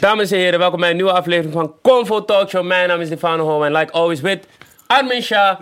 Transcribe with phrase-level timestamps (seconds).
[0.00, 2.64] Dames en heren, welkom bij een nieuwe aflevering van Convo Talk Show.
[2.66, 4.38] Mijn naam is Stefano Home en like always with
[4.86, 5.60] Armin Shah.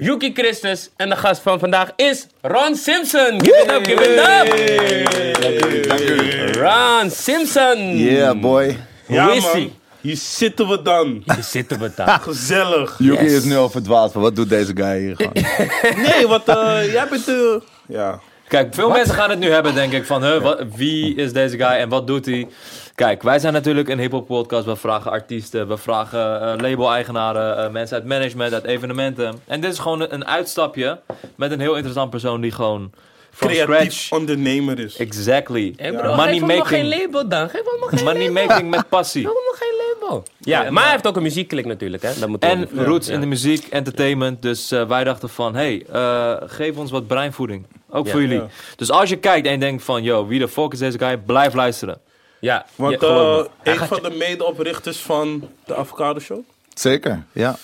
[0.00, 3.40] Yuki Christus en de gast van vandaag is Ron Simpson.
[3.44, 5.88] Give it up, give it up.
[5.88, 6.60] Dank u.
[6.60, 7.96] Ron Simpson.
[7.96, 8.76] Yeah, boy.
[9.06, 9.52] Ja, Hoe is man.
[9.52, 9.72] hij?
[10.00, 11.22] Hier zitten we dan.
[11.34, 12.20] Hier zitten we daar.
[12.28, 12.94] Gezellig.
[12.98, 13.32] Yuki Yes.
[13.32, 15.32] is nu al verdwaald van wat doet deze guy hier gewoon.
[16.06, 17.62] Nee, wat eh, jij bent de...
[17.86, 18.20] Ja.
[18.48, 21.56] Kijk, veel mensen gaan het nu hebben, denk ik, van huh, wat, wie is deze
[21.56, 22.48] guy en wat doet hij?
[22.94, 24.64] Kijk, wij zijn natuurlijk een hip-hop podcast.
[24.64, 29.34] We vragen artiesten, we vragen eh, label-eigenaren, eh, mensen uit management, uit evenementen.
[29.46, 31.00] En dit is gewoon een, uitstapje
[31.36, 32.92] met een heel interessant persoon die gewoon
[33.30, 34.12] from Creatief scratch.
[34.20, 34.96] ondernemer is.
[34.96, 35.72] Exactly.
[35.76, 37.48] Hey bro, Money geef hem nog geen label dan.
[37.48, 38.46] Geef hem nog geen Money label.
[38.46, 39.24] making met passie.
[39.24, 40.24] Geef hem nog geen label.
[40.38, 42.10] Ja, maar hij heeft ook een muziekklik natuurlijk, hè.
[42.18, 42.86] Dat moet En ook.
[42.86, 43.14] roots Ja.
[43.14, 44.42] in de muziek, entertainment.
[44.42, 47.66] Dus eh, wij dachten van, hey, eh, geef ons wat breinvoeding.
[47.90, 48.10] Ook Ja.
[48.12, 48.36] voor jullie.
[48.38, 48.46] Ja.
[48.76, 51.16] Dus als je kijkt en je denkt van, yo, wie de fuck is deze guy?
[51.16, 51.98] Blijf luisteren.
[52.40, 56.40] Ja, Want eh, een van de medeoprichters van de Avocado Show.
[56.74, 57.56] Zeker, ja.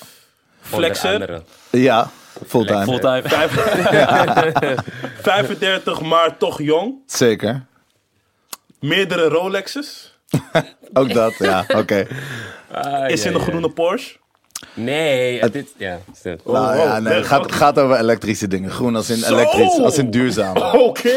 [0.60, 1.42] Flexer.
[1.70, 2.10] Ja,
[2.46, 2.84] fulltime.
[2.84, 3.22] Fulltime.
[5.22, 6.94] 35, maar toch jong.
[7.06, 7.64] Zeker.
[8.80, 10.18] Meerdere Rolexes.
[10.92, 12.06] Ook dat, ja, oké.
[12.70, 13.46] Ah, Is ja, in een ja.
[13.46, 14.16] groene Porsche.
[14.74, 15.64] Nee, het is...
[15.76, 16.36] Ja, stil.
[16.44, 17.52] Nou oh, ja, nee, nee, het gaat, oh.
[17.52, 18.70] gaat over elektrische dingen.
[18.70, 19.34] Groen als in Zo!
[19.34, 20.56] elektrisch, als in duurzaam.
[20.88, 21.08] Oké.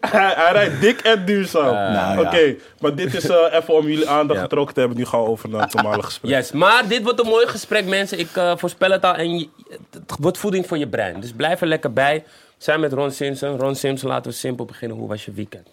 [0.00, 1.92] hij, hij rijdt dik en duurzaam.
[1.92, 2.52] Nou, Oké, ja.
[2.80, 4.44] maar dit is eh, even om jullie aandacht Ja.
[4.44, 4.98] getrokken te hebben.
[4.98, 6.30] Nu gaan we over naar het normale gesprek.
[6.30, 8.18] Yes, maar dit wordt een mooi gesprek, mensen.
[8.18, 9.14] Ik eh, voorspel het al.
[9.14, 9.48] En je-
[9.90, 11.20] het wordt voeding voor je brein.
[11.20, 12.24] Dus blijf er lekker bij.
[12.26, 13.58] We zijn met Ron Simpson.
[13.58, 14.96] Ron Simpson, laten we simpel beginnen.
[14.96, 15.68] Hoe was je weekend?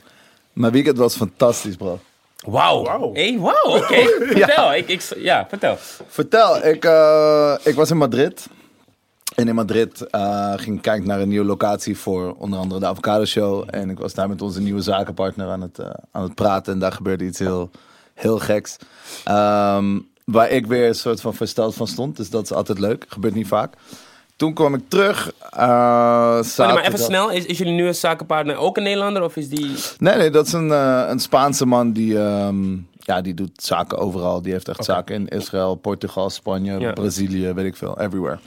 [0.54, 2.00] Mijn weekend was fantastisch, bro.
[2.46, 2.84] Wauw.
[2.84, 3.14] Wauw.
[3.14, 3.96] Hey, wauw, oké.
[4.36, 4.74] Vertel.
[4.74, 5.76] Ik, ik, ja, vertel.
[6.08, 8.48] Vertel, ik, eh, ik was in Madrid.
[9.36, 12.86] En in Madrid eh, ging ik kijken naar een nieuwe locatie voor onder andere de
[12.86, 13.68] Avocado Show.
[13.70, 16.74] En ik was daar met onze nieuwe zakenpartner aan het, eh, aan het praten.
[16.74, 17.70] En daar gebeurde iets heel,
[18.14, 18.78] heel geks.
[19.24, 22.18] Ehm, waar ik weer een soort van versteld van stond.
[22.18, 23.06] Dus dat is altijd leuk.
[23.08, 23.74] Gebeurt niet vaak.
[24.36, 25.32] Toen kwam ik terug.
[25.50, 27.32] eh, Sorry, maar even snel.
[27.32, 29.24] Is, is jullie nieuwe zakenpartner ook een Nederlander?
[29.24, 29.72] Of is die...
[29.98, 33.98] Nee, nee, dat is een, eh, een Spaanse man die, ehm, ja, die doet zaken
[33.98, 34.42] overal.
[34.42, 36.92] Die heeft echt zaken in Israël, Portugal, Spanje, Ja.
[36.92, 38.00] Brazilië, weet ik veel.
[38.00, 38.40] Everywhere.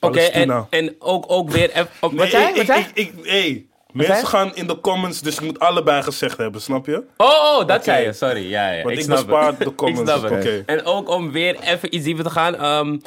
[0.00, 1.70] Oké, en, en ook, ook weer...
[1.70, 2.48] eff- oh, Nee, wat zei?
[2.48, 2.80] ik, Wat zei?
[2.80, 3.66] ik, ik, hey, zei?
[3.92, 7.02] mensen gaan in de comments, dus ik moet allebei gezegd hebben, snap je?
[7.16, 8.12] Oh, oh, dat zei je.
[8.12, 8.48] Sorry.
[8.50, 8.82] Ja, ja.
[8.82, 9.58] Want ik ik, snap bespaar het.
[9.58, 10.10] de comments.
[10.10, 10.38] Ik snap het.
[10.46, 10.62] Oké.
[10.66, 12.54] En ook om weer even iets dieper te gaan.
[12.56, 12.98] ehm,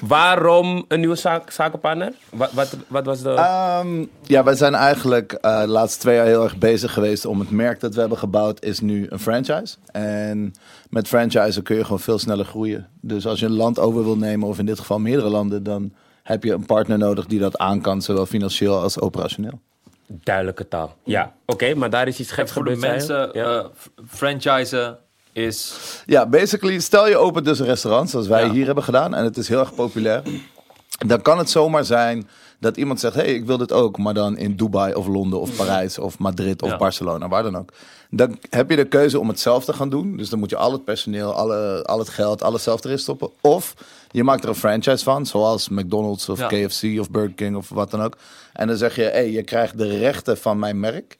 [0.00, 2.12] waarom een nieuwe zaak, zakenpartner?
[2.30, 3.30] Wat, wat, wat was de...
[3.30, 7.40] Ehm, ja, wij zijn eigenlijk eh, de laatste twee jaar heel erg bezig geweest om
[7.40, 9.76] het merk dat we hebben gebouwd, is nu een franchise.
[9.92, 10.52] En
[10.90, 12.88] met franchise kun je gewoon veel sneller groeien.
[13.00, 15.92] Dus als je een land over wil nemen, of in dit geval meerdere landen, dan
[16.22, 19.60] heb je een partner nodig die dat aan kan, zowel financieel als operationeel.
[20.06, 20.96] Duidelijke taal.
[21.04, 23.02] Ja, oké, maar daar is iets geks Voor de gebeurd.
[23.02, 23.26] zei je?
[23.26, 23.58] mensen, Ja.
[23.58, 24.98] eh, f- franchisen
[25.32, 25.74] is...
[26.06, 28.50] Ja, basically, stel je opent dus een restaurant, zoals wij Ja.
[28.52, 30.22] hier hebben gedaan, en het is heel erg populair.
[31.06, 32.28] Dan kan het zomaar zijn
[32.60, 35.56] dat iemand zegt: hey, ik wil dit ook, maar dan in Dubai of Londen of
[35.56, 36.76] Parijs of Madrid of Ja.
[36.76, 37.70] Barcelona, waar dan ook.
[38.10, 40.16] Dan heb je de keuze om het zelf te gaan doen.
[40.16, 43.30] Dus dan moet je al het personeel, alle, al het geld, alles zelf erin stoppen.
[43.40, 43.74] Of
[44.10, 46.46] je maakt er een franchise van, zoals McDonald's of Ja.
[46.46, 48.16] KFC of Burger King of wat dan ook.
[48.52, 51.18] En dan zeg je: hey, je krijgt de rechten van mijn merk.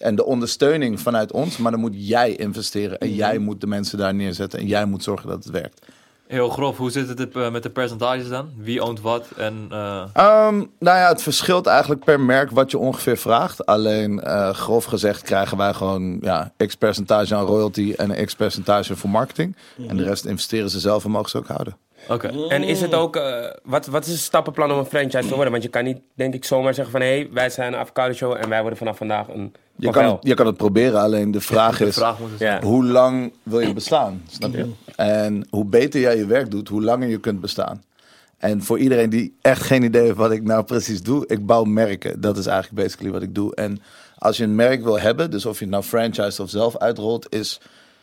[0.00, 2.98] En de ondersteuning vanuit ons, maar dan moet jij investeren.
[2.98, 4.58] En jij moet de mensen daar neerzetten.
[4.58, 5.86] En jij moet zorgen dat het werkt.
[6.26, 8.50] Heel grof, hoe zit het eh, met de percentages dan?
[8.56, 9.26] Wie oont wat?
[9.36, 13.66] En, eh, Ehm, nou ja, het verschilt eigenlijk per merk wat je ongeveer vraagt.
[13.66, 18.34] Alleen eh, grof gezegd krijgen wij gewoon ja, x percentage aan royalty en een x
[18.34, 19.56] percentage voor marketing.
[19.88, 21.76] En de rest investeren ze zelf en mogen ze ook houden.
[22.08, 22.46] Oké.
[22.48, 25.50] En is het ook, eh, wat, wat is het stappenplan om een franchise te worden?
[25.50, 27.00] Want je kan niet, denk ik, zomaar zeggen van...
[27.00, 29.54] hé, hey, wij zijn een avocado show en wij worden vanaf vandaag een...
[29.76, 31.94] Je kan, het, je kan het proberen, alleen de vraag De is...
[31.94, 32.62] vraag moet Ja.
[32.62, 34.22] Hoe lang wil je bestaan?
[34.30, 34.70] Snap je?
[34.96, 37.82] En hoe beter jij je werk doet, hoe langer je kunt bestaan.
[38.38, 41.64] En voor iedereen die echt geen idee heeft wat ik nou precies doe, ik bouw
[41.64, 42.20] merken.
[42.20, 43.54] Dat is eigenlijk basically wat ik doe.
[43.54, 43.82] En
[44.18, 47.34] als je een merk wil hebben, dus of je het nou franchise of zelf uitrolt,
[47.34, 47.60] is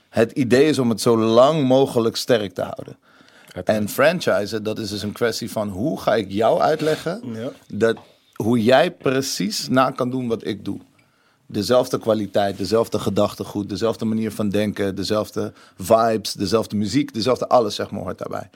[0.10, 2.98] het idee is om het zo lang mogelijk sterk te houden.
[3.64, 7.50] En franchise, dat is dus een kwestie van hoe ga ik jou uitleggen Ja.
[7.68, 7.98] dat,
[8.36, 10.80] hoe jij precies na kan doen wat ik doe.
[11.46, 17.92] Dezelfde kwaliteit, dezelfde gedachtegoed, dezelfde manier van denken, dezelfde vibes, dezelfde muziek, dezelfde alles zeg
[17.92, 18.50] maar hoort daarbij.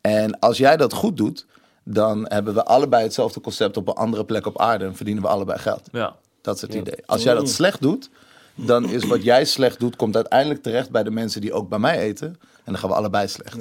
[0.00, 1.46] En als jij dat goed doet,
[1.84, 5.28] dan hebben we allebei hetzelfde concept op een andere plek op aarde en verdienen we
[5.28, 5.88] allebei geld.
[5.92, 6.16] Ja.
[6.40, 7.06] Dat is het idee.
[7.06, 8.10] Als jij dat slecht doet,
[8.54, 11.78] dan is wat jij slecht doet, komt uiteindelijk terecht bij de mensen die ook bij
[11.78, 12.28] mij eten.
[12.28, 13.56] En dan gaan we allebei slecht.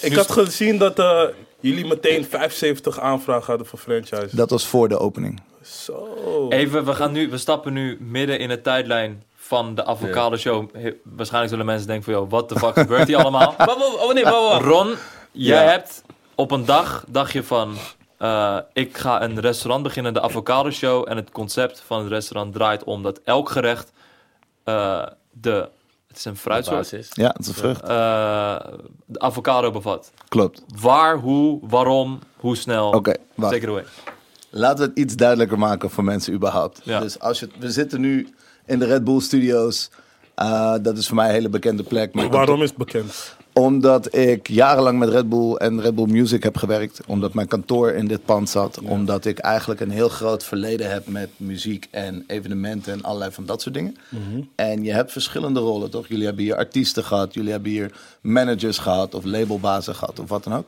[0.00, 1.22] Ik had gezien dat eh,
[1.60, 4.36] jullie meteen 75 aanvragen hadden voor franchise.
[4.36, 5.40] Dat was voor de opening.
[5.62, 6.08] Zo.
[6.48, 10.68] Even, we, gaan nu, we stappen nu midden in de tijdlijn van de Avocado Show.
[10.76, 13.54] He- Waarschijnlijk zullen mensen denken van, joh, wat de fuck gebeurt hier allemaal?
[14.00, 14.24] Oh nee.
[14.58, 14.94] Ron,
[15.32, 15.70] jij Ja.
[15.70, 16.02] hebt
[16.34, 17.74] op een dag, dacht je van...
[18.18, 21.08] eh, ik ga een restaurant beginnen, de Avocado Show.
[21.08, 23.92] En het concept van het restaurant draait om dat elk gerecht
[24.64, 25.68] eh, de...
[26.12, 27.08] Het is een fruitsoort.
[27.10, 27.82] Ja, het is een vrucht.
[27.82, 27.88] eh,
[29.06, 30.10] de avocado bevat.
[30.28, 30.62] Klopt.
[30.80, 32.90] Waar, hoe, waarom, hoe snel.
[32.90, 33.84] Oké, it away.
[34.50, 36.80] Laten we het iets duidelijker maken voor mensen überhaupt.
[36.84, 37.00] Ja.
[37.00, 38.34] Dus als je, we zitten nu
[38.66, 39.90] in de Red Bull Studios.
[40.36, 42.14] Uh, dat is voor mij een hele bekende plek.
[42.30, 43.36] Waarom is het bekend?
[43.54, 47.00] Omdat ik jarenlang met Red Bull en Red Bull Music heb gewerkt.
[47.06, 48.80] Omdat mijn kantoor in dit pand zat.
[48.80, 53.46] Omdat ik eigenlijk een heel groot verleden heb met muziek en evenementen en allerlei van
[53.46, 53.96] dat soort dingen.
[54.54, 56.08] En je hebt verschillende rollen, toch?
[56.08, 57.34] Jullie hebben hier artiesten gehad.
[57.34, 60.66] Jullie hebben hier managers gehad of labelbazen gehad of wat dan ook.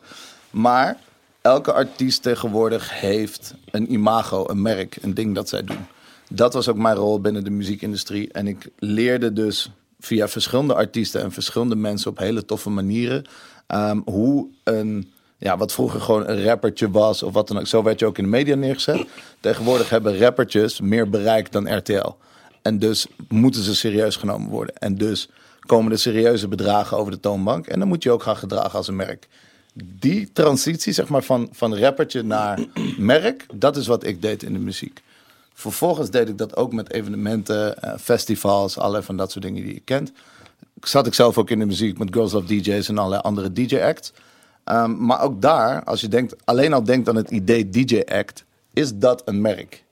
[0.51, 0.97] Maar
[1.41, 5.87] elke artiest tegenwoordig heeft een imago, een merk, een ding dat zij doen.
[6.31, 8.33] Dat was ook mijn rol binnen de muziekindustrie.
[8.33, 9.71] En ik leerde dus
[10.05, 13.25] via verschillende artiesten en verschillende mensen op hele toffe manieren.
[13.67, 17.67] ehm, hoe een, ja, wat vroeger gewoon een rappertje was of wat dan ook.
[17.67, 19.07] Zo werd je ook in de media neergezet.
[19.41, 22.13] Tegenwoordig hebben rappertjes meer bereik dan RTL.
[22.63, 24.75] En dus moeten ze serieus genomen worden.
[24.75, 25.29] En dus
[25.61, 27.67] komen er serieuze bedragen over de toonbank.
[27.67, 29.29] En dan moet je ook gaan gedragen als een merk.
[29.75, 32.65] Die transitie, zeg maar, van, van rappertje naar
[32.99, 35.03] merk, dat is wat ik deed in de muziek.
[35.55, 39.75] Vervolgens deed ik dat ook met evenementen, eh, festivals, allerlei van dat soort dingen die
[39.75, 40.13] je kent.
[40.81, 44.13] Zat ik zelf ook in de muziek met Girls Love DJ's en allerlei andere DJ-acts.
[44.65, 48.97] Ehm, maar ook daar, als je denkt, alleen al denkt aan het idee DJ-act, is
[48.97, 49.85] dat een merk.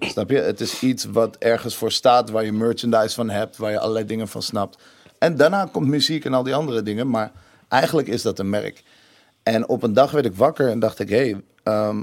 [0.00, 0.38] Snap je?
[0.38, 4.04] Het is iets wat ergens voor staat, waar je merchandise van hebt, waar je allerlei
[4.04, 4.78] dingen van snapt.
[5.18, 7.32] En daarna komt muziek en al die andere dingen, maar
[7.68, 8.82] eigenlijk is dat een merk.
[9.42, 12.02] En op een dag werd ik wakker en dacht ik, hé, hey, ehm,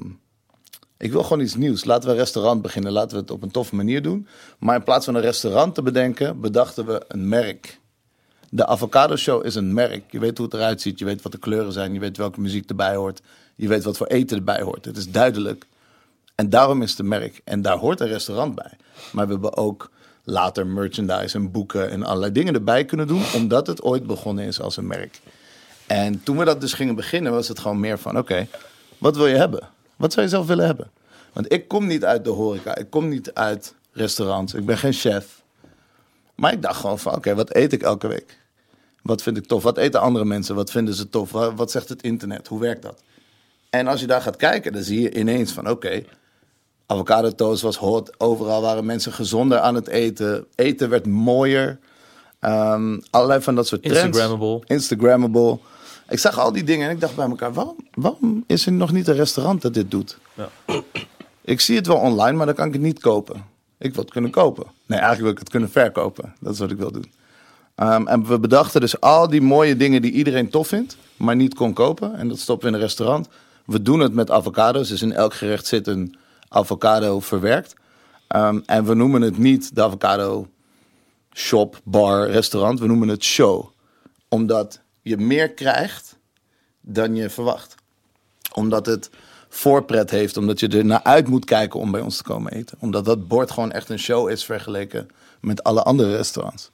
[0.97, 1.85] ik wil gewoon iets nieuws.
[1.85, 2.91] Laten we een restaurant beginnen.
[2.91, 4.27] Laten we het op een toffe manier doen.
[4.59, 7.79] Maar in plaats van een restaurant te bedenken, bedachten we een merk.
[8.49, 10.03] De Avocado Show is een merk.
[10.11, 10.99] Je weet hoe het eruit ziet.
[10.99, 11.93] Je weet wat de kleuren zijn.
[11.93, 13.21] Je weet welke muziek erbij hoort.
[13.55, 14.85] Je weet wat voor eten erbij hoort.
[14.85, 15.65] Het is duidelijk.
[16.35, 17.41] En daarom is het een merk.
[17.43, 18.71] En daar hoort een restaurant bij.
[19.11, 19.91] Maar we hebben ook
[20.23, 23.23] later merchandise en boeken en allerlei dingen erbij kunnen doen.
[23.35, 25.19] Omdat het ooit begonnen is als een merk.
[25.87, 28.47] En toen we dat dus gingen beginnen, was het gewoon meer van: oké,
[28.97, 29.73] wat wil je hebben?
[29.95, 30.91] Wat zou je zelf willen hebben?
[31.33, 34.93] Want ik kom niet uit de horeca, ik kom niet uit restaurants, ik ben geen
[34.93, 35.43] chef.
[36.35, 38.39] Maar ik dacht gewoon van: oké, wat eet ik elke week?
[39.01, 39.63] Wat vind ik tof?
[39.63, 40.55] Wat eten andere mensen?
[40.55, 41.31] Wat vinden ze tof?
[41.31, 42.47] Wat, zegt het internet?
[42.47, 43.01] Hoe werkt dat?
[43.69, 46.03] En als je daar gaat kijken, dan zie je ineens van: oké,
[46.85, 48.19] avocado toast was hot.
[48.19, 50.45] Overal waren mensen gezonder aan het eten.
[50.55, 51.79] Eten werd mooier.
[52.39, 54.03] Ehm, allerlei van dat soort trends.
[54.03, 54.61] Instagrammable.
[54.65, 55.59] Instagrammable.
[56.09, 58.91] Ik zag al die dingen en ik dacht bij elkaar, waarom, waarom is er nog
[58.91, 60.17] niet een restaurant dat dit doet?
[60.33, 60.49] Ja.
[61.41, 63.45] Ik zie het wel online, maar dan kan ik het niet kopen.
[63.77, 64.65] Ik wil het kunnen kopen.
[64.85, 66.35] Nee, eigenlijk wil ik het kunnen verkopen.
[66.39, 67.11] Dat is wat ik wil doen.
[67.75, 71.53] Ehm, en we bedachten dus al die mooie dingen die iedereen tof vindt, maar niet
[71.53, 72.15] kon kopen.
[72.15, 73.27] En dat stoppen we in een restaurant.
[73.65, 74.89] We doen het met avocados.
[74.89, 76.17] Dus in elk gerecht zit een
[76.47, 77.73] avocado verwerkt.
[78.27, 80.47] Ehm, en we noemen het niet de avocado
[81.33, 82.79] shop, bar, restaurant.
[82.79, 83.65] We noemen het show.
[84.29, 86.17] Omdat je meer krijgt
[86.81, 87.75] dan je verwacht.
[88.53, 89.09] Omdat het
[89.49, 90.37] voorpret heeft.
[90.37, 92.77] Omdat je er naar uit moet kijken om bij ons te komen eten.
[92.79, 95.07] Omdat dat bord gewoon echt een show is vergeleken
[95.41, 96.69] met alle andere restaurants.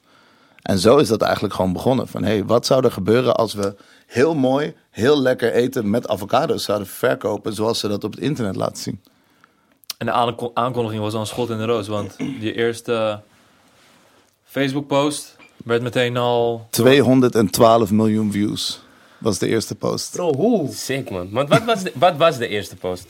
[0.62, 2.08] En zo is dat eigenlijk gewoon begonnen.
[2.08, 3.74] Van hey, wat zou er gebeuren als we
[4.06, 7.54] heel mooi, heel lekker eten met avocados zouden verkopen.
[7.54, 9.02] Zoals ze dat op het internet laten zien.
[9.98, 11.88] En de aanko- aankondiging was al een schot in de roos.
[11.88, 13.20] Want die eerste
[14.44, 15.31] Facebook-post
[15.64, 16.66] werd meteen al...
[16.70, 18.80] 212 miljoen views
[19.22, 20.12] was de eerste post.
[20.12, 20.72] Bro, hoe?
[20.72, 21.30] Sick, man.
[21.30, 23.06] Want wat was, de, wat was de eerste post?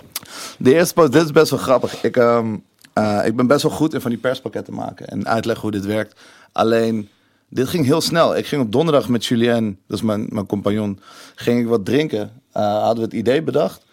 [0.58, 2.02] De eerste post, dit is best wel grappig.
[2.02, 2.56] Ik, ehm,
[2.92, 5.84] eh, ik ben best wel goed in van die perspakketten maken en uitleggen hoe dit
[5.84, 6.20] werkt.
[6.52, 7.08] Alleen,
[7.48, 8.36] dit ging heel snel.
[8.36, 11.00] Ik ging op donderdag met Julien, dat is mijn, mijn compagnon,
[11.34, 12.32] ging ik wat drinken.
[12.52, 13.84] Eh, hadden we het idee bedacht.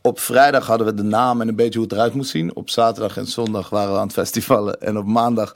[0.00, 2.56] Op vrijdag hadden we de naam en een beetje hoe het eruit moest zien.
[2.56, 4.80] Op zaterdag en zondag waren we aan het festivalen.
[4.80, 5.54] En op maandag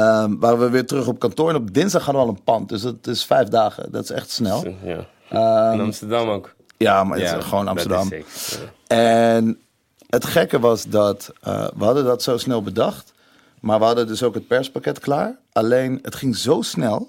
[0.00, 1.48] ehm, waren we weer terug op kantoor.
[1.48, 2.68] En op dinsdag hadden we al een pand.
[2.68, 3.92] Dus dat is vijf dagen.
[3.92, 4.64] Dat is echt snel.
[4.84, 5.06] Ja.
[5.28, 6.54] Ehm, In Amsterdam ook.
[6.76, 8.12] ja, maar het is gewoon Amsterdam.
[8.12, 8.58] is.
[8.86, 9.58] En
[10.08, 13.12] het gekke was dat eh, we hadden dat zo snel bedacht.
[13.60, 15.36] Maar we hadden dus ook het perspakket klaar.
[15.52, 17.08] Alleen het ging zo snel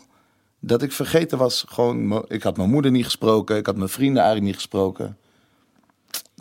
[0.59, 1.65] dat ik vergeten was.
[1.67, 3.57] Gewoon, ik had mijn moeder niet gesproken.
[3.57, 5.17] Ik had mijn vrienden eigenlijk niet gesproken.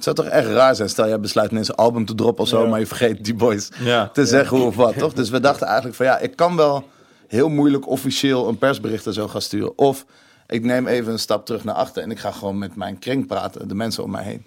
[0.04, 0.88] Het zou toch echt raar zijn.
[0.88, 2.62] Stel, jij besluit ineens een album te droppen of zo.
[2.62, 2.68] Ja.
[2.68, 4.08] Maar je vergeet die boys Ja.
[4.08, 5.12] te zeggen hoe of wat, toch?
[5.12, 6.88] Dus we dachten eigenlijk van ja, ik kan wel
[7.28, 9.78] heel moeilijk officieel een persbericht er zo gaan sturen.
[9.78, 10.06] Of
[10.46, 13.26] ik neem even een stap terug naar achter en ik ga gewoon met mijn kring
[13.26, 14.44] praten, de mensen om mij heen.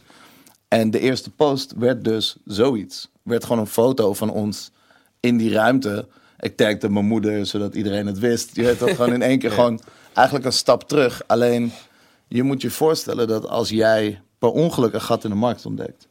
[0.67, 3.09] En de eerste post werd dus zoiets.
[3.23, 4.71] Werd gewoon een foto van ons
[5.19, 6.07] in die ruimte.
[6.39, 8.55] Ik tagde mijn moeder, zodat iedereen het wist.
[8.55, 9.79] Je weet dat gewoon in één keer gewoon
[10.13, 11.21] eigenlijk een stap terug.
[11.27, 11.71] Alleen,
[12.27, 16.07] je moet je voorstellen dat als jij per ongeluk een gat in de markt ontdekt.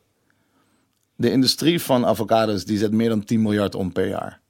[1.17, 4.41] De industrie van avocados die zet meer dan 10 miljard om per jaar.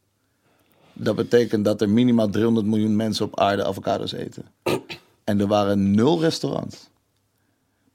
[0.92, 4.44] Dat betekent dat er minimaal 300 miljoen mensen op aarde avocados eten.
[5.24, 6.88] En er waren nul restaurants.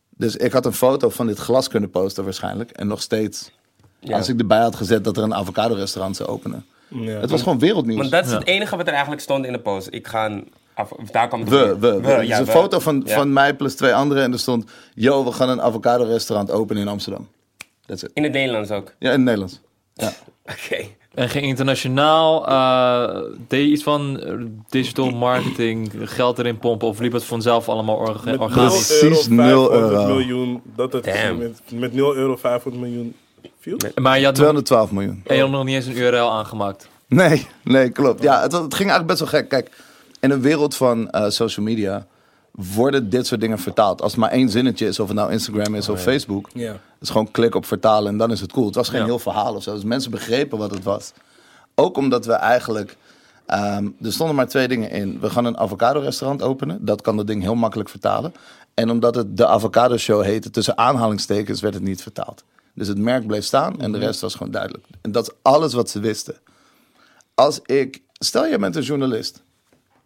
[0.09, 2.71] Dus ik had een foto van dit glas kunnen posten waarschijnlijk.
[2.71, 3.51] En nog steeds,
[3.99, 4.17] Ja.
[4.17, 6.65] als ik erbij had gezet dat er een avocado restaurant zou openen.
[6.87, 7.19] Ja.
[7.19, 7.99] Het was gewoon wereldnieuws.
[7.99, 9.87] Want dat is het enige wat er eigenlijk stond in de post.
[9.91, 10.51] Ik ga een...
[10.79, 12.07] Af, daar kwam het We, we, we.
[12.07, 12.51] Het is ja, een we.
[12.51, 13.15] foto van, Ja.
[13.15, 14.23] van mij plus twee anderen.
[14.23, 17.27] En er stond, yo, we gaan een avocado restaurant openen in Amsterdam.
[17.85, 18.11] That's it.
[18.13, 18.93] In het Nederlands ook.
[18.99, 19.59] Ja, in het Nederlands.
[19.93, 20.11] Ja.
[20.65, 20.83] Oké.
[21.13, 24.33] En ging internationaal, eh, deed je iets van eh,
[24.69, 28.99] digital marketing, geld erin pompen of liep het vanzelf allemaal orga- Met organisch?
[28.99, 30.13] Precies 0 nul euro, 500 euro.
[30.15, 30.61] miljoen.
[30.75, 31.37] Dat het Damn.
[31.37, 33.15] met, met 0 euro 500 miljoen
[33.59, 33.77] viel.
[34.01, 35.21] Maar je had, nog, 212 miljoen.
[35.25, 36.87] en je had nog niet eens een URL aangemaakt.
[37.07, 38.23] Nee, nee, klopt.
[38.23, 39.49] Ja, het, het ging eigenlijk best wel gek.
[39.49, 39.71] Kijk,
[40.19, 42.05] in een wereld van eh, social media
[42.51, 44.01] worden dit soort dingen vertaald.
[44.01, 46.49] Als het maar één zinnetje is, of het nou Instagram is of Facebook.
[46.53, 46.71] Ja.
[46.71, 48.65] Het is gewoon klik op vertalen en dan is het cool.
[48.65, 49.05] Het was geen Ja.
[49.05, 49.73] heel verhaal of zo.
[49.73, 51.11] Dus mensen begrepen wat het was.
[51.75, 52.97] Ook omdat we eigenlijk...
[53.45, 55.19] ehm, er stonden maar twee dingen in.
[55.19, 56.85] We gaan een avocado restaurant openen.
[56.85, 58.33] Dat kan dat ding heel makkelijk vertalen.
[58.73, 62.43] En omdat het de avocado show heette, tussen aanhalingstekens, werd het niet vertaald.
[62.73, 64.85] Dus het merk bleef staan en de rest was gewoon duidelijk.
[65.01, 66.35] En dat is alles wat ze wisten.
[67.35, 68.01] Als ik...
[68.13, 69.41] Stel, je bent een journalist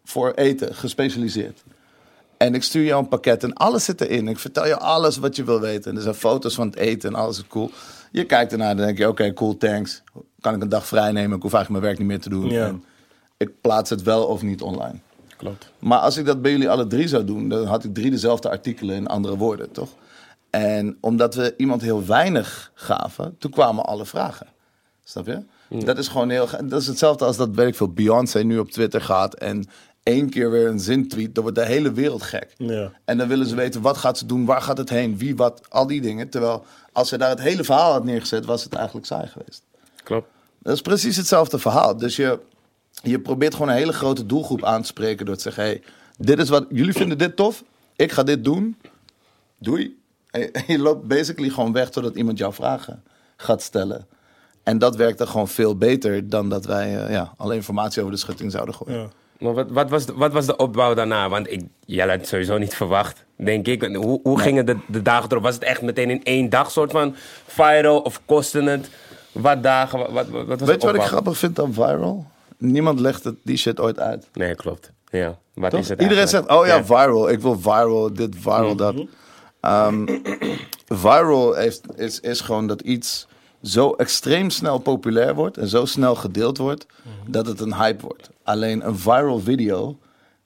[0.04, 1.64] voor eten, gespecialiseerd.
[2.38, 4.28] En ik stuur jou een pakket en alles zit erin.
[4.28, 5.92] Ik vertel je alles wat je wil weten.
[5.92, 7.72] En er zijn foto's van het eten en alles is cool.
[8.12, 10.02] Je kijkt ernaar en dan denk je, oké, cool, thanks.
[10.40, 11.38] Kan ik een dag vrij nemen?
[11.38, 12.50] Ik hoef eigenlijk mijn werk niet meer te doen.
[12.50, 12.68] Ja.
[12.68, 12.84] En
[13.38, 15.00] ik plaats het wel of niet online.
[15.38, 15.72] Klopt.
[15.80, 18.50] Maar als ik dat bij jullie alle drie zou doen, dan had ik drie dezelfde
[18.50, 19.90] artikelen in andere woorden, toch?
[20.50, 24.48] En omdat we iemand heel weinig gaven, toen kwamen alle vragen.
[25.04, 25.44] Snap je?
[25.86, 26.48] Dat is gewoon heel.
[26.64, 29.66] Dat is hetzelfde als dat, weet ik veel, Beyoncé nu op Twitter gaat en
[30.04, 32.54] één keer weer een zin tweet, dan wordt de hele wereld gek.
[32.58, 32.92] Ja.
[33.06, 35.62] En dan willen ze weten wat gaat ze doen, waar gaat het heen, wie, wat,
[35.70, 36.30] al die dingen.
[36.30, 39.64] Terwijl als ze daar het hele verhaal had neergezet, was het eigenlijk saai geweest.
[40.04, 40.28] Klopt.
[40.60, 41.98] Dat is precies hetzelfde verhaal.
[41.98, 42.40] Dus je,
[43.04, 45.82] je probeert gewoon een hele grote doelgroep aan te spreken door te zeggen: hey,
[46.18, 47.64] dit is wat jullie vinden dit tof,
[47.96, 48.78] ik ga dit doen.
[49.58, 49.98] Doei.
[50.32, 53.04] En je- en je loopt basically gewoon weg totdat iemand jouw vragen
[53.38, 54.08] gaat stellen.
[54.64, 58.14] En dat werkt dan gewoon veel beter dan dat wij eh, ja, alle informatie over
[58.14, 59.00] de schutting zouden gooien.
[59.00, 59.08] Ja.
[59.44, 61.30] Maar wat, wat, was de, wat was de opbouw daarna?
[61.30, 63.96] Want ik, jij had het sowieso niet verwacht, denk ik.
[63.96, 65.44] Hoe, hoe gingen de, de dagen erop?
[65.44, 67.16] Was het echt meteen in één dag soort van
[67.48, 68.00] viral?
[68.00, 68.90] Of kostte het
[69.32, 70.00] wat dagen?
[70.00, 72.26] Wat, wat, wat was de Weet je wat ik grappig vind aan viral?
[72.58, 74.28] Niemand legt het, die shit ooit uit.
[74.34, 74.92] Nee, klopt.
[75.10, 75.80] Ja, wat Toch?
[75.80, 76.50] is het Iedereen eigenlijk?
[76.50, 77.30] zegt, oh ja, viral.
[77.30, 78.96] Ik wil viral, dit, viral, dat.
[79.60, 80.06] Ehm,
[80.86, 83.28] viral heeft, is, is gewoon dat iets
[83.62, 86.86] zo extreem snel populair wordt en zo snel gedeeld wordt,
[87.28, 88.30] dat het een hype wordt.
[88.44, 90.00] Alleen een viral video,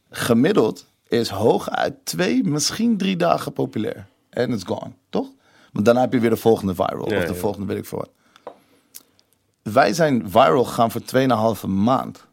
[0.09, 4.07] gemiddeld, is hooguit twee, misschien drie dagen populair.
[4.29, 5.27] En it's gone, toch?
[5.71, 7.39] Want daarna heb je weer de volgende viral, Ja, of de ja.
[7.39, 8.09] volgende weet ik veel wat.
[9.73, 11.01] Wij zijn viral gegaan voor
[11.61, 12.25] 2,5 maand.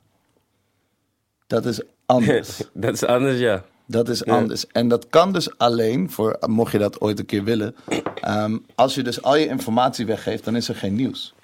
[1.46, 2.62] Dat is anders.
[2.72, 3.64] dat is anders, ja.
[3.86, 4.66] Dat is anders.
[4.66, 7.74] En dat kan dus alleen, voor, mocht je dat ooit een keer willen,
[8.20, 11.34] ehm, als je dus al je informatie weggeeft, dan is er geen nieuws.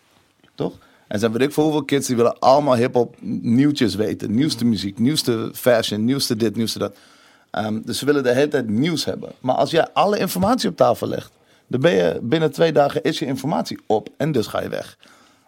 [0.54, 0.74] Toch?
[1.10, 4.34] En zijn weet ik voor hoeveel kids die willen allemaal hip-hop nieuwtjes weten.
[4.34, 6.96] Nieuwste muziek, nieuwste fashion, nieuwste dit, nieuwste dat.
[7.50, 9.32] Ehm, dus ze willen de hele tijd nieuws hebben.
[9.40, 11.32] Maar als jij alle informatie op tafel legt,
[11.66, 14.96] dan ben je binnen twee dagen is je informatie op en dus ga je weg.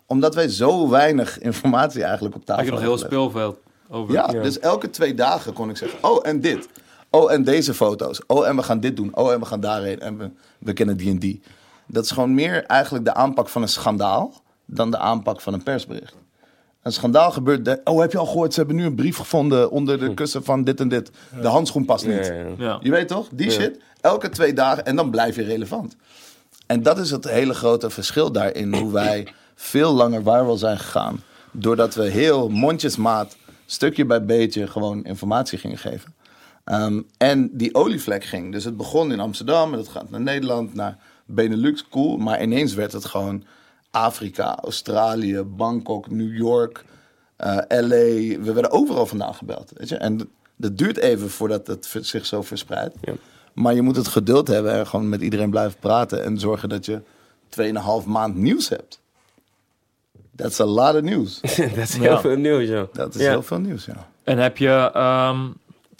[0.06, 4.14] Omdat wij zo weinig informatie eigenlijk op tafel Had je nog heel hebben speelveld over.
[4.14, 6.68] Ja, dus elke twee dagen kon ik zeggen: Oh, en dit.
[7.10, 8.20] Oh, en deze foto's.
[8.26, 9.16] Oh, en we gaan dit doen.
[9.16, 10.00] Oh, en we gaan daarheen.
[10.00, 11.42] En we, we kennen die en die.
[11.86, 14.41] Dat is gewoon meer eigenlijk de aanpak van een schandaal
[14.74, 16.14] dan de aanpak van een persbericht.
[16.82, 17.64] Een schandaal gebeurt.
[17.64, 18.54] De, oh, heb je al gehoord?
[18.54, 21.10] Ze hebben nu een brief gevonden onder de kussen van dit en dit.
[21.40, 22.26] De handschoen past niet.
[22.26, 22.54] Ja, ja, ja.
[22.58, 22.78] Ja.
[22.80, 23.28] Je weet toch?
[23.32, 23.80] Die shit.
[24.00, 24.86] Elke twee dagen.
[24.86, 25.96] En dan blijf je relevant.
[26.66, 28.74] En dat is het hele grote verschil daarin.
[28.74, 31.22] Hoe wij veel langer viral zijn gegaan.
[31.50, 33.36] Doordat we heel mondjesmaat,
[33.66, 36.14] stukje bij beetje, gewoon informatie gingen geven.
[36.64, 38.52] Ehm, en die olievlek ging.
[38.52, 42.16] Dus het begon in Amsterdam en het gaat naar Nederland, naar Benelux, cool.
[42.16, 43.44] Maar ineens werd het gewoon
[43.92, 46.84] Afrika, Australië, Bangkok, New York,
[47.36, 48.38] eh, LA.
[48.42, 49.72] We werden overal vandaan gebeld.
[49.76, 49.96] Weet je?
[49.96, 52.94] En dat duurt even voordat het zich zo verspreidt.
[53.00, 53.12] Ja.
[53.52, 56.24] Maar je moet het geduld hebben en gewoon met iedereen blijven praten.
[56.24, 57.00] En zorgen dat je
[57.48, 59.00] 2,5 maand nieuws hebt.
[60.36, 61.40] That's a lot of nieuws.
[61.40, 62.20] dat is heel Ja.
[62.20, 62.86] veel nieuws, ja.
[62.92, 63.30] Dat is Ja.
[63.30, 64.08] heel veel nieuws, ja.
[64.24, 65.38] En heb je, ehm,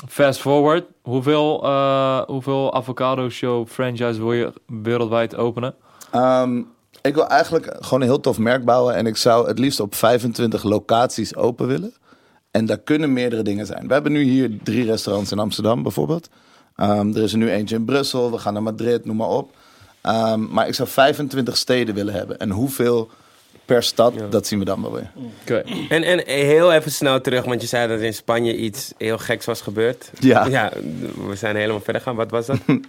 [0.09, 5.75] fast forward, hoeveel, eh, hoeveel avocado show franchise wil je wereldwijd openen?
[6.11, 6.63] Ehm,
[7.03, 8.95] ik wil eigenlijk gewoon een heel tof merk bouwen.
[8.95, 11.93] En ik zou het liefst op 25 locaties open willen.
[12.51, 13.87] En daar kunnen meerdere dingen zijn.
[13.87, 16.29] We hebben nu hier drie restaurants in Amsterdam bijvoorbeeld.
[16.77, 19.55] Ehm, er is er nu eentje in Brussel, we gaan naar Madrid, noem maar op.
[20.01, 22.39] Ehm, maar ik zou 25 steden willen hebben.
[22.39, 23.11] En hoeveel
[23.65, 25.11] per stad, dat zien we dan wel weer.
[25.89, 29.45] En, en heel even snel terug, want je zei dat in Spanje iets heel geks
[29.45, 30.11] was gebeurd.
[30.19, 30.47] Ja.
[30.57, 30.73] Ja,
[31.29, 32.17] we zijn helemaal verder gaan.
[32.17, 32.59] Wat was dat?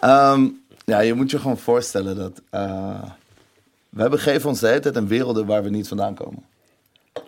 [0.00, 0.48] Ehm,
[0.84, 2.42] ja, je moet je gewoon voorstellen dat...
[2.50, 3.02] eh,
[3.92, 6.42] we begeven ons de hele tijd in werelden waar we niet vandaan komen.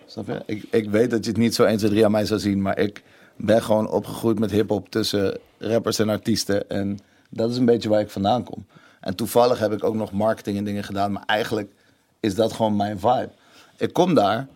[0.06, 0.42] Snap je?
[0.47, 2.62] Ik, ik weet dat je het niet zo 1, 2, 3 aan mij zou zien,
[2.62, 3.02] maar ik
[3.37, 6.71] ben gewoon opgegroeid met hip-hop tussen rappers en artiesten.
[6.71, 6.99] En
[7.30, 8.66] dat is een beetje waar ik vandaan kom.
[9.00, 11.73] En toevallig heb ik ook nog marketing en dingen gedaan, maar eigenlijk
[12.21, 13.30] is dat gewoon mijn vibe.
[13.76, 14.47] Ik kom daar,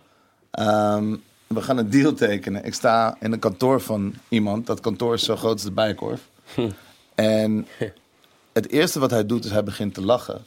[0.51, 2.65] ehm, we gaan een deal tekenen.
[2.65, 6.29] Ik sta in een kantoor van iemand, dat kantoor is zo groot als de Bijenkorf.
[7.15, 7.67] En
[8.53, 10.45] het eerste wat hij doet is hij begint te lachen.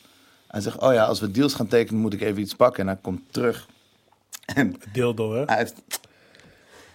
[0.52, 2.82] Hij zegt, oh ja, als we deals gaan tekenen moet ik even iets pakken.
[2.82, 3.68] En hij komt terug.
[4.56, 5.44] En Dildo, hè?
[5.46, 5.74] hij heeft...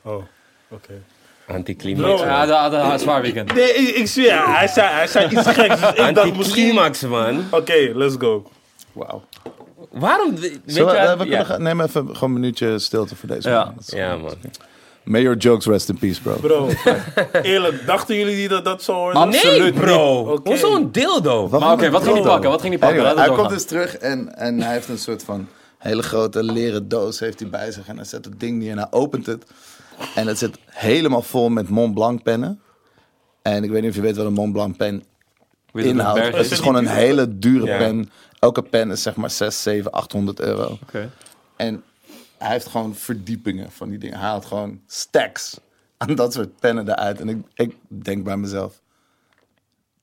[0.03, 0.23] Oh,
[0.69, 1.03] oké.
[1.47, 2.15] Anticlimax.
[2.21, 2.25] Bro.
[2.31, 3.55] Ja, dat had een zwaar weekend.
[3.55, 5.81] Nee, ik, ik ja, hij zei, hij zei iets geks.
[5.81, 6.79] Dus ik dacht misschien...
[6.79, 7.45] Oké, Anticlimax, man.
[7.95, 8.51] let's go.
[8.93, 9.25] Wauw.
[9.91, 10.37] Waarom?
[10.37, 11.43] Weet je Zullen we, wat- eh, we ja.
[11.43, 13.65] kunnen neem even gewoon een minuutje stilte voor deze Ja.
[13.65, 13.75] man.
[13.87, 14.35] Ja, man.
[15.13, 16.37] Your jokes rest in peace, bro.
[16.41, 16.71] Bro,
[17.43, 19.25] eerlijk, dachten jullie niet dat dat zo hoorde?
[19.25, 20.41] Nee, bro.
[20.45, 21.49] Hoezo een dildo?
[21.49, 22.51] Wat Maar oké, wat ging hij pakken?
[22.51, 23.07] Wat ging hij pakken?
[23.07, 25.49] Anyway, hij komt dus terug en, en hij heeft een soort van
[25.79, 27.89] hele grote leren doos heeft hij bij zich.
[27.89, 29.45] En hij zet het ding neer en hij opent het.
[30.15, 32.61] En het zit helemaal vol met Mont Blanc pennen.
[33.43, 35.05] En ik weet niet of je weet wat een Mont Blanc pen
[35.73, 36.37] Weet je, inhoudt.
[36.37, 38.11] Het is gewoon een hele dure pen.
[38.39, 40.79] Elke pen is zeg maar 6, 7, 800 euro.
[40.83, 41.11] Oké.
[41.57, 41.83] En
[42.39, 44.19] hij heeft gewoon verdiepingen van die dingen.
[44.19, 45.61] Hij haalt gewoon stacks
[45.97, 47.21] aan dat soort pennen eruit.
[47.21, 48.81] En ik, ik denk bij mezelf...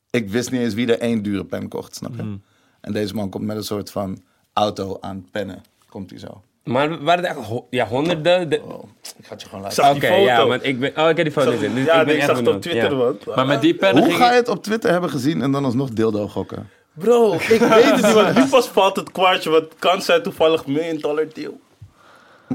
[0.10, 2.38] Ik wist niet eens wie er één dure pen kocht, snap je?
[2.82, 4.22] En deze man komt met een soort van
[4.54, 5.64] auto aan pennen.
[5.90, 6.42] Komt hij zo.
[6.64, 8.50] Maar waren het echt ho- ja, honderden?
[8.50, 8.84] De- Oh,
[9.18, 10.90] ik ga het je gewoon laten zag Oké, ja, want ik ben...
[10.98, 11.76] Oh, ik heb die foto gezien.
[11.76, 12.62] Dus ja, ik ben ik echt zag het op.
[12.62, 12.96] Twitter, Ja.
[12.96, 13.36] wat.
[13.36, 15.66] Maar met die pennen Hoe ging ga je het op Twitter hebben gezien en dan
[15.66, 16.70] alsnog dildo gokken?
[16.94, 19.50] Bro, ik weet het niet, want nu pas valt het kwartje.
[19.50, 21.60] Wat kan zijn toevallig million dollar deal.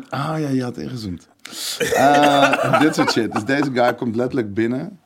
[0.09, 1.29] Ah ja, je had ingezoomd.
[1.95, 3.33] Eh, dit soort shit.
[3.33, 5.01] Dus deze guy komt letterlijk binnen.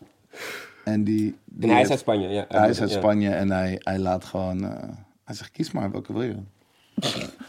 [0.85, 1.37] En die...
[1.45, 2.45] die En hij is uit Spanje, ja.
[2.49, 2.91] Hij is uit.
[2.91, 4.65] Spanje en hij, hij laat gewoon...
[4.65, 4.89] eh,
[5.25, 6.37] hij zegt, kies maar, welke wil je?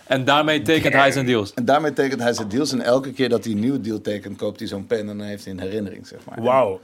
[0.08, 1.54] En daarmee tekent hij zijn deals.
[1.54, 2.72] En daarmee tekent hij zijn deals.
[2.72, 5.00] En elke keer dat hij een nieuwe deal tekent, koopt hij zo'n pen.
[5.00, 6.42] En dan heeft hij een herinnering, zeg maar.
[6.44, 6.80] Wauw.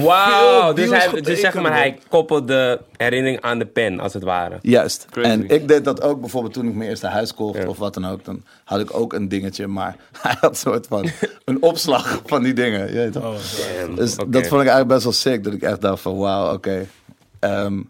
[0.00, 4.22] Wauw, dus, hij, dus zeg maar, hij koppelt de herinnering aan de pen, als het
[4.22, 4.58] ware.
[4.62, 5.06] Juist.
[5.10, 5.28] Crazy.
[5.28, 7.66] En ik deed dat ook bijvoorbeeld toen ik mijn eerste huis kocht Ja.
[7.68, 8.24] of wat dan ook.
[8.24, 11.08] Dan had ik ook een dingetje, maar hij had een soort van
[11.44, 12.86] een opslag van die dingen.
[12.88, 13.24] Je weet toch?
[13.24, 15.44] Oh, Dus dat vond ik eigenlijk best wel sick.
[15.44, 16.86] Dat ik echt dacht van wauw, oké.
[17.38, 17.80] Ehm,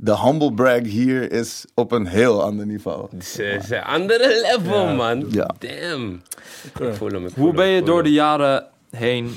[0.00, 3.06] de humble brag hier is op een heel ander niveau.
[3.10, 5.26] Het is, eh, is een andere level, man.
[5.30, 5.50] Ja.
[5.58, 6.22] Damn.
[6.64, 9.36] Ik voel hem, ik voel Hoe ben je door de jaren heen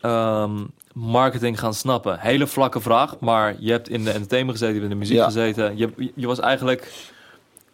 [0.00, 2.18] ehm, marketing gaan snappen?
[2.18, 5.16] Hele vlakke vraag, maar je hebt in de entertainment gezeten, je hebt in de muziek
[5.16, 5.24] Ja.
[5.24, 5.76] gezeten.
[5.76, 6.92] Je, je was eigenlijk...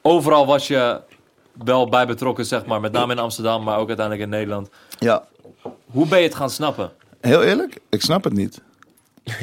[0.03, 1.01] Overal was je
[1.65, 2.81] wel bij betrokken, zeg maar.
[2.81, 4.69] Met name in Amsterdam, maar ook uiteindelijk in Nederland.
[4.99, 5.25] Ja,
[5.91, 6.91] Hoe ben je het gaan snappen?
[7.21, 8.61] heel eerlijk, ik snap het niet.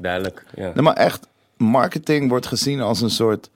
[0.00, 0.70] Duidelijk, ja.
[0.74, 1.26] Nee, maar echt,
[1.58, 3.50] marketing wordt gezien als een soort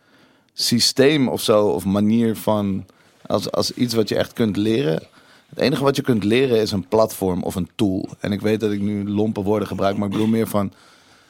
[0.52, 2.86] systeem of zo, of manier van,
[3.26, 5.02] als, als iets wat je echt kunt leren.
[5.48, 8.08] Het enige wat je kunt leren is een platform of een tool.
[8.20, 10.72] En ik weet dat ik nu lompe woorden gebruik, maar ik bedoel meer van,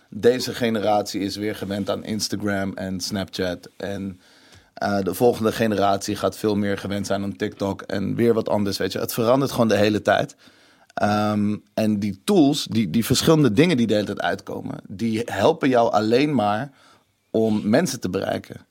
[0.09, 3.69] deze generatie is weer gewend aan Instagram en Snapchat.
[3.77, 4.21] En
[4.75, 8.77] eh, de volgende generatie gaat veel meer gewend zijn aan TikTok en weer wat anders,
[8.77, 8.99] weet je.
[8.99, 10.37] Het verandert gewoon de hele tijd.
[10.95, 15.69] Ehm, en die tools, die, die verschillende dingen die de hele tijd uitkomen, die helpen
[15.69, 16.73] jou alleen maar
[17.31, 18.67] om mensen te bereiken.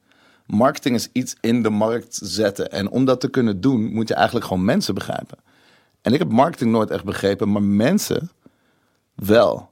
[0.46, 2.72] Marketing is iets in de markt zetten.
[2.72, 5.38] En om dat te kunnen doen, moet je eigenlijk gewoon mensen begrijpen.
[6.02, 8.32] En ik heb marketing nooit echt begrepen, maar mensen
[9.16, 9.70] wel.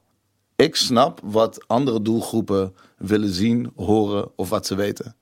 [0.56, 5.16] Ik snap wat andere doelgroepen willen zien, horen of wat ze weten.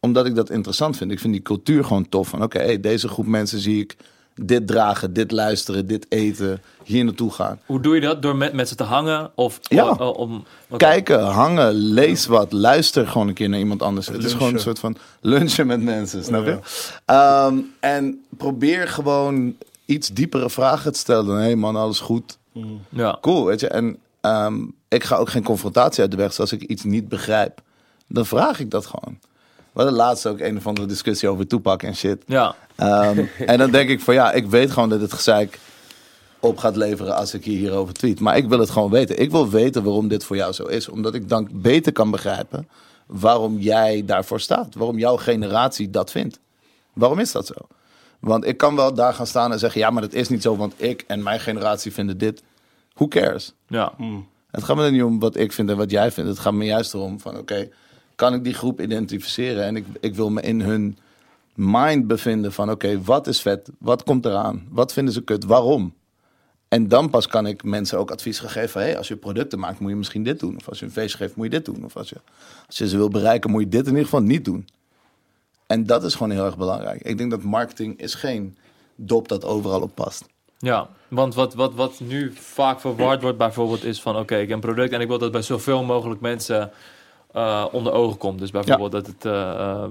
[0.00, 1.10] Omdat ik dat interessant vind.
[1.10, 2.28] Ik vind die cultuur gewoon tof.
[2.28, 3.96] Van oké, deze groep mensen zie ik
[4.42, 7.60] dit dragen, dit luisteren, dit eten, hier naartoe gaan.
[7.66, 8.22] Hoe doe je dat?
[8.22, 9.30] Door met, met ze te hangen?
[9.34, 9.84] Of Ja.
[9.84, 10.44] o- o- om...
[10.76, 14.06] Kijken, hangen, lees wat, luister gewoon een keer naar iemand anders.
[14.06, 16.58] Het is gewoon een soort van lunchen met mensen, snap je?
[17.04, 21.26] Ehm, en probeer gewoon iets diepere vragen te stellen.
[21.26, 22.38] dan, Hé hey man, alles goed?
[22.88, 23.18] Ja.
[23.20, 23.68] Cool, weet je.
[23.68, 26.28] En ehm, ik ga ook geen confrontatie uit de weg.
[26.28, 27.60] Dus als ik iets niet begrijp,
[28.08, 29.18] dan vraag ik dat gewoon.
[29.72, 32.22] We hadden laatst ook een of andere discussie over toepak en shit.
[32.26, 32.54] Ja.
[32.76, 35.58] Ehm, en dan denk ik van ja, ik weet gewoon dat het gezeik
[36.40, 38.20] op gaat leveren als ik hier hierover tweet.
[38.20, 39.18] Maar ik wil het gewoon weten.
[39.18, 40.88] Ik wil weten waarom dit voor jou zo is.
[40.88, 42.68] Omdat ik dan beter kan begrijpen
[43.06, 44.74] waarom jij daarvoor staat.
[44.74, 46.40] Waarom jouw generatie dat vindt.
[46.92, 47.54] Waarom is dat zo?
[48.20, 50.56] Want ik kan wel daar gaan staan en zeggen, ja, maar dat is niet zo,
[50.56, 52.42] want ik en mijn generatie vinden dit.
[52.94, 53.54] Who cares?
[53.66, 53.92] Ja.
[54.50, 56.30] Het gaat me er niet om wat ik vind en wat jij vindt.
[56.30, 57.68] Het gaat me juist erom van, oké,
[58.20, 59.64] kan ik die groep identificeren?
[59.64, 60.98] En ik, ik wil me in hun
[61.54, 63.70] mind bevinden van, oké, wat is vet?
[63.78, 64.66] Wat komt eraan?
[64.70, 65.44] Wat vinden ze kut?
[65.44, 65.94] Waarom?
[66.68, 69.80] En dan pas kan ik mensen ook advies geven van, hey, als je producten maakt,
[69.80, 70.56] moet je misschien dit doen.
[70.56, 71.84] Of als je een feest geeft, moet je dit doen.
[71.84, 72.16] Of als je,
[72.66, 74.68] als je ze wil bereiken, moet je dit in ieder geval niet doen.
[75.66, 77.02] En dat is gewoon heel erg belangrijk.
[77.02, 78.56] Ik denk dat marketing is geen
[78.94, 80.24] dop dat overal op past.
[80.58, 84.16] Ja, want wat, wat, wat nu vaak verward wordt bijvoorbeeld is van...
[84.16, 86.70] oké, ik heb een product en ik wil dat bij zoveel mogelijk mensen
[87.32, 88.38] eh, onder ogen komt.
[88.38, 89.24] Dus bijvoorbeeld dat het...
[89.24, 89.84] eh, eh,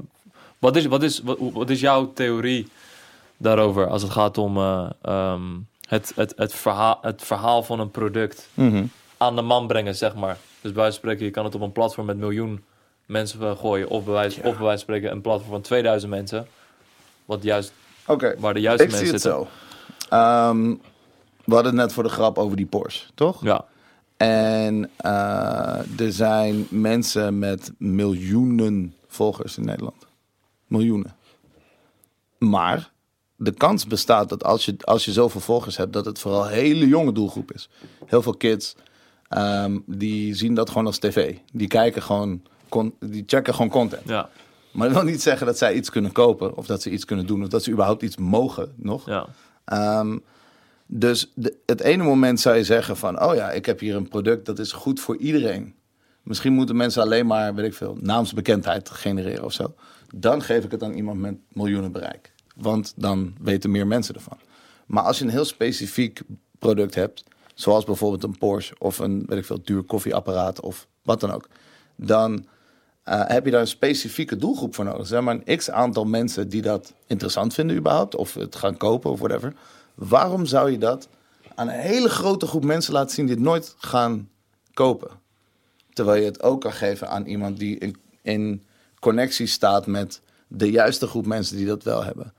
[0.60, 2.68] wat, is, wat, is, wat, wat is jouw theorie
[3.38, 5.42] daarover als het gaat om eh, ehm,
[5.88, 8.50] het, het, het, verhaal, het verhaal van een product
[9.18, 10.38] aan de man brengen, zeg maar?
[10.62, 12.64] Dus bij wijze van spreken, je kan het op een platform met miljoen
[13.06, 13.90] mensen gooien...
[13.90, 16.48] of bij wijze, of bij wijze van spreken een platform van 2000 mensen...
[17.26, 17.74] wat juist,
[18.38, 19.48] waar de juiste ik zie mensen het zitten.
[20.10, 20.16] zo.
[20.16, 20.76] Ehm,
[21.44, 23.44] we hadden het net voor de grap over die Porsche, toch?
[23.44, 23.66] Ja,
[24.20, 30.08] En eh, er zijn mensen met miljoenen volgers in Nederland.
[30.68, 31.16] Miljoenen.
[32.38, 32.92] Maar
[33.36, 36.52] de kans bestaat dat als je, als je zoveel volgers hebt, dat het vooral een
[36.54, 37.70] hele jonge doelgroep is.
[38.06, 38.76] Heel veel kids,
[39.30, 41.36] ehm, die zien dat gewoon als tv.
[41.54, 44.08] Die kijken gewoon, con- die checken gewoon content.
[44.08, 44.30] ja,
[44.72, 47.26] Maar dat wil niet zeggen dat zij iets kunnen kopen, of dat ze iets kunnen
[47.28, 49.06] doen, of dat ze überhaupt iets mogen nog.
[49.06, 49.28] ja.
[49.66, 50.18] Ehm,
[50.92, 51.34] dus
[51.66, 54.60] het ene moment zou je zeggen van, oh ja, ik heb hier een product dat
[54.60, 55.76] is goed voor iedereen.
[56.24, 59.74] Misschien moeten mensen alleen maar, weet ik veel, naamsbekendheid genereren of zo.
[60.16, 62.34] Dan geef ik het aan iemand met miljoenen bereik.
[62.56, 64.38] Want dan weten meer mensen ervan.
[64.86, 66.22] Maar als je een heel specifiek
[66.60, 67.24] product hebt,
[67.54, 71.48] zoals bijvoorbeeld een Porsche of een, weet ik veel, duur koffieapparaat of wat dan ook.
[71.96, 72.46] Dan
[73.04, 75.08] eh, heb je daar een specifieke doelgroep voor nodig.
[75.08, 78.16] Zijn maar een x aantal mensen die dat interessant vinden überhaupt.
[78.16, 79.54] Of het gaan kopen of whatever.
[80.00, 81.08] Waarom zou je dat
[81.56, 84.30] aan een hele grote groep mensen laten zien die het nooit gaan
[84.74, 85.10] kopen?
[85.94, 88.64] Terwijl je het ook kan geven aan iemand die in, in
[89.00, 92.34] connectie staat met de juiste groep mensen die dat wel hebben.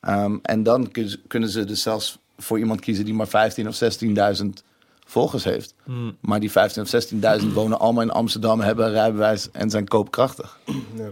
[0.00, 3.74] Ehm, en dan kun- kunnen ze dus zelfs voor iemand kiezen die maar 15 of
[3.74, 4.62] 16.000
[5.06, 5.74] volgers heeft.
[6.20, 10.58] Maar die 15 of 16.000 wonen allemaal in Amsterdam, hebben een rijbewijs en zijn koopkrachtig.
[10.96, 11.08] Ja.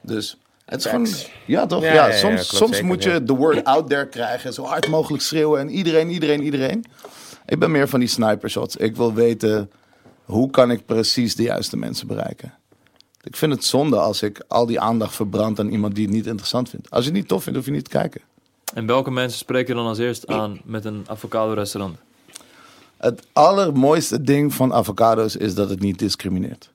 [0.00, 0.36] Dus
[0.70, 1.06] het is gewoon...
[1.46, 1.82] Ja, toch?
[1.82, 4.52] Ja, Ja, ja, ja, soms, klopt soms zeker, moet je de word out there krijgen.
[4.52, 5.60] Zo hard mogelijk schreeuwen.
[5.60, 6.84] En iedereen, iedereen, iedereen.
[7.46, 8.76] Ik ben meer van die sniper shots.
[8.76, 9.70] Ik wil weten,
[10.24, 12.54] hoe kan ik precies de juiste mensen bereiken?
[13.22, 16.26] Ik vind het zonde als ik al die aandacht verbrand aan iemand die het niet
[16.26, 16.90] interessant vindt.
[16.90, 18.20] Als je het niet tof vindt, hoef je niet te kijken.
[18.74, 21.98] En welke mensen spreek je dan als eerst aan met een avocado restaurant?
[22.96, 26.69] Het allermooiste ding van avocado's is dat het niet discrimineert.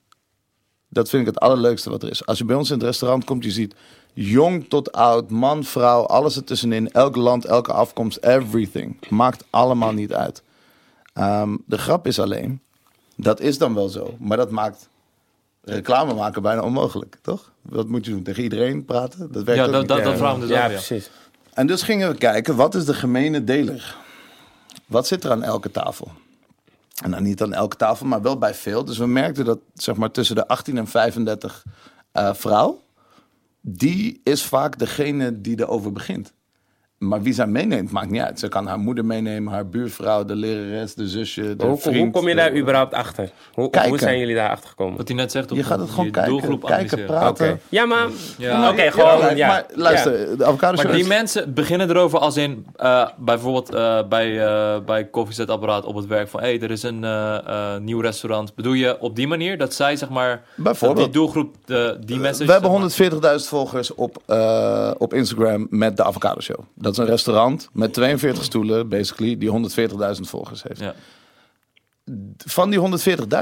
[0.88, 2.26] Dat vind ik het allerleukste wat er is.
[2.26, 3.74] Als je bij ons in het restaurant komt, je ziet
[4.12, 6.92] jong tot oud, man, vrouw, alles ertussenin.
[6.92, 9.08] Elk land, elke afkomst, everything.
[9.08, 10.42] Maakt allemaal niet uit.
[11.12, 12.60] Ehm, de grap is alleen,
[13.16, 14.14] dat is dan wel zo.
[14.18, 14.88] Maar dat maakt
[15.62, 17.52] reclame maken bijna onmogelijk, toch?
[17.62, 18.22] Wat moet je doen?
[18.22, 19.32] Tegen iedereen praten?
[19.32, 19.88] Dat werkt Ja, ook dat, niet.
[19.88, 20.66] dat, Ja, dat vraag ik me dus ja.
[20.68, 21.10] precies.
[21.54, 23.96] En dus gingen we kijken, wat is de gemene deler?
[24.86, 26.10] Wat zit er aan elke tafel?
[27.02, 28.84] En dan niet aan elke tafel, maar wel bij veel.
[28.84, 31.64] Dus we merkten dat zeg maar, tussen de 18 en 35
[32.12, 32.82] eh, vrouw...
[33.60, 36.32] die is vaak degene die erover begint.
[36.98, 38.38] Maar wie zij meeneemt, maakt niet uit.
[38.38, 41.96] Ze kan haar moeder meenemen, haar buurvrouw, de lerares, de zusje, de Hoe, vriend.
[41.96, 43.30] hoe kom je de- daar überhaupt achter?
[43.54, 43.90] Hoe, Kijken.
[43.90, 44.96] hoe zijn jullie daar achter gekomen?
[44.96, 47.60] Wat hij net zegt, op Je gaat het gewoon kijken, doelgroep kijken, praten.
[47.68, 48.06] Ja, maar...
[48.38, 48.70] Ja.
[48.70, 49.18] Oké, gewoon...
[49.18, 49.46] maar, ja.
[49.48, 53.74] maar luister, de avocado Maar show die is- mensen beginnen erover als in eh, bijvoorbeeld
[53.74, 57.36] eh, bij, eh bij koffiezetapparaat op het werk van hé, hey, er is een eh,
[57.46, 58.54] eh, nieuw restaurant.
[58.54, 61.04] Bedoel je op die manier dat zij zeg maar dat Bijvoorbeeld.
[61.04, 61.54] die doelgroep
[62.06, 66.58] die mensen We hebben 140.000 volgers op, eh, op Instagram met de Avocado Show.
[66.86, 69.50] Dat is een restaurant met 42 stoelen, basically, die
[70.16, 70.80] 140.000 volgers heeft.
[70.80, 70.94] Ja.
[72.36, 72.78] Van die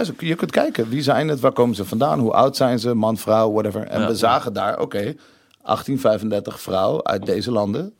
[0.06, 2.94] 140.000, je kunt kijken, wie zijn het, waar komen ze vandaan, hoe oud zijn ze,
[2.94, 3.86] man, vrouw, whatever.
[3.86, 4.06] En Ja.
[4.06, 5.14] we zagen daar, oké,
[5.62, 7.92] 1835 vrouw uit deze landen.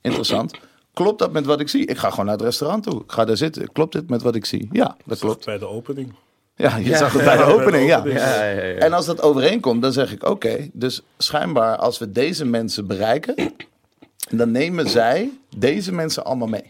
[0.00, 0.54] Interessant.
[0.92, 1.86] Klopt dat met wat ik zie?
[1.86, 3.02] Ik ga gewoon naar het restaurant toe.
[3.02, 3.72] Ik ga daar zitten.
[3.72, 4.68] Klopt dit met wat ik zie?
[4.72, 5.44] Ja, dat klopt.
[5.44, 6.12] Bij de opening.
[6.56, 6.96] Ja, je Ja.
[6.96, 7.98] zag het bij de opening, ja.
[7.98, 8.20] opening.
[8.20, 8.74] Ja, ja, ja.
[8.76, 10.68] En als dat overeenkomt, dan zeg ik oké.
[10.72, 13.34] dus schijnbaar als we deze mensen bereiken,
[14.30, 16.68] dan nemen zij deze mensen allemaal mee.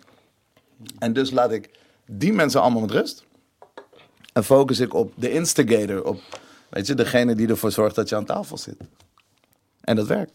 [0.98, 1.70] En dus laat ik
[2.06, 3.26] die mensen allemaal met rust.
[4.32, 6.20] En focus ik op de instigator, op
[6.70, 8.76] weet je, degene die ervoor zorgt dat je aan tafel zit.
[9.80, 10.32] En dat werkt.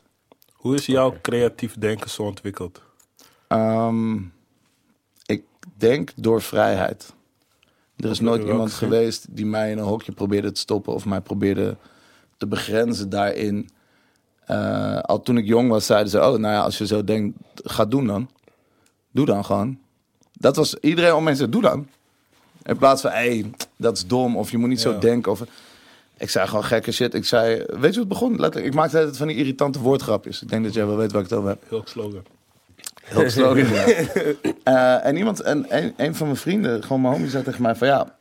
[0.53, 2.81] Hoe is jouw creatief denken zo ontwikkeld?
[3.47, 4.15] Ehm,
[5.25, 5.43] ik
[5.77, 7.13] denk door vrijheid.
[7.95, 11.21] Er is nooit iemand geweest die mij in een hokje probeerde te stoppen of mij
[11.21, 11.77] probeerde
[12.37, 13.69] te begrenzen daarin
[14.45, 17.37] eh, al toen ik jong was, zeiden ze: Oh, nou ja, als je zo denkt,
[17.55, 18.29] ga doen dan.
[19.11, 19.77] Doe dan gewoon.
[20.33, 21.87] Dat was iedereen om me heen zei: Doe dan.
[22.63, 24.37] In plaats van, hé, hey, dat is dom.
[24.37, 25.31] Of je moet niet zo denken.
[25.31, 25.43] Of,
[26.17, 27.13] ik zei gewoon gekke shit.
[27.13, 28.31] Ik zei, weet je hoe het begon?
[28.31, 30.41] Letterlijk, ik maakte altijd van die irritante woordgrapjes.
[30.41, 31.63] Ik denk dat jij wel weet waar ik het over heb.
[31.69, 32.23] Heel slogan.
[33.03, 33.85] Heel slogan, ja.
[34.63, 37.75] Eh, en iemand, en een, een van mijn vrienden, gewoon mijn homie, zei tegen mij
[37.75, 38.17] van ja,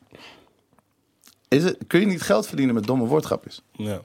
[1.49, 3.63] is het, kun je niet geld verdienen met domme woordgrapjes?
[3.73, 4.01] Ja.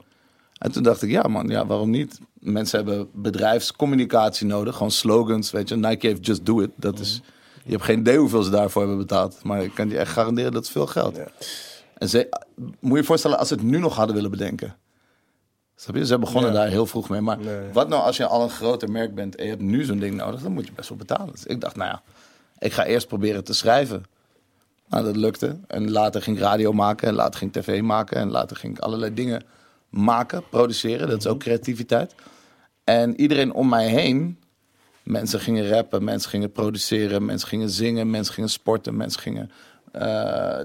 [0.58, 2.18] En toen dacht ik, ja man, ja, waarom niet?
[2.38, 5.76] Mensen hebben bedrijfscommunicatie nodig, gewoon slogans, weet je.
[5.76, 7.20] Nike heeft Just Do It, dat is,
[7.64, 9.38] je hebt geen idee hoeveel ze daarvoor hebben betaald.
[9.42, 11.16] Maar ik kan je echt garanderen, dat is veel geld.
[11.16, 11.26] Ja.
[11.98, 12.28] En ze,
[12.80, 14.76] moet je je voorstellen, als ze het nu nog hadden willen bedenken.
[15.76, 16.06] Snap je?
[16.06, 16.56] Ze begonnen Ja.
[16.58, 17.20] daar heel vroeg mee.
[17.20, 17.58] Maar Nee.
[17.72, 20.14] wat nou als je al een groter merk bent en je hebt nu zo'n ding
[20.14, 21.32] nodig, dan moet je best wel betalen.
[21.32, 22.02] Dus ik dacht, nou ja,
[22.58, 24.04] ik ga eerst proberen te schrijven.
[24.88, 25.56] Nou, dat lukte.
[25.66, 28.76] En later ging ik radio maken en later ging ik tv maken en later ging
[28.76, 29.42] ik allerlei dingen
[29.90, 31.08] maken, produceren.
[31.08, 32.14] Dat is ook creativiteit.
[32.84, 34.38] En iedereen om mij heen,
[35.02, 39.50] mensen gingen rappen, mensen gingen produceren, mensen gingen zingen, mensen gingen sporten, mensen gingen
[39.92, 40.00] eh,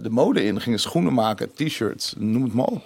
[0.01, 2.83] de mode in, gingen schoenen maken, t-shirts, noem het maar op.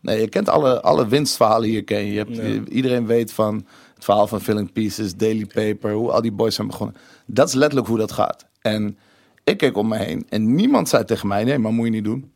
[0.00, 2.12] Nee, je kent alle, alle winstverhalen hier, ken je.
[2.12, 2.42] je, hebt, Ja.
[2.42, 6.54] je- Iedereen weet van het verhaal van Filling Pieces, Daily Paper, hoe al die boys
[6.54, 6.96] zijn begonnen.
[7.26, 8.46] Dat is letterlijk hoe dat gaat.
[8.60, 8.98] En
[9.44, 12.04] ik keek om me heen en niemand zei tegen mij, nee, maar moet je niet
[12.04, 12.32] doen.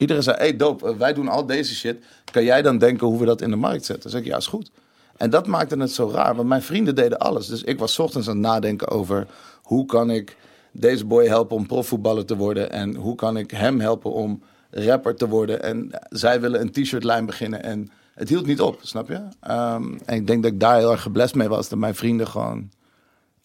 [0.00, 2.04] Iedereen zei, hey dope, eh, wij doen al deze shit.
[2.32, 4.02] Kan jij dan denken hoe we dat in de markt zetten?
[4.02, 4.70] Dan zeg ik, ja, is goed.
[5.16, 7.46] En dat maakte het zo raar, want mijn vrienden deden alles.
[7.46, 9.26] Dus ik was 's ochtends aan het nadenken over
[9.62, 10.36] hoe kan ik
[10.72, 12.70] deze boy helpen om profvoetballer te worden.
[12.70, 15.62] En hoe kan ik hem helpen om rapper te worden.
[15.62, 19.20] En zij willen een t-shirtlijn beginnen en het hield niet op, snap je?
[19.40, 21.68] Ehm, en ik denk dat ik daar heel erg geblest mee was.
[21.68, 22.70] Dat mijn vrienden gewoon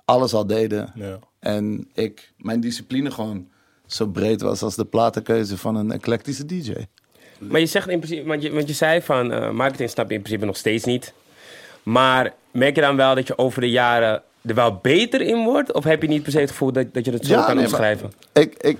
[0.05, 0.91] alles al deden.
[0.95, 1.19] Ja.
[1.39, 3.47] En ik, mijn discipline gewoon
[3.85, 6.73] zo breed was als de platenkeuze van een eclectische DJ.
[7.39, 10.15] Maar je zegt in principe, want je, want je zei van eh, marketing snap je
[10.15, 11.13] in principe nog steeds niet.
[11.83, 15.71] Maar merk je dan wel dat je over de jaren er wel beter in wordt?
[15.71, 17.55] Of heb je niet per se het gevoel dat, dat je het zo Ja, kan
[17.55, 18.13] nee, omschrijven?
[18.33, 18.77] Ik, ik,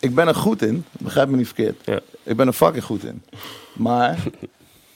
[0.00, 1.76] ik ben er goed in, begrijp me niet verkeerd.
[1.84, 2.00] Ja.
[2.22, 3.22] Ik ben er fucking goed in.
[3.72, 4.18] Maar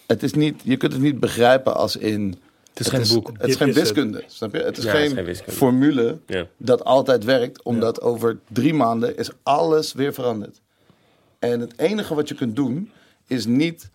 [0.06, 2.40] het is niet, je kunt het niet begrijpen als in...
[2.78, 3.30] Het is geen boek.
[3.38, 3.82] Het is geen is het.
[3.84, 4.62] wiskunde, snap je?
[4.62, 5.52] Het is Ja, het is geen, wiskunde.
[5.52, 6.46] formule Ja.
[6.56, 10.60] dat altijd werkt, omdat over drie maanden is alles weer veranderd.
[11.38, 12.90] En het enige wat je kunt doen,
[13.26, 13.90] is niet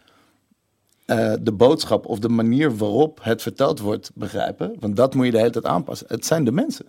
[1.05, 4.75] eh, de boodschap of de manier waarop het verteld wordt begrijpen.
[4.79, 6.07] Want dat moet je de hele tijd aanpassen.
[6.09, 6.85] Het zijn de mensen.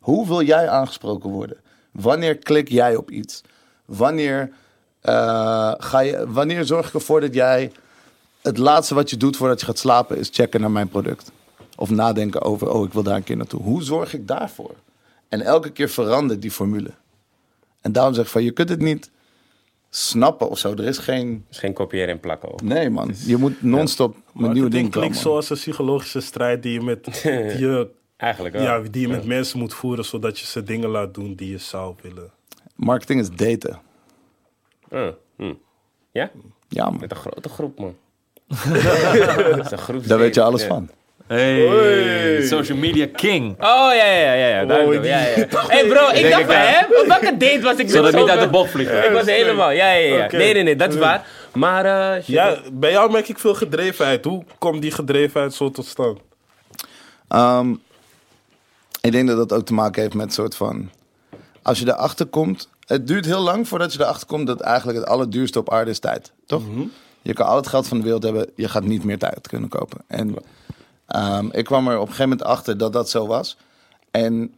[0.00, 1.56] Hoe wil jij aangesproken worden?
[1.90, 3.40] Wanneer klik jij op iets?
[3.84, 4.50] Wanneer,
[5.00, 7.72] eh, ga je, wanneer zorg ik ervoor dat jij
[8.42, 11.32] het laatste wat je doet voordat je gaat slapen is checken naar mijn product?
[11.76, 13.62] Of nadenken over, oh, ik wil daar een keer naartoe.
[13.62, 14.74] Hoe zorg ik daarvoor?
[15.28, 16.90] En elke keer verandert die formule.
[17.80, 19.10] En daarom zeg ik van, je kunt het niet
[19.90, 20.72] snappen of zo.
[20.72, 21.44] Er is geen...
[21.48, 22.62] Dus geen kopiëren en plakken ook.
[22.62, 25.22] Nee man, je moet non-stop met nieuwe Marketing dingen klinkt komen.
[25.22, 28.64] zoals een psychologische strijd die je met, die je, Eigenlijk wel.
[28.64, 31.58] ja, die je met mensen moet voeren, zodat je ze dingen laat doen die je
[31.58, 32.30] zou willen.
[32.74, 33.80] Marketing is daten.
[34.90, 35.54] Ah, hm.
[36.12, 36.30] Ja?
[36.68, 37.96] Ja man, Met een grote groep, man.
[39.56, 40.06] Dat is een groep.
[40.08, 40.90] daar weet je alles van.
[41.26, 43.50] Hey, social media king.
[43.52, 44.46] Oh, ja, ja, ja.
[44.46, 44.64] ja.
[44.64, 45.16] Daar, Oh, ja,
[45.74, 46.84] hey bro, ik denk dacht ik, van, hè?
[47.00, 48.90] Op welke date was ik Zodat het niet uit de bocht vliegt.
[48.90, 50.26] Ik was helemaal, ja, ja, ja.
[50.30, 51.26] Nee, nee, nee, dat is waar.
[51.54, 54.24] Maar, eh shit, Ja, bij jou merk ik veel gedrevenheid.
[54.24, 56.18] Hoe komt die gedrevenheid zo tot stand?
[57.28, 57.70] Ehm,
[59.00, 60.90] ik denk dat dat ook te maken heeft met een soort van...
[61.62, 62.68] Als je erachter komt...
[62.86, 65.98] Het duurt heel lang voordat je erachter komt dat eigenlijk het allerduurste op aarde is
[65.98, 66.32] tijd.
[66.46, 66.62] Toch?
[67.22, 68.50] Je kan al het geld van de wereld hebben.
[68.54, 70.00] Je gaat niet meer tijd kunnen kopen.
[70.06, 70.36] En
[71.06, 73.56] ehm, ik kwam er op een gegeven moment achter dat dat zo was.
[74.10, 74.54] En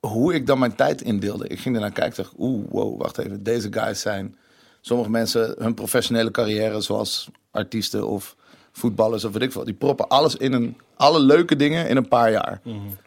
[0.00, 1.48] hoe ik dan mijn tijd indeelde.
[1.48, 2.14] Ik ging ernaar kijken.
[2.14, 3.42] Zeg, oeh, wow, wacht even.
[3.42, 4.36] Deze guys zijn...
[4.80, 8.36] Sommige mensen, hun professionele carrière, zoals artiesten of
[8.72, 12.08] voetballers of weet ik veel, die proppen alles in een, alle leuke dingen in een
[12.08, 12.60] paar jaar.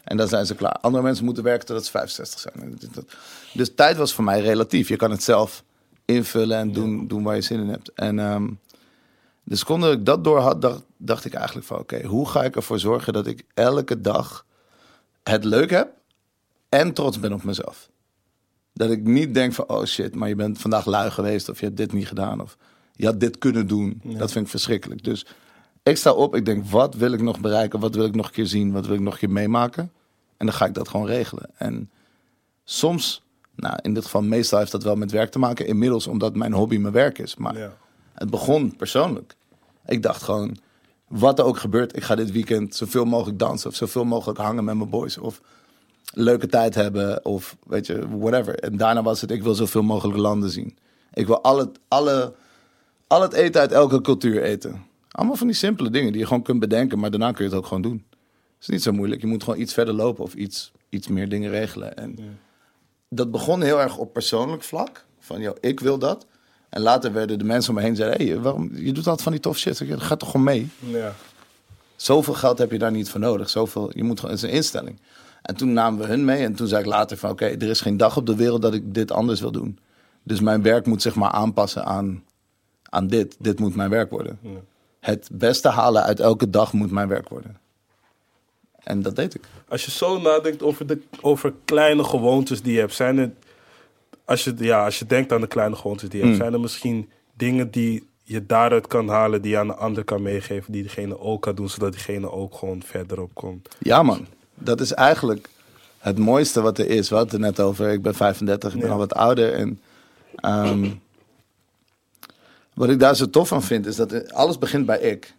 [0.03, 0.77] En dan zijn ze klaar.
[0.81, 2.79] Andere mensen moeten werken totdat ze 65 zijn.
[3.53, 4.87] Dus tijd was voor mij relatief.
[4.87, 5.63] Je kan het zelf
[6.05, 7.93] invullen en doen, doen waar je zin in hebt.
[7.93, 8.49] En ehm,
[9.43, 11.79] de seconde dat ik dat door had, dacht, dacht ik eigenlijk van...
[11.79, 14.45] oké, hoe ga ik ervoor zorgen dat ik elke dag
[15.23, 15.89] het leuk heb
[16.69, 17.89] en trots ben op mezelf?
[18.73, 21.65] Dat ik niet denk van, oh shit, maar je bent vandaag lui geweest of je
[21.65, 22.57] hebt dit niet gedaan of
[22.95, 24.01] je had dit kunnen doen.
[24.03, 25.03] Dat vind ik verschrikkelijk.
[25.03, 25.25] Dus
[25.83, 27.79] ik sta op, ik denk, wat wil ik nog bereiken?
[27.79, 28.71] Wat wil ik nog een keer zien?
[28.71, 29.91] Wat wil ik nog een keer meemaken?
[30.37, 31.49] En dan ga ik dat gewoon regelen.
[31.55, 31.89] En
[32.63, 33.23] soms,
[33.55, 35.67] nou in dit geval meestal heeft dat wel met werk te maken.
[35.67, 37.35] Inmiddels omdat mijn hobby mijn werk is.
[37.35, 37.77] Maar Ja.
[38.13, 39.35] het begon persoonlijk.
[39.85, 40.57] Ik dacht gewoon,
[41.07, 44.63] wat er ook gebeurt, ik ga dit weekend zoveel mogelijk dansen of zoveel mogelijk hangen
[44.63, 45.17] met mijn boys.
[45.17, 45.41] Of
[46.13, 48.59] leuke tijd hebben of weet je, whatever.
[48.59, 50.77] En daarna was het, ik wil zoveel mogelijk landen zien.
[51.13, 52.33] Ik wil al het, alle,
[53.07, 54.83] al het eten uit elke cultuur eten.
[55.11, 57.59] Allemaal van die simpele dingen die je gewoon kunt bedenken, maar daarna kun je het
[57.59, 58.03] ook gewoon doen.
[58.09, 59.21] Het is niet zo moeilijk.
[59.21, 61.97] Je moet gewoon iets verder lopen of iets, iets meer dingen regelen.
[61.97, 62.15] En
[63.15, 65.05] dat begon heel erg op persoonlijk vlak.
[65.19, 66.25] Van, joh, ik wil dat.
[66.69, 69.31] En later werden de mensen om me heen zeiden, hey, waarom, je doet altijd van
[69.31, 69.79] die tof shit.
[69.79, 70.69] Ik zeg, Ga toch gewoon mee.
[70.79, 71.13] Ja.
[71.95, 73.49] Zoveel geld heb je daar niet voor nodig.
[73.49, 74.99] Zoveel, je moet gewoon, het is een instelling.
[75.41, 76.43] En toen namen we hun mee.
[76.43, 78.73] En toen zei ik later van, oké, er is geen dag op de wereld dat
[78.73, 79.79] ik dit anders wil doen.
[80.23, 82.23] Dus mijn werk moet zich maar aanpassen aan,
[82.89, 83.35] aan dit.
[83.39, 84.39] Dit moet mijn werk worden.
[84.99, 87.57] Het beste halen uit elke dag moet mijn werk worden.
[88.83, 89.41] En dat deed ik.
[89.67, 93.31] Als je zo nadenkt over, de, over kleine gewoontes die je hebt, zijn er,
[94.25, 96.59] als je, ja, als je denkt aan de kleine gewoontes die je hebt, zijn er
[96.59, 100.81] misschien dingen die je daaruit kan halen, die je aan de ander kan meegeven, die
[100.81, 103.67] diegene ook kan doen, zodat diegene ook gewoon verderop komt.
[103.79, 104.27] Ja, man.
[104.55, 105.49] Dat is eigenlijk
[105.97, 107.09] het mooiste wat er is.
[107.09, 107.89] We hadden het er net over.
[107.91, 108.93] Ik ben 35, ik ben Ja.
[108.93, 109.53] al wat ouder.
[109.53, 109.81] En
[110.35, 110.89] ehm,
[112.73, 115.33] wat ik daar zo tof van vind, is dat alles begint bij ik.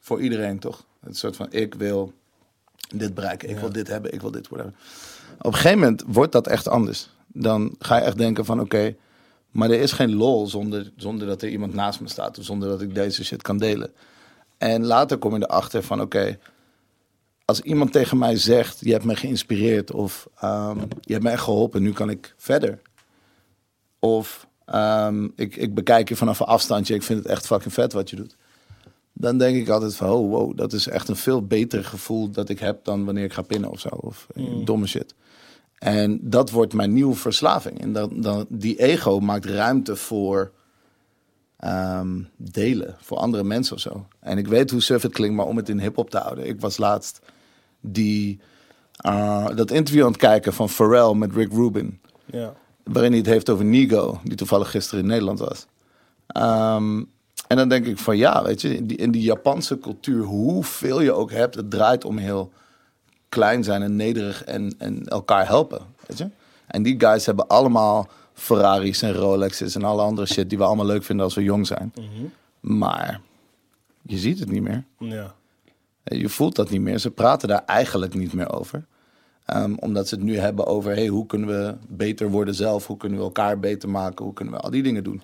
[0.00, 0.84] Voor iedereen, toch?
[1.04, 2.12] Het soort van, ik wil
[2.92, 4.74] dit bereiken, ik wil dit hebben, ik wil dit worden.
[5.38, 7.08] Op een gegeven moment wordt dat echt anders.
[7.26, 8.94] Dan ga je echt denken van, oké,
[9.50, 12.38] maar er is geen lol zonder, zonder dat er iemand naast me staat.
[12.38, 13.92] Of zonder dat ik deze shit kan delen.
[14.58, 16.38] En later kom je erachter van, oké,
[17.44, 21.42] als iemand tegen mij zegt: Je hebt me geïnspireerd, of ehm, je hebt me echt
[21.42, 22.80] geholpen, nu kan ik verder.
[23.98, 27.92] Of ehm, ik, ik bekijk je vanaf een afstandje, ik vind het echt fucking vet
[27.92, 28.36] wat je doet.
[29.12, 32.48] Dan denk ik altijd van: Oh, wow, dat is echt een veel beter gevoel dat
[32.48, 33.88] ik heb dan wanneer ik ga pinnen of zo.
[33.88, 35.14] Of eh, domme shit.
[35.82, 37.80] En dat wordt mijn nieuwe verslaving.
[37.80, 40.52] En dan, dan, die ego maakt ruimte voor
[41.56, 44.06] ehm, delen voor andere mensen of zo.
[44.20, 46.46] En ik weet hoe surf het klinkt, maar om het in hip-hop te houden.
[46.46, 47.20] Ik was laatst
[47.80, 48.40] die,
[49.06, 52.00] uh, dat interview aan het kijken van Pharrell met Rick Rubin.
[52.24, 52.54] Ja.
[52.84, 55.66] Waarin hij het heeft over Nigo, die toevallig gisteren in Nederland was.
[56.36, 57.10] Um,
[57.52, 61.00] en dan denk ik van ja, weet je, in die, in die Japanse cultuur, hoeveel
[61.00, 62.52] je ook hebt, het draait om heel
[63.28, 65.80] klein zijn en nederig en, en elkaar helpen.
[66.06, 66.28] Weet je?
[66.66, 70.86] En die guys hebben allemaal Ferraris en Rolexes en alle andere shit die we allemaal
[70.86, 71.92] leuk vinden als we jong zijn.
[72.60, 73.20] Maar
[74.02, 74.84] je ziet het niet meer.
[74.98, 75.34] Ja.
[76.04, 76.98] Je voelt dat niet meer.
[76.98, 78.84] Ze praten daar eigenlijk niet meer over.
[79.54, 82.86] Um, omdat ze het nu hebben over hey, hoe kunnen we beter worden zelf?
[82.86, 84.24] Hoe kunnen we elkaar beter maken?
[84.24, 85.22] Hoe kunnen we al die dingen doen?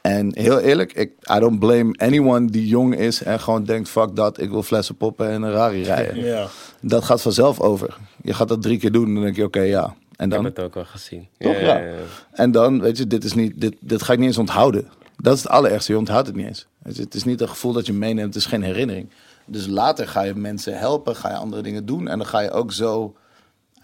[0.00, 4.16] En heel eerlijk, ik, I don't blame anyone die jong is en gewoon denkt: fuck
[4.16, 6.24] dat, ik wil flessen poppen en een Rari rijden.
[6.30, 6.46] Ja.
[6.80, 7.96] Dat gaat vanzelf over.
[8.22, 9.84] Je gaat dat drie keer doen en dan denk je: oké, ja.
[9.84, 11.28] En Ik heb dan, het ook al gezien.
[11.38, 11.60] Toch?
[11.60, 11.82] Ja.
[12.32, 14.88] En dan, weet je, dit, is niet, dit, dit ga ik niet eens onthouden.
[15.16, 16.66] Dat is het allerergste, je onthoudt het niet eens.
[16.84, 19.08] Je, het is niet een gevoel dat je meeneemt, het is geen herinnering.
[19.44, 22.08] Dus later ga je mensen helpen, ga je andere dingen doen.
[22.08, 23.16] En dan ga je ook zo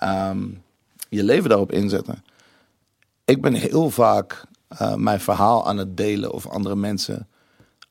[0.03, 0.63] um,
[1.09, 2.25] je leven daarop inzetten.
[3.25, 4.45] Ik ben heel vaak
[4.81, 7.29] uh, mijn verhaal aan het delen of andere mensen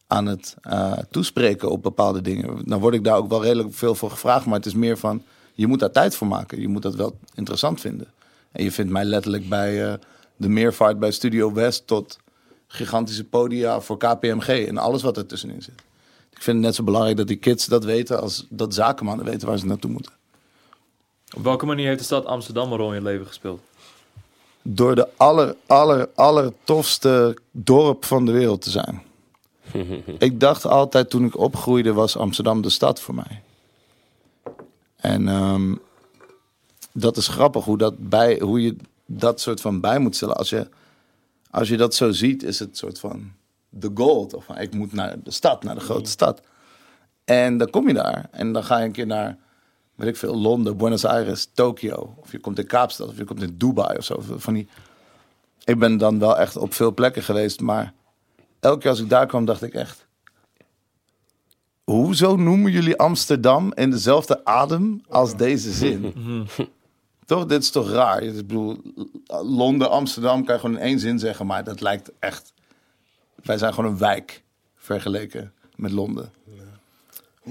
[0.07, 2.61] aan het uh, toespreken op bepaalde dingen.
[2.65, 5.23] Dan word ik daar ook wel redelijk veel voor gevraagd, maar het is meer van,
[5.53, 6.61] je moet daar tijd voor maken.
[6.61, 8.07] Je moet dat wel interessant vinden.
[8.51, 9.93] En je vindt mij letterlijk bij uh,
[10.35, 12.19] de meervaart bij Studio West tot
[12.67, 15.83] gigantische podia voor KPMG en alles wat er tussenin zit.
[16.31, 19.47] Ik vind het net zo belangrijk dat die kids dat weten als dat zakenmannen weten
[19.47, 20.11] waar ze naartoe moeten.
[21.35, 23.61] Op welke manier heeft de stad Amsterdam een rol in je leven gespeeld?
[24.67, 29.01] Door de aller, aller, aller tofste dorp van de wereld te zijn.
[30.17, 33.41] ik dacht altijd toen ik opgroeide was Amsterdam de stad voor mij.
[34.95, 35.79] En um,
[36.91, 38.75] dat is grappig hoe, dat bij, hoe je
[39.05, 40.35] dat soort van bij moet stellen.
[40.35, 40.69] Als je,
[41.49, 43.31] als je dat zo ziet, is het soort van
[43.69, 44.29] de goal.
[44.35, 46.41] Of van, ik moet naar de stad, naar de grote stad.
[47.25, 48.27] En dan kom je daar.
[48.31, 49.37] En dan ga je een keer naar,
[49.95, 52.15] weet ik veel, Londen, Buenos Aires, Tokio.
[52.17, 54.23] Of je komt in Kaapstad, of je komt in Dubai of zo.
[54.35, 54.67] Van die...
[55.63, 57.93] Ik ben dan wel echt op veel plekken geweest, maar
[58.59, 60.05] elke keer als ik daar kwam, dacht ik echt...
[61.83, 66.13] Hoezo noemen jullie Amsterdam in dezelfde adem als deze zin?
[67.25, 68.23] Toch, dit is toch raar?
[68.23, 68.81] Ik bedoel,
[69.27, 72.53] Londen, Amsterdam kan je gewoon in één zin zeggen, maar dat lijkt echt.
[73.43, 74.43] Wij zijn gewoon een wijk
[74.75, 76.31] vergeleken met Londen.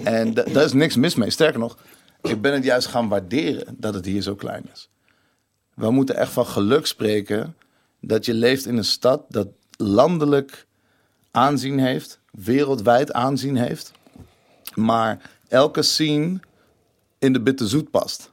[0.02, 1.30] En daar is niks mis mee.
[1.30, 1.78] Sterker nog,
[2.28, 4.88] ik ben het juist gaan waarderen dat het hier zo klein is.
[5.74, 7.56] We moeten echt van geluk spreken
[8.00, 10.66] dat je leeft in een stad dat landelijk
[11.30, 13.92] aanzien heeft, wereldwijd aanzien heeft,
[14.74, 16.40] maar elke scene
[17.18, 18.32] in de Bitterzoet past.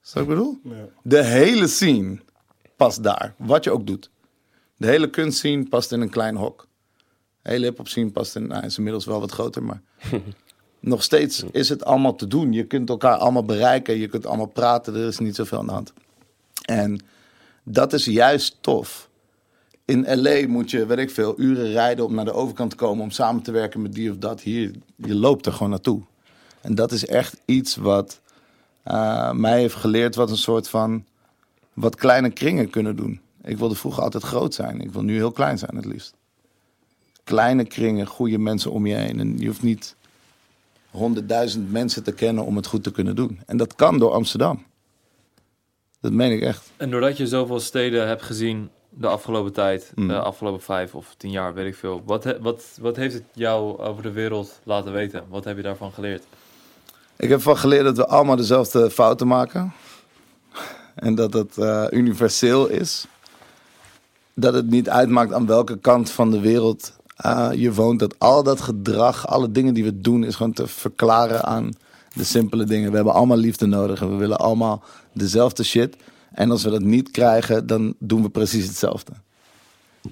[0.00, 0.60] Zo ik bedoel?
[0.62, 0.88] Ja.
[1.02, 2.18] De hele scene
[2.76, 4.10] past daar, wat je ook doet.
[4.76, 6.66] De hele kunstscene past in een klein hok.
[7.42, 9.82] De hele hip-hop scene past in, nou, is inmiddels wel wat groter, maar
[10.80, 12.52] nog steeds is het allemaal te doen.
[12.52, 15.72] Je kunt elkaar allemaal bereiken, je kunt allemaal praten, er is niet zoveel aan de
[15.72, 15.92] hand.
[16.64, 17.00] En
[17.62, 19.08] dat is juist tof.
[19.84, 23.04] in LA moet je, weet ik veel, uren rijden om naar de overkant te komen
[23.04, 24.40] om samen te werken met die of dat.
[24.40, 26.02] Hier, je loopt er gewoon naartoe.
[26.60, 28.20] En dat is echt iets wat
[28.82, 31.04] eh, mij heeft geleerd wat een soort van
[31.72, 33.20] wat kleine kringen kunnen doen.
[33.42, 34.80] Ik wilde vroeger altijd groot zijn.
[34.80, 36.14] Ik wil nu heel klein zijn het liefst.
[37.24, 39.20] Kleine kringen, goede mensen om je heen.
[39.20, 39.96] En je hoeft niet
[40.98, 43.40] honderdduizend mensen te kennen om het goed te kunnen doen.
[43.46, 44.64] En dat kan door Amsterdam.
[46.00, 46.70] Dat meen ik echt.
[46.76, 50.08] En doordat je zoveel steden hebt gezien de afgelopen tijd, Mm.
[50.08, 52.02] de afgelopen vijf of tien jaar, weet ik veel.
[52.04, 55.24] Wat, he- wat, wat heeft het jou over de wereld laten weten?
[55.28, 56.22] Wat heb je daarvan geleerd?
[57.16, 59.72] Ik heb van geleerd dat we allemaal dezelfde fouten maken.
[60.94, 63.06] En dat het eh, universeel is.
[64.34, 67.98] Dat het niet uitmaakt aan welke kant van de wereld eh, je woont.
[67.98, 71.70] Dat al dat gedrag, alle dingen die we doen, is gewoon te verklaren aan
[72.12, 72.90] de simpele dingen.
[72.90, 75.96] We hebben allemaal liefde nodig en we willen allemaal dezelfde shit.
[76.32, 79.12] En als we dat niet krijgen, dan doen we precies hetzelfde.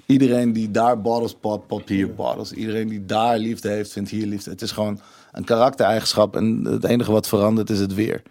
[0.05, 2.51] Iedereen die daar bottles pop, pop hier bottles.
[2.51, 4.49] Iedereen die daar liefde heeft, vindt hier liefde.
[4.49, 4.99] Het is gewoon
[5.31, 8.21] een karaktereigenschap en het enige wat verandert is het weer.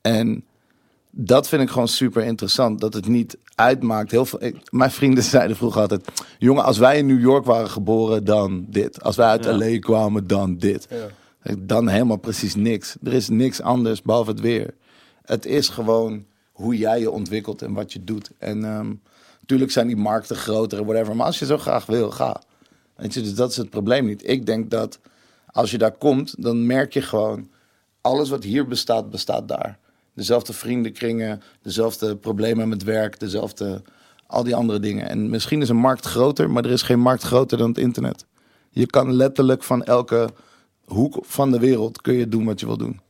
[0.00, 0.44] En
[1.10, 2.80] dat vind ik gewoon super interessant.
[2.80, 4.10] Dat het niet uitmaakt.
[4.10, 6.08] Heel veel, ik- mijn vrienden zeiden vroeger altijd:
[6.38, 9.02] Jongen, als wij in New York waren geboren, dan dit.
[9.02, 9.56] Als wij uit Ja.
[9.56, 10.86] LA kwamen, dan dit.
[11.42, 11.54] Ja.
[11.58, 12.96] Dan helemaal precies niks.
[13.02, 14.74] Er is niks anders behalve het weer.
[15.24, 18.30] Het is gewoon hoe jij je ontwikkelt en wat je doet.
[18.38, 18.92] En ehm
[19.40, 21.16] natuurlijk zijn die markten groter en whatever.
[21.16, 22.40] Maar als je zo graag wil, ga.
[22.96, 24.28] Weet je, dus dat is het probleem niet.
[24.28, 24.98] Ik denk dat
[25.46, 27.48] als je daar komt, dan merk je gewoon...
[28.00, 29.78] alles wat hier bestaat, bestaat daar.
[30.20, 33.82] Dezelfde vriendenkringen, dezelfde problemen met werk, dezelfde...
[34.26, 35.08] al die andere dingen.
[35.08, 38.26] En misschien is een markt groter, maar er is geen markt groter dan het internet.
[38.70, 40.28] Je kan letterlijk van elke
[40.84, 43.00] hoek van de wereld kun je doen wat je wil doen.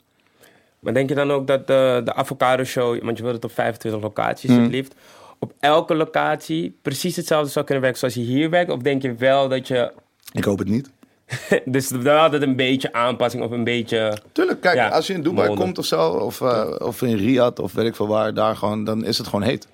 [0.81, 3.53] Maar denk je dan ook dat de, de avocado show, want je wilt het op
[3.53, 4.63] 25 locaties Mm.
[4.63, 4.95] het liefst,
[5.39, 8.71] op elke locatie precies hetzelfde zou kunnen werken zoals je hier werkt?
[8.71, 9.93] Of denk je wel dat je,
[10.33, 10.91] Ik hoop het niet.
[11.65, 14.17] dus wel altijd een beetje aanpassing of een beetje...
[14.33, 15.63] Tuurlijk, kijk, Ja, als je in Dubai molen.
[15.63, 18.85] komt of zo, of, eh, of in Riyadh of weet ik veel waar, daar gewoon,
[18.85, 19.69] dan is het gewoon heet.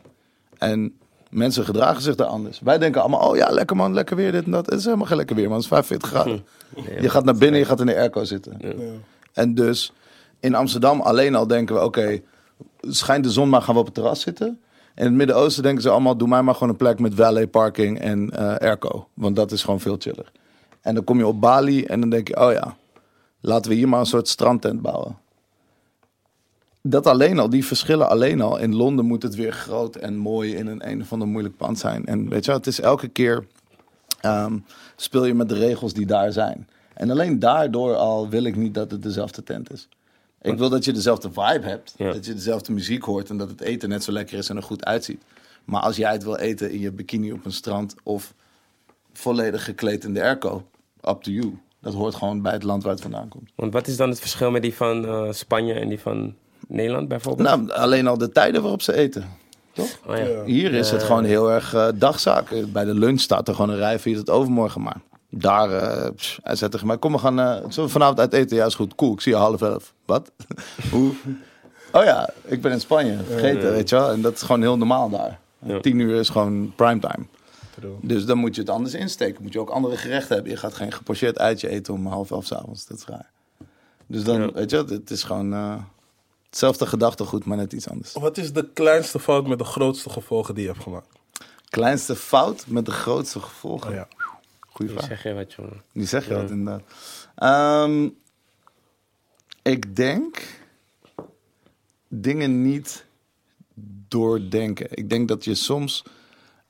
[0.59, 0.95] En
[1.31, 2.61] mensen gedragen zich daar anders.
[2.61, 4.67] Wij denken allemaal, oh ja, lekker man, lekker weer, dit en dat.
[4.67, 5.55] Het is helemaal geen lekker weer, man.
[5.55, 6.47] Het is 45 graden.
[7.01, 8.57] Je gaat naar binnen, je gaat in de airco zitten.
[8.59, 8.73] Ja.
[9.33, 9.93] En dus
[10.41, 12.21] in Amsterdam alleen al denken we, oké,
[12.81, 14.61] schijnt de zon maar, gaan we op het terras zitten.
[14.95, 18.01] In het Midden-Oosten denken ze allemaal, doe mij maar gewoon een plek met valet parking
[18.01, 19.09] en eh airco.
[19.15, 20.33] Want dat is gewoon veel chiller.
[20.87, 22.77] En dan kom je op Bali en dan denk je, oh ja,
[23.41, 25.19] laten we hier maar een soort strandtent bouwen.
[26.83, 28.59] Dat alleen al, die verschillen alleen al.
[28.59, 31.79] In Londen moet het weer groot en mooi in een een of ander moeilijk pand
[31.79, 32.07] zijn.
[32.07, 33.47] En weet je wel, het is elke keer
[34.21, 34.59] ehm,
[34.97, 36.69] speel je met de regels die daar zijn.
[36.95, 39.89] En alleen daardoor al wil ik niet dat het dezelfde tent is.
[40.43, 41.95] Ik wil dat je dezelfde vibe hebt.
[41.97, 42.13] Ja.
[42.13, 44.63] Dat je dezelfde muziek hoort en dat het eten net zo lekker is en er
[44.63, 45.23] goed uitziet.
[45.65, 48.35] Maar als jij het wil eten in je bikini op een strand of
[49.13, 50.65] volledig gekleed in de airco,
[51.09, 51.59] up to you.
[51.81, 53.51] Dat hoort gewoon bij het land waar het vandaan komt.
[53.55, 56.35] Want wat is dan het verschil met die van eh, Spanje en die van
[56.69, 57.49] Nederland bijvoorbeeld?
[57.49, 59.25] Nou, alleen al de tijden waarop ze eten.
[59.73, 59.99] Toch?
[60.07, 60.45] Oh ja.
[60.45, 62.51] Hier is het gewoon heel erg eh, dagzaak.
[62.51, 65.01] Eh, Bij de lunch staat er gewoon een rij voor je het overmorgen maar.
[65.31, 68.33] Daar, eh, pss, hij zei tegen mij, kom we gaan, eh, zullen we vanavond uit
[68.33, 68.57] eten?
[68.57, 68.95] Ja, is goed.
[68.95, 69.95] Cool, ik zie je half elf.
[70.05, 70.31] Wat?
[70.93, 71.13] Hoe?
[71.93, 74.11] Oh ja, ik ben in Spanje, vergeten, weet je wel.
[74.11, 75.39] En dat is gewoon heel normaal daar.
[75.59, 75.81] Ja.
[75.81, 77.27] Tien uur is gewoon primetime.
[78.01, 79.43] Dus dan moet je het anders insteken.
[79.43, 80.53] Moet je ook andere gerechten hebben.
[80.53, 82.87] Je gaat geen gepocheerd uitje eten om half elf 's avonds.
[82.87, 83.31] Dat is raar.
[84.07, 84.53] Dus dan, Ja.
[84.53, 85.83] weet je, het is gewoon eh,
[86.47, 88.13] hetzelfde gedachtegoed, maar net iets anders.
[88.13, 91.09] Wat is de kleinste fout met de grootste gevolgen die je hebt gemaakt?
[91.69, 93.89] Kleinste fout met de grootste gevolgen.
[93.91, 94.09] Oh ja.
[94.61, 95.09] Goeie Nu vraag.
[95.11, 95.83] zeg je wat, jongen.
[95.93, 96.41] Die zeg je Ja.
[96.41, 96.83] wat inderdaad.
[97.35, 98.09] Ehm,
[99.63, 100.43] ik denk
[102.09, 103.05] dingen niet
[104.09, 104.87] doordenken.
[104.91, 106.05] Ik denk dat je soms.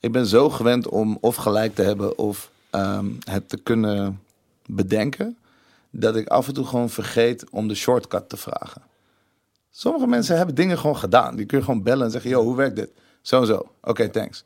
[0.07, 4.21] Ik ben zo gewend om of gelijk te hebben of ehm, het te kunnen
[4.65, 5.37] bedenken.
[5.89, 8.81] Dat ik af en toe gewoon vergeet om de shortcut te vragen.
[9.71, 11.35] Sommige mensen hebben dingen gewoon gedaan.
[11.35, 12.89] Die kun je gewoon bellen en zeggen: Yo, hoe werkt dit?
[13.21, 13.71] Zo en zo.
[13.81, 14.43] Oké, thanks.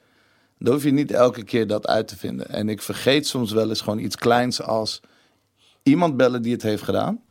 [0.60, 2.50] Dan hoef je niet elke keer dat uit te vinden.
[2.50, 5.02] En ik vergeet soms wel eens gewoon iets kleins als
[5.84, 7.22] iemand bellen die het heeft gedaan.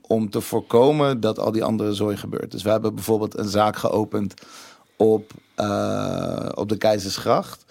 [0.00, 2.50] Om te voorkomen dat al die andere zooi gebeurt.
[2.50, 4.34] Dus we hebben bijvoorbeeld een zaak geopend
[4.96, 7.64] op, eh, op de Keizersgracht.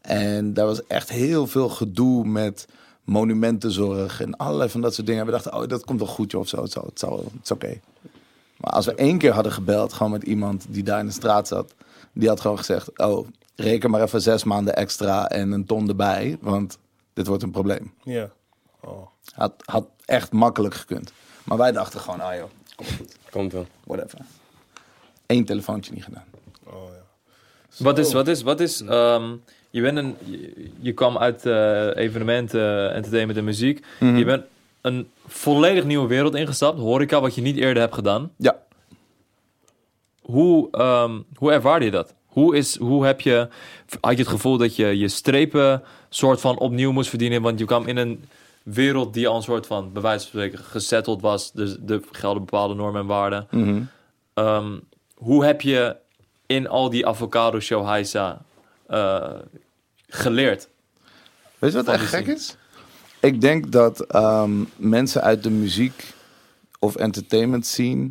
[0.00, 2.68] En daar was echt heel veel gedoe met
[3.04, 5.24] monumentenzorg en allerlei van dat soort dingen.
[5.24, 6.62] We dachten, oh, dat komt wel goed, joh, of zo.
[6.62, 7.80] Het, zal, het, zal, het is oké.
[8.56, 11.48] Maar als we één keer hadden gebeld, gewoon met iemand die daar in de straat
[11.48, 11.74] zat,
[12.12, 16.38] die had gewoon gezegd: Oh, reken maar even zes maanden extra en een ton erbij,
[16.40, 16.78] want
[17.12, 17.92] dit wordt een probleem.
[18.02, 18.30] Ja.
[18.80, 19.06] Oh.
[19.34, 21.12] Had, had echt makkelijk gekund.
[21.44, 22.50] Maar wij dachten gewoon: Ah joh,
[23.30, 23.66] Komt wel.
[23.84, 24.18] whatever.
[25.26, 26.24] Eén telefoontje niet gedaan.
[26.72, 27.84] Oh ja.
[27.84, 29.34] Wat is, wat is, wat is, ehm,
[29.70, 33.84] je bent een, je, je kwam uit eh, evenementen, entertainment en muziek.
[34.00, 34.16] Mhm.
[34.16, 34.44] Je bent
[34.80, 36.78] een volledig nieuwe wereld ingestapt.
[36.78, 38.30] Horeca, wat je niet eerder hebt gedaan.
[38.36, 38.56] Ja.
[40.20, 42.14] Hoe, ehm, hoe ervaarde je dat?
[42.26, 43.48] Hoe, is, hoe heb je,
[44.00, 47.42] had je het gevoel dat je je strepen soort van opnieuw moest verdienen?
[47.42, 48.24] Want je kwam in een
[48.62, 51.52] wereld die al een soort van, bij wijze van spreken, gesetteld was.
[51.52, 53.46] Dus er gelden bepaalde normen en waarden.
[53.50, 53.82] Mhm.
[54.34, 54.78] Ehm,
[55.14, 55.96] hoe heb je
[56.48, 58.42] in al die avocado show Heisa
[58.86, 59.38] eh,
[60.08, 60.68] geleerd?
[61.58, 62.56] Weet je wat echt gek is?
[63.20, 66.14] Ik denk dat ehm, mensen uit de muziek
[66.78, 68.10] of entertainment scene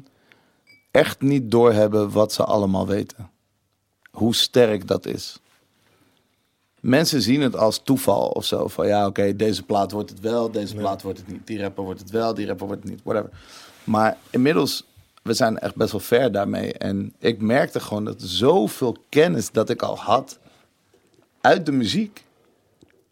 [0.91, 3.29] echt niet doorhebben wat ze allemaal weten.
[4.11, 5.39] Hoe sterk dat is.
[6.79, 8.67] Mensen zien het als toeval of zo.
[8.67, 11.47] Van ja, oké, deze plaat wordt het wel, deze plaat wordt het niet.
[11.47, 13.29] Die rapper wordt het wel, die rapper wordt het niet, whatever.
[13.83, 14.83] Maar inmiddels,
[15.27, 16.73] we zijn echt best wel ver daarmee.
[16.73, 20.39] En ik merkte gewoon dat zoveel kennis dat ik al had
[21.41, 22.23] uit de muziek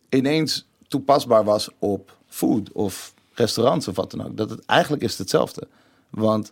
[0.10, 4.38] ineens toepasbaar was op food of restaurants of wat dan ook.
[4.38, 5.68] Dat het eigenlijk is het hetzelfde.
[6.10, 6.52] Want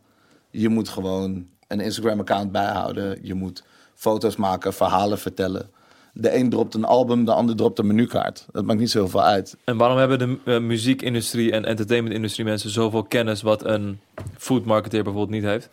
[0.50, 3.20] je moet gewoon een Instagram-account bijhouden.
[3.22, 5.70] Je moet foto's maken, verhalen vertellen.
[6.16, 8.46] De een dropt een album, de ander dropt een menukaart.
[8.52, 9.58] Dat maakt niet zo heel veel uit.
[9.64, 14.00] En waarom hebben de eh, muziekindustrie en entertainmentindustrie mensen zoveel kennis wat een
[14.38, 15.70] food marketeer bijvoorbeeld niet heeft?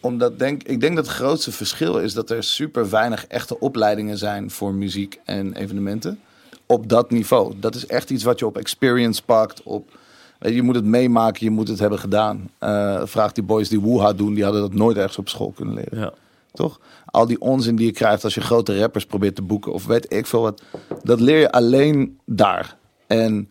[0.00, 4.18] Omdat denk, ik denk dat het grootste verschil is dat er super weinig echte opleidingen
[4.18, 6.20] zijn voor muziek en evenementen.
[6.66, 7.54] Op dat niveau.
[7.58, 9.62] Dat is echt iets wat je op experience pakt.
[9.62, 9.98] Op,
[10.38, 12.50] weet je, je moet het meemaken, je moet het hebben gedaan.
[12.58, 15.74] Eh, vraag die boys die Woeha doen, die hadden dat nooit ergens op school kunnen
[15.74, 15.98] leren.
[15.98, 16.12] Ja.
[16.52, 16.80] Toch?
[17.06, 20.12] Al die onzin die je krijgt als je grote rappers probeert te boeken of weet
[20.12, 20.62] ik veel wat.
[21.02, 22.76] Dat leer je alleen daar.
[23.06, 23.50] En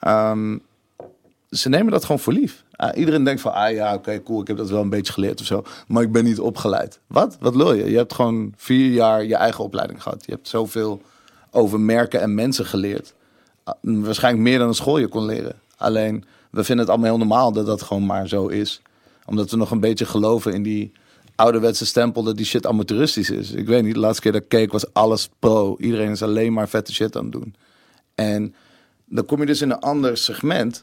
[0.00, 0.58] ehm,
[1.50, 2.64] ze nemen dat gewoon voor lief.
[2.76, 5.40] Ah, iedereen denkt van, ah ja, oké, cool, ik heb dat wel een beetje geleerd
[5.40, 5.64] of zo.
[5.86, 7.00] Maar ik ben niet opgeleid.
[7.06, 7.36] Wat?
[7.40, 7.90] Wat wil je?
[7.90, 10.24] Je hebt gewoon vier jaar je eigen opleiding gehad.
[10.26, 11.02] Je hebt zoveel
[11.50, 13.14] over merken en mensen geleerd.
[13.64, 15.60] Ah, Waarschijnlijk meer dan een school je kon leren.
[15.76, 18.82] Alleen, we vinden het allemaal heel normaal dat dat gewoon maar zo is.
[19.26, 20.92] Omdat we nog een beetje geloven in die
[21.40, 23.50] ouderwetse stempel dat die shit amateuristisch is.
[23.50, 25.76] Ik weet niet, de laatste keer dat ik keek was alles pro.
[25.78, 27.54] Iedereen is alleen maar vette shit aan het doen.
[28.14, 28.54] En
[29.04, 30.82] dan kom je dus in een ander segment.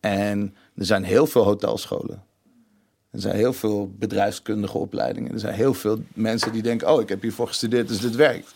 [0.00, 2.22] En er zijn heel veel hotelscholen.
[3.10, 5.32] Er zijn heel veel bedrijfskundige opleidingen.
[5.32, 8.54] Er zijn heel veel mensen die denken: Oh, ik heb hiervoor gestudeerd, dus dit werkt.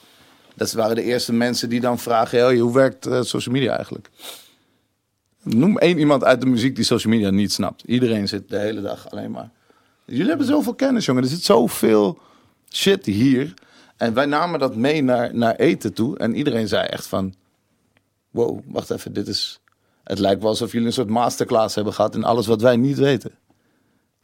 [0.54, 4.08] Dat waren de eerste mensen die dan vragen: "Hey, hoe werkt eh, social media eigenlijk?
[5.42, 7.82] Noem één iemand uit de muziek die social media niet snapt.
[7.86, 9.50] Iedereen zit de hele dag alleen maar.
[10.08, 11.22] Jullie hebben zoveel kennis, jongen.
[11.22, 12.18] Er zit zoveel
[12.72, 13.54] shit hier.
[13.96, 16.18] En wij namen dat mee naar, naar eten toe.
[16.18, 17.34] En iedereen zei echt van...
[18.30, 19.60] Wow, wacht even, dit is...
[20.04, 22.14] Het lijkt wel alsof jullie een soort masterclass hebben gehad...
[22.14, 23.30] in alles wat wij niet weten.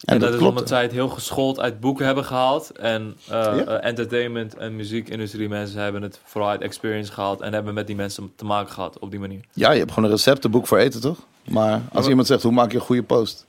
[0.04, 0.48] En, dat, is klopte.
[0.48, 2.70] omdat zij het heel geschoold uit boeken hebben gehaald.
[2.70, 3.56] En eh, Ja.
[3.64, 7.40] eh, entertainment en muziekindustrie mensen hebben het vooral uit experience gehaald.
[7.40, 9.40] En hebben met die mensen te maken gehad op die manier.
[9.52, 11.18] Ja, je hebt gewoon een receptenboek voor eten, toch?
[11.48, 13.46] Maar als iemand zegt, hoe maak je een goede post?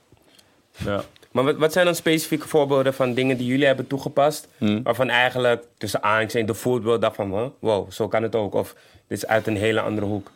[0.86, 1.04] Ja.
[1.36, 4.48] Maar wat, wat zijn dan specifieke voorbeelden van dingen die jullie hebben toegepast?
[4.58, 4.84] Hmm.
[4.84, 7.32] Waarvan eigenlijk tussen aanhalingstekens de foodworld dacht van...
[7.32, 8.54] huh, wow, zo kan het ook.
[8.54, 8.76] Of
[9.08, 10.32] dit is uit een hele andere hoek.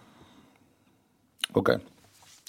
[1.53, 1.79] Oké.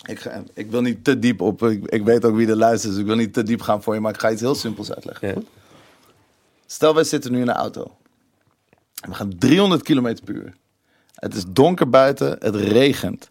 [0.06, 1.62] Ik, ga- ik wil niet te diep op...
[1.62, 3.94] Ik, ik weet ook wie er luistert, dus ik wil niet te diep gaan voor
[3.94, 4.00] je...
[4.00, 5.28] maar ik ga iets heel simpels uitleggen.
[5.28, 5.34] Ja.
[6.66, 7.96] Stel, wij zitten nu in een auto.
[9.02, 10.54] En we gaan 300 km per uur.
[11.14, 13.28] Het is donker buiten, het regent.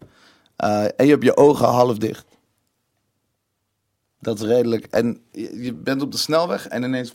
[0.56, 2.24] Eh, en je hebt je ogen half dicht.
[4.20, 4.86] Dat is redelijk.
[4.86, 7.12] En je, je bent op de snelweg en ineens...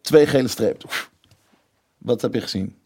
[0.00, 0.88] twee gele strepen.
[1.98, 2.76] Wat heb je gezien?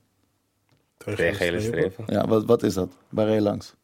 [0.97, 2.05] Twee gele strepen.
[2.07, 2.93] Ja, wat, wat is dat?
[3.09, 3.75] Waar reed je langs?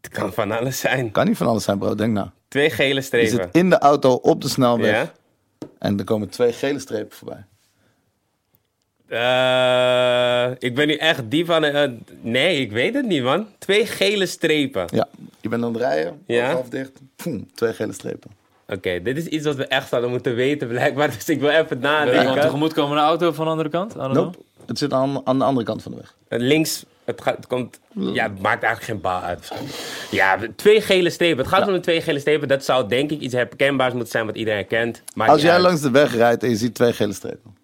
[0.00, 1.10] Het kan van alles zijn.
[1.10, 1.94] Kan niet van alles zijn, bro.
[1.94, 2.28] Denk nou.
[2.48, 3.30] Twee gele Je strepen.
[3.30, 5.12] zit in de auto op de snelweg Ja?
[5.78, 7.44] en er komen twee gele strepen voorbij.
[9.12, 11.74] Eh, ik ben nu echt diep aan het...
[11.74, 11.90] eh,
[12.20, 13.46] nee, ik weet het niet, man.
[13.58, 14.84] Twee gele strepen.
[14.94, 15.08] Ja,
[15.40, 16.52] je bent aan het rijden, Ja.
[16.52, 18.30] half dicht, poem, twee gele strepen.
[18.68, 21.10] Oké, dit is iets wat we echt zouden moeten weten, blijkbaar.
[21.16, 22.42] Dus ik wil even Ben je gewoon nadenken.
[22.42, 23.94] tegemoetkomende auto van de andere kant?
[23.94, 26.40] Nope, het zit aan, aan de andere kant van de weg.
[26.40, 27.80] Links, het, gaat, het komt...
[27.94, 29.52] Ja, het maakt eigenlijk geen bal uit.
[30.10, 31.38] Ja, twee gele strepen.
[31.38, 32.48] Het gaat om de twee gele strepen.
[32.48, 35.02] Dat zou denk ik iets herkenbaars moeten zijn wat iedereen herkent.
[35.14, 35.62] Maakt Als jij uit.
[35.62, 37.54] langs de weg rijdt en je ziet twee gele strepen.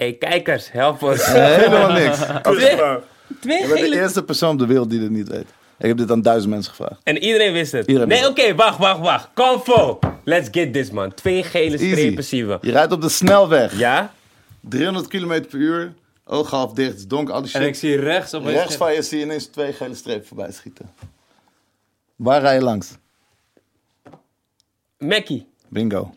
[0.00, 1.26] Hey, kijkers, help ons.
[1.32, 2.18] Helemaal niks.
[2.42, 2.76] Twee,
[3.40, 5.46] twee Je bent de eerste persoon op de wereld die dit niet weet.
[5.78, 7.00] Ik heb dit aan duizend mensen gevraagd.
[7.02, 7.86] En iedereen wist het.
[7.86, 9.28] Iedereen nee, oké, wacht, wacht, wacht.
[9.34, 9.98] Convo.
[10.24, 11.14] Let's get this, man.
[11.14, 12.58] Twee gele strepen zien we.
[12.60, 13.78] Je rijdt op de snelweg.
[13.78, 14.12] Ja?
[14.60, 15.92] 300 km per uur,
[16.24, 17.60] ogen half dicht, het is donker, al die shit.
[17.60, 20.52] En ik zie rechts op Rechts van je zie je ineens twee gele strepen voorbij
[20.52, 20.90] schieten.
[22.16, 22.90] Waar rij je langs?
[24.98, 25.46] Mackie.
[25.68, 26.14] Bingo.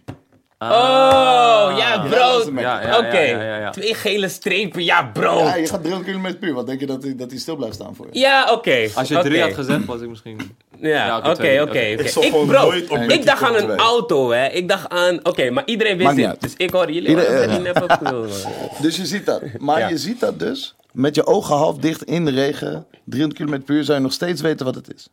[0.71, 2.51] Oh, ja, bro.
[2.61, 3.19] Ja, ja, Oké.
[3.19, 3.69] ja, ja, ja, ja.
[3.69, 5.37] Twee gele strepen, ja, bro.
[5.37, 6.53] Ja, Ja, je gaat 300 km per uur.
[6.53, 8.19] Wat denk je dat hij, dat hij stil blijft staan voor je?
[8.51, 8.87] oké.
[8.95, 9.43] Als je drie Oké.
[9.43, 10.55] had gezet, was ik misschien...
[10.79, 11.79] Ja, Ja, oké, oké.
[11.79, 12.71] Ik Ik, bro,
[13.25, 14.47] dacht aan een auto, hè.
[14.47, 15.19] Ik dacht aan...
[15.25, 16.41] Oké, maar iedereen wist dit.
[16.41, 17.09] Dus ik hoor jullie.
[17.09, 17.63] Ieder-.
[18.81, 19.41] Dus je ziet dat.
[19.59, 19.87] Maar Ja.
[19.89, 20.75] je ziet dat dus.
[20.91, 22.85] Met je ogen half dicht in de regen.
[23.05, 25.07] 300 km per uur zou je nog steeds weten wat het is.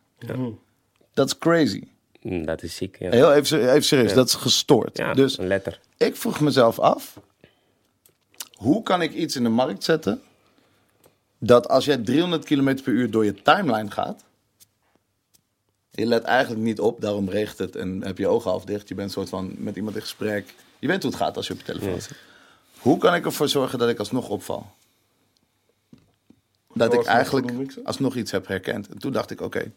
[1.13, 1.83] Dat is crazy.
[2.21, 3.09] Hm, Dat is ziek, ja.
[3.09, 4.13] Heel even, even serieus.
[4.13, 4.97] Dat is gestoord.
[4.97, 5.79] Ja, Dus een letter.
[5.97, 7.19] ik vroeg mezelf af.
[8.53, 10.21] Hoe kan ik iets in de markt zetten.
[11.37, 14.23] Dat als jij 300 km per uur door je timeline gaat.
[15.91, 18.87] Je let eigenlijk niet op, daarom regent het en heb je ogen half dicht.
[18.87, 20.53] Je bent soort van met iemand in gesprek.
[20.79, 22.17] Je weet hoe het gaat als je op je telefoon zit.
[22.79, 24.71] Hoe kan ik ervoor zorgen dat ik alsnog opval?
[26.73, 28.87] Dat ik eigenlijk alsnog iets heb herkend.
[28.89, 29.71] En toen dacht ik, oké,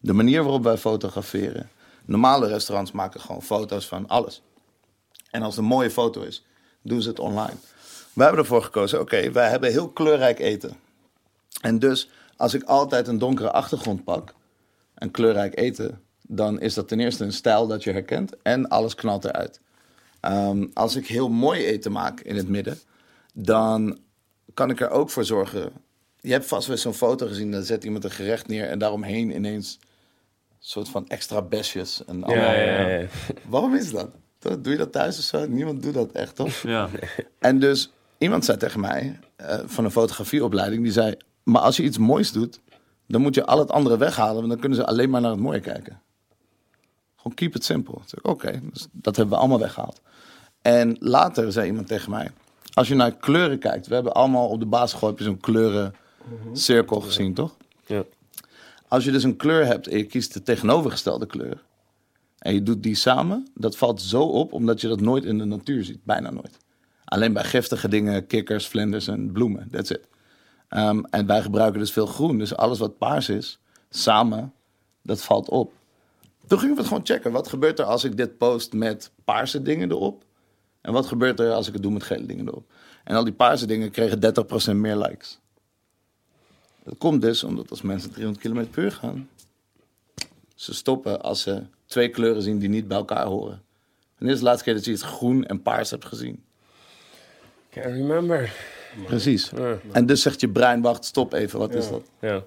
[0.00, 1.70] de manier waarop wij fotograferen.
[2.04, 4.42] Normale restaurants maken gewoon foto's van alles.
[5.30, 6.44] En als het een mooie foto is,
[6.82, 7.56] doen ze het online.
[8.12, 10.76] Wij hebben ervoor gekozen, oké, wij hebben heel kleurrijk eten.
[11.60, 14.34] En dus, als ik altijd een donkere achtergrond pak
[14.94, 18.94] en kleurrijk eten, dan is dat ten eerste een stijl dat je herkent en alles
[18.94, 19.60] knalt eruit.
[20.20, 22.78] Ehm, als ik heel mooi eten maak in het midden,
[23.34, 23.98] dan
[24.54, 25.72] kan ik er ook voor zorgen.
[26.20, 29.34] Je hebt vast wel zo'n foto gezien, dan zet iemand een gerecht neer en daaromheen
[29.34, 29.87] ineens een
[30.58, 32.04] soort van extra besjes.
[32.04, 33.06] En allemaal- Ja, ja, ja.
[33.48, 34.10] Waarom is dat?
[34.38, 35.46] Doe je dat thuis of zo?
[35.46, 36.52] Niemand doet dat echt, toch?
[36.62, 36.88] Ja.
[37.38, 41.82] En dus iemand zei tegen mij eh, van een fotografieopleiding, die zei: Maar als je
[41.82, 42.60] iets moois doet,
[43.06, 45.40] dan moet je al het andere weghalen, want dan kunnen ze alleen maar naar het
[45.40, 46.00] mooie kijken.
[47.16, 47.94] Gewoon keep it simple.
[48.22, 50.00] Oké, dus dat hebben we allemaal weggehaald.
[50.62, 52.30] En later zei iemand tegen mij:
[52.74, 57.00] Als je naar kleuren kijkt, we hebben allemaal op de basisschool heb je zo'n kleurencirkel
[57.00, 57.56] gezien, toch?
[57.86, 58.02] Ja.
[58.88, 61.62] Als je dus een kleur hebt en je kiest de tegenovergestelde kleur.
[62.38, 65.44] En je doet die samen, dat valt zo op omdat je dat nooit in de
[65.44, 66.04] natuur ziet.
[66.04, 66.58] Bijna nooit.
[67.04, 69.68] Alleen bij giftige dingen, kikkers, vlinders en bloemen.
[69.70, 70.08] That's it.
[70.68, 72.38] Ehm, en wij gebruiken dus veel groen.
[72.38, 73.58] Dus alles wat paars is,
[73.90, 74.52] samen,
[75.02, 75.72] dat valt op.
[76.46, 77.32] Toen gingen we het gewoon checken.
[77.32, 80.24] Wat gebeurt er als ik dit post met paarse dingen erop?
[80.80, 82.72] En wat gebeurt er als ik het doe met gele dingen erop?
[83.04, 85.38] En al die paarse dingen kregen 30% meer likes.
[86.88, 89.28] Dat komt dus omdat als mensen 300 km per uur gaan,
[90.54, 93.62] ze stoppen als ze twee kleuren zien die niet bij elkaar horen.
[94.18, 96.42] En dit is de laatste keer dat je iets groen en paars hebt gezien.
[97.70, 98.52] Can't remember.
[99.06, 99.52] Precies.
[99.92, 102.02] En dus zegt je brein, wacht, stop even, wat is dat?
[102.20, 102.44] Ja.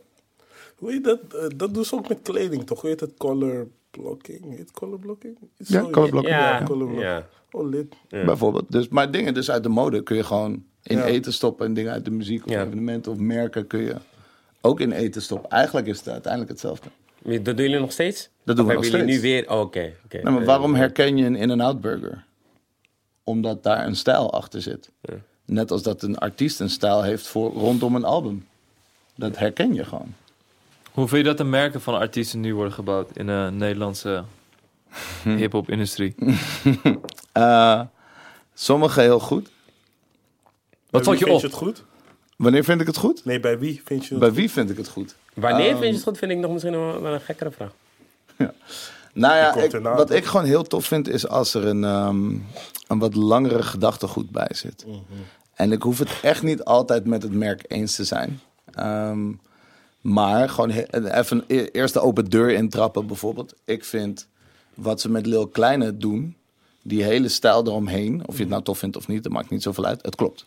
[0.75, 1.19] Hoe heet dat?
[1.33, 2.81] Eh, dat doen ze ook met kleding, toch?
[2.81, 3.11] Hoe heet het?
[3.17, 4.49] Color blocking?
[4.49, 5.37] Heet het color blocking?
[5.57, 7.01] Ja, color blocking, Ja, Ja, color blocking.
[7.09, 7.27] ja.
[7.51, 7.95] Oh, lid.
[8.09, 8.71] Bijvoorbeeld.
[8.71, 11.05] Dus, maar dingen dus uit de mode kun je gewoon in Ja.
[11.05, 11.65] eten stoppen.
[11.65, 12.65] En dingen uit de muziek of Ja.
[12.65, 13.95] evenementen of merken kun je
[14.62, 15.49] ook in eten stoppen.
[15.49, 16.89] Eigenlijk is het uiteindelijk hetzelfde.
[17.24, 18.30] Dat doen jullie nog steeds?
[18.43, 19.05] Dat doen Of we nog steeds.
[19.05, 19.49] nu weer...
[19.49, 20.22] Oh, Oké, oké.
[20.22, 22.24] Nou, maar waarom herken je een In-N-Out Burger?
[23.24, 24.89] Omdat daar een stijl achter zit.
[25.45, 28.47] Net als dat een artiest een stijl heeft voor rondom een album.
[29.16, 30.14] Dat herken je gewoon.
[30.91, 34.24] Hoe vind je dat de merken van artiesten nu worden gebouwd in de Nederlandse
[35.24, 36.16] hip-hop-industrie?
[37.32, 37.82] Eh
[38.53, 39.49] sommige heel goed.
[40.89, 41.41] Wat wie je op?
[41.41, 41.84] je het goed?
[42.41, 43.25] Wanneer vind ik het goed?
[43.25, 45.15] Nee, bij wie vind je het Bij wie vind ik het goed?
[45.33, 47.71] Wanneer Ehm, vind je het goed, vind ik nog misschien wel wel een gekkere vraag.
[49.13, 52.29] Nou ja, ik- wat ik gewoon heel tof vind is als er een, ehm,
[52.87, 54.85] een wat langere gedachtegoed bij zit.
[55.53, 58.39] En ik hoef het echt niet altijd met het merk eens te zijn.
[58.73, 59.31] Ehm,
[60.01, 63.53] maar gewoon even e- eerst de open deur intrappen bijvoorbeeld.
[63.65, 64.27] Ik vind
[64.73, 66.35] wat ze met Lil Kleine doen,
[66.83, 69.63] die hele stijl eromheen, of je het nou tof vindt of niet, dat maakt niet
[69.63, 70.01] zoveel uit.
[70.01, 70.45] Het klopt.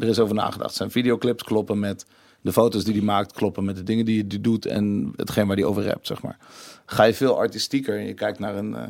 [0.00, 0.74] Er is over nagedacht.
[0.74, 2.06] Zijn videoclips kloppen met
[2.40, 5.56] de foto's die hij maakt, kloppen met de dingen die hij doet en hetgeen waar
[5.56, 6.38] hij over rapt, zeg maar.
[6.86, 8.88] Ga je veel artistieker en je kijkt naar een eh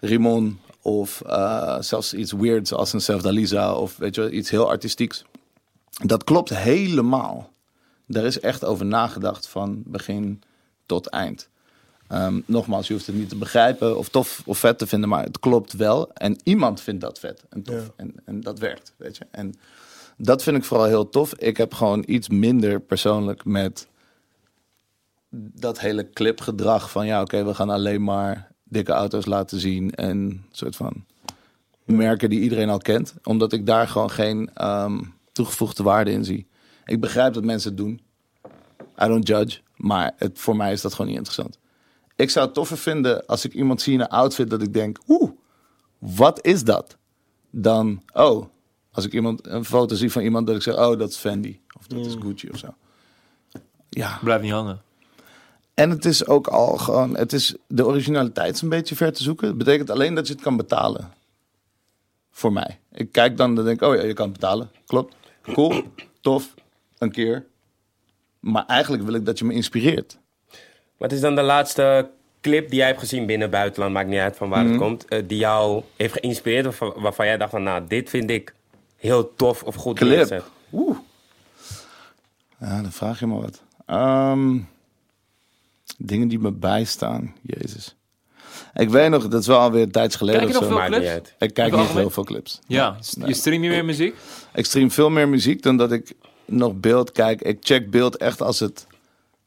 [0.00, 4.68] Rimon of eh, zelfs iets weirds als een Self Dalisa of weet je, iets heel
[4.68, 5.24] artistieks.
[6.02, 7.50] Dat klopt helemaal.
[8.06, 10.42] Daar is echt over nagedacht van begin
[10.86, 11.48] tot eind.
[12.08, 15.24] Ehm, nogmaals, je hoeft het niet te begrijpen of tof of vet te vinden, maar
[15.24, 16.12] het klopt wel.
[16.12, 17.74] En iemand vindt dat vet en tof.
[17.74, 17.92] Ja.
[17.96, 19.26] En, en dat werkt, weet je.
[19.30, 19.54] En
[20.18, 21.34] dat vind ik vooral heel tof.
[21.34, 23.88] Ik heb gewoon iets minder persoonlijk met
[25.30, 30.44] dat hele clipgedrag van ja, oké, we gaan alleen maar dikke auto's laten zien en
[30.50, 31.04] soort van
[31.84, 35.00] merken die iedereen al kent, omdat ik daar gewoon geen ehm,
[35.32, 36.46] toegevoegde waarde in zie.
[36.84, 38.00] Ik begrijp dat mensen het doen.
[39.02, 41.58] I don't judge, maar voor mij is dat gewoon niet interessant.
[42.16, 44.98] Ik zou het toffer vinden als ik iemand zie in een outfit dat ik denk,
[45.08, 45.30] oeh,
[45.98, 46.96] wat is dat?
[47.50, 48.44] Dan, oh,
[48.98, 51.60] als ik iemand een foto zie van iemand dat ik zeg, oh, dat is Fendi
[51.78, 52.74] of dat is Gucci of zo.
[53.88, 54.82] Ja, Blijf niet hangen.
[55.74, 59.22] en het is ook al gewoon, het is, de originaliteit is een beetje ver te
[59.22, 59.48] zoeken.
[59.48, 61.12] Het betekent alleen dat je het kan betalen.
[62.30, 62.78] voor mij.
[62.92, 64.70] Ik kijk dan, dan denk ik, oh ja, je kan betalen.
[64.86, 65.16] Klopt.
[65.42, 65.82] Cool.
[66.20, 66.54] Tof.
[66.98, 67.46] Een keer.
[68.40, 70.18] Maar eigenlijk wil ik dat je me inspireert.
[70.96, 74.36] Wat is dan de laatste clip die jij hebt gezien binnen buitenland, maakt niet uit
[74.36, 74.72] van waar Mhm.
[74.72, 78.10] het komt, eh, die jou heeft geïnspireerd of wa- waarvan jij dacht van, nou, dit
[78.10, 78.54] vind ik
[78.98, 80.44] heel tof of goed Clip.
[80.72, 80.96] Oeh.
[82.60, 83.62] Ja, dan vraag je me wat.
[83.86, 84.58] Ehm,
[85.98, 87.34] dingen die me bijstaan.
[87.42, 87.96] Jezus.
[88.74, 90.40] Ik weet nog, dat is wel alweer een tijd geleden.
[90.40, 90.78] Kijk je of nog zo.
[90.78, 91.14] veel clips?
[91.14, 91.34] niet.
[91.38, 92.60] Ik kijk niet heel veel clips.
[92.66, 92.96] Ja,
[93.26, 94.14] je stream je meer muziek?
[94.54, 96.12] Ik stream veel meer muziek dan dat ik
[96.44, 97.42] nog beeld kijk.
[97.42, 98.86] Ik check beeld echt als het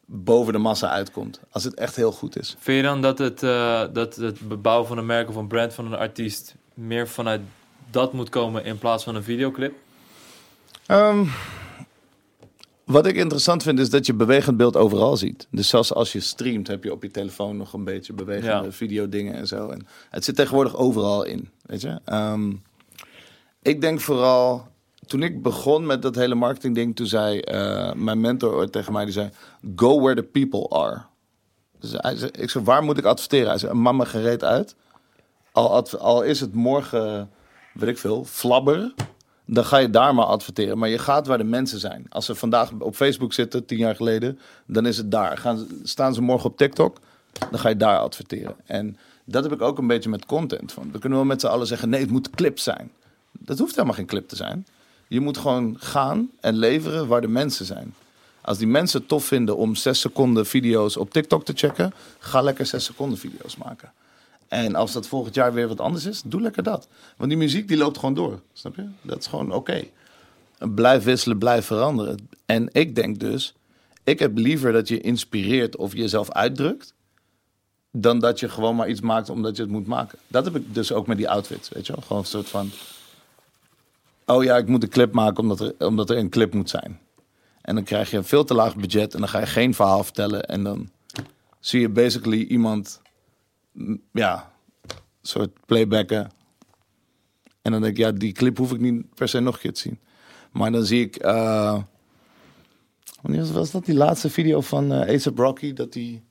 [0.05, 1.39] boven de massa uitkomt.
[1.51, 2.55] Als het echt heel goed is.
[2.59, 5.73] Vind je dan dat het, eh, dat het bebouwen van een merk of een brand
[5.73, 7.41] van een artiest meer vanuit
[7.91, 9.73] dat moet komen in plaats van een videoclip?
[10.85, 11.25] Ehm,
[12.85, 15.47] wat ik interessant vind is dat je bewegend beeld overal ziet.
[15.51, 18.71] Dus zelfs als je streamt heb je op je telefoon nog een beetje bewegende Ja.
[18.71, 19.69] videodingen en zo.
[19.69, 21.99] En het zit tegenwoordig overal in, weet je.
[22.05, 22.51] Ehm,
[23.61, 24.67] ik denk vooral,
[25.07, 28.93] toen ik begon met dat hele marketing ding, toen zei eh, mijn mentor ooit tegen
[28.93, 29.29] mij, die zei,
[29.75, 31.01] go where the people are.
[31.79, 33.47] Dus hij zei, ik zei, waar moet ik adverteren?
[33.49, 34.75] Hij zei, mama gereed uit.
[35.51, 37.29] Al, al is het morgen,
[37.73, 38.93] weet ik veel, flabber,
[39.45, 40.77] dan ga je daar maar adverteren.
[40.77, 42.05] Maar je gaat waar de mensen zijn.
[42.09, 45.37] Als ze vandaag op Facebook zitten, tien jaar geleden, dan is het daar.
[45.37, 46.97] Gaan, staan ze morgen op TikTok,
[47.31, 48.55] dan ga je daar adverteren.
[48.65, 50.71] En dat heb ik ook een beetje met content.
[50.71, 50.91] Van.
[50.91, 52.91] We kunnen wel met z'n allen zeggen, nee, het moet clip zijn.
[53.31, 54.65] Dat hoeft helemaal geen clip te zijn.
[55.07, 57.93] Je moet gewoon gaan en leveren waar de mensen zijn.
[58.41, 62.65] Als die mensen tof vinden om 6 seconden video's op TikTok te checken, ga lekker
[62.65, 63.91] 6 seconden video's maken.
[64.51, 66.87] En als dat volgend jaar weer wat anders is, doe lekker dat.
[67.17, 68.41] Want die muziek die loopt gewoon door.
[68.53, 68.87] Snap je?
[69.01, 69.83] Dat is gewoon oké.
[70.57, 72.29] Blijf wisselen, blijf veranderen.
[72.45, 73.53] En ik denk dus,
[74.03, 76.93] ik heb liever dat je inspireert of jezelf uitdrukt,
[77.91, 80.19] dan dat je gewoon maar iets maakt omdat je het moet maken.
[80.27, 82.01] Dat heb ik dus ook met die outfits, weet je wel?
[82.01, 82.69] Gewoon een soort van,
[84.25, 86.99] oh ja, ik moet een clip maken omdat er, omdat er een clip moet zijn.
[87.61, 90.03] En dan krijg je een veel te laag budget en dan ga je geen verhaal
[90.03, 90.45] vertellen.
[90.45, 90.89] En dan
[91.59, 93.00] zie je basically iemand,
[94.11, 94.51] ja,
[94.81, 96.31] een soort playbacken.
[97.61, 99.73] En dan denk ik, ja, die clip hoef ik niet per se nog een keer
[99.73, 99.99] te zien.
[100.51, 101.81] Maar dan zie ik, eh,
[103.21, 105.73] wanneer was dat die laatste video van eh A$AP Rocky?
[105.73, 106.23] Dat die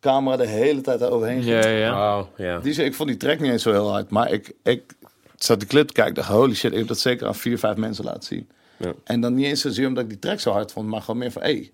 [0.00, 1.64] camera de hele tijd eroverheen ging.
[1.64, 2.18] Ja, ja.
[2.18, 2.58] Oh, ja.
[2.58, 4.10] Die ik vond die track niet eens zo heel hard.
[4.10, 4.92] Maar ik, ik
[5.36, 6.14] zat de clip te kijken.
[6.14, 8.48] dacht, holy shit, ik heb dat zeker aan vier, vijf mensen laten zien.
[8.76, 8.94] Ja.
[9.04, 10.88] En dan niet eens zozeer omdat ik die track zo hard vond.
[10.88, 11.70] Maar gewoon meer van, hey,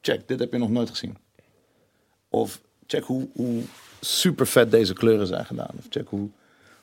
[0.00, 1.16] check, dit heb je nog nooit gezien.
[2.28, 3.62] Of check hoe, hoe
[4.04, 5.70] super vet deze kleuren zijn gedaan.
[5.78, 6.28] Of check hoe,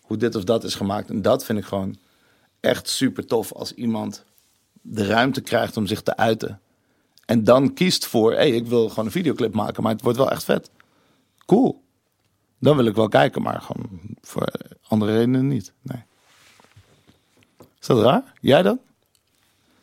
[0.01, 1.09] hoe dit of dat is gemaakt.
[1.09, 1.97] En dat vind ik gewoon
[2.59, 3.53] echt super tof.
[3.53, 4.24] Als iemand
[4.82, 6.59] de ruimte krijgt om zich te uiten.
[7.26, 9.84] En dan kiest voor, hey, ik wil gewoon een videoclip maken.
[9.84, 10.70] Maar het wordt wel echt vet.
[11.45, 11.82] Cool.
[12.59, 13.89] Dan wil ik wel kijken, maar gewoon
[14.22, 14.51] voor
[14.88, 15.74] andere redenen niet.
[15.82, 16.03] Nee.
[17.82, 18.34] Is dat raar?
[18.41, 18.80] Jij dan?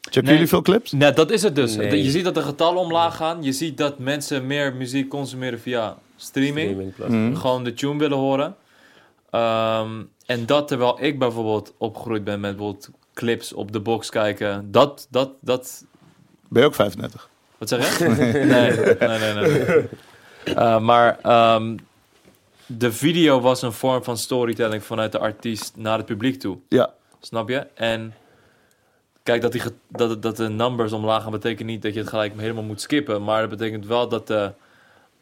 [0.01, 0.33] Checken Nee.
[0.33, 0.93] jullie veel clips?
[0.93, 1.77] Nee, dat is het dus.
[1.77, 2.03] Nee.
[2.05, 3.43] Je ziet dat de getallen omlaag gaan.
[3.43, 6.69] Je ziet dat mensen meer muziek consumeren via streaming.
[6.71, 7.09] Streaming plus.
[7.09, 7.35] Mhm.
[7.35, 8.57] Gewoon de tune willen horen.
[9.31, 14.71] Ehm, en dat terwijl ik bijvoorbeeld opgegroeid ben met bijvoorbeeld clips op de box kijken.
[14.71, 15.85] Dat, dat, dat...
[16.49, 17.29] Ben je ook 35?
[17.59, 18.05] Wat zeg je?
[18.09, 18.33] nee,
[19.09, 19.35] nee, nee.
[19.35, 19.89] nee, nee.
[20.55, 21.77] Eh, maar ehm,
[22.67, 26.59] de video was een vorm van storytelling vanuit de artiest naar het publiek toe.
[26.69, 26.95] Ja.
[27.21, 27.67] Snap je?
[27.75, 28.15] En
[29.23, 32.41] kijk, dat, die, dat, dat de numbers omlaag gaan, betekent niet dat je het gelijk
[32.41, 33.25] helemaal moet skippen.
[33.25, 34.53] Maar dat betekent wel dat de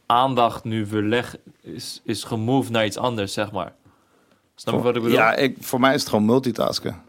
[0.07, 3.75] aandacht nu verleg is, is gemoved naar iets anders, zeg maar.
[4.55, 5.17] Snap je wat ik bedoel?
[5.17, 7.03] Ja, ik, voor mij is het gewoon multitasken.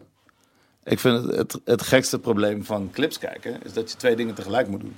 [0.83, 3.63] Ik vind het, het, het gekste probleem van clips kijken...
[3.63, 4.95] is dat je twee dingen tegelijk moet doen.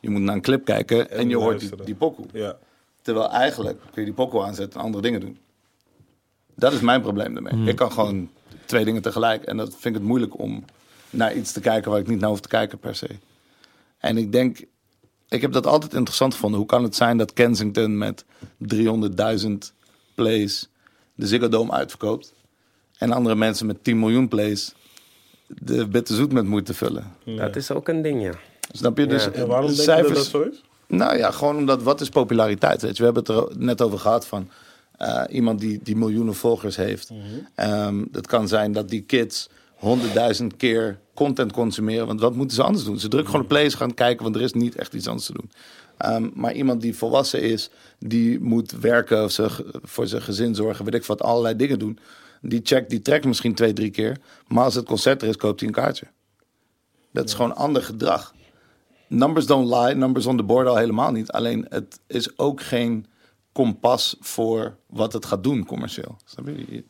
[0.00, 2.26] Je moet naar een clip kijken en, En je hoort die, die pokoe.
[2.32, 2.56] Ja.
[3.02, 5.38] Terwijl eigenlijk kun je die pokoe aanzetten en andere dingen doen.
[6.54, 7.52] Dat is mijn probleem daarmee.
[7.52, 7.68] Hmm.
[7.68, 8.30] Ik kan gewoon
[8.64, 9.44] twee dingen tegelijk.
[9.44, 10.64] En dat vind ik het moeilijk om
[11.10, 13.08] naar iets te kijken waar ik niet naar hoef te kijken per se.
[13.98, 14.64] En ik denk,
[15.28, 16.58] ik heb dat altijd interessant gevonden.
[16.58, 18.24] Hoe kan het zijn dat Kensington met
[18.74, 19.48] 300.000
[20.14, 20.68] plays
[21.14, 22.32] de Ziggo Dome uitverkoopt.
[22.98, 24.74] En andere mensen met 10 miljoen plays
[25.46, 27.12] de bitte zoet met moeite vullen.
[27.24, 28.32] Dat is ook een ding, ja.
[28.72, 29.06] Snap je?
[29.06, 29.30] Dus Ja.
[29.30, 30.62] de En waarom denk je dat dat zo is?
[30.86, 32.82] Nou ja, gewoon omdat wat is populariteit?
[32.82, 33.04] Weet je?
[33.04, 34.50] We hebben het er net over gehad van
[34.96, 37.10] eh, iemand die, die miljoenen volgers heeft.
[37.54, 39.48] Ehm, het kan zijn dat die kids
[39.78, 42.06] honderdduizend keer content consumeren.
[42.06, 42.98] Want wat moeten ze anders doen?
[42.98, 45.26] Ze drukken gewoon op play, ze gaan kijken, want er is niet echt iets anders
[45.26, 45.50] te doen.
[45.98, 50.84] Ehm, maar iemand die volwassen is, die moet werken of ze, voor zijn gezin zorgen,
[50.84, 51.98] weet ik wat, allerlei dingen doen.
[52.40, 54.16] Die checkt die track misschien twee, drie keer.
[54.48, 56.06] Maar als het concert er is, koopt hij een kaartje.
[57.12, 58.34] Dat is gewoon ander gedrag.
[59.08, 61.30] Numbers don't lie, numbers on the board al helemaal niet.
[61.30, 63.06] Alleen het is ook geen
[63.52, 66.16] kompas voor wat het gaat doen commercieel.
[66.24, 66.64] Snap je?
[66.68, 66.84] Je-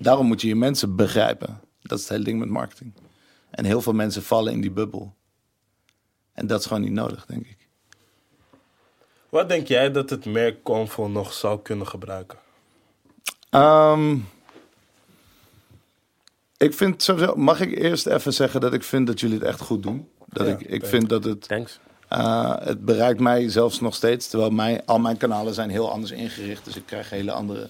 [0.00, 1.60] Daarom moet je je mensen begrijpen.
[1.92, 2.92] Dat is het hele ding met marketing.
[3.50, 5.14] En heel veel mensen vallen in die bubbel.
[6.32, 7.56] En dat is gewoon niet nodig, denk ik.
[9.28, 12.38] Wat denk jij dat het merk Convo nog zou kunnen gebruiken?
[13.50, 14.16] Ehm,
[16.56, 19.60] ik vind sowieso, mag ik eerst even zeggen dat ik vind dat jullie het echt
[19.60, 20.08] goed doen.
[20.26, 21.78] Dat Ja, ik, ik vind dat het, Thanks.
[22.08, 24.28] eh, het bereikt mij zelfs nog steeds.
[24.28, 26.64] Terwijl mij, al mijn kanalen zijn heel anders ingericht.
[26.64, 27.68] Dus ik krijg hele andere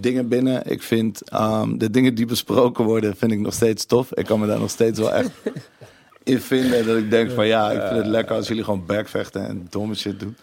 [0.00, 0.70] dingen binnen.
[0.70, 4.14] Ik vind ehm, de dingen die besproken worden, vind ik nog steeds tof.
[4.14, 5.30] Ik kan me daar nog steeds wel echt
[6.22, 6.86] in vinden.
[6.86, 9.94] Dat ik denk van ja, ik vind het lekker als jullie gewoon backvechten en domme
[9.94, 10.36] shit doen.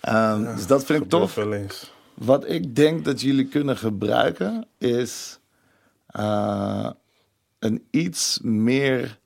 [0.00, 1.38] Ehm, dus dat vind ik tof.
[2.14, 5.38] Wat ik denk dat jullie kunnen gebruiken is
[6.06, 6.90] eh,
[7.58, 9.18] een iets meer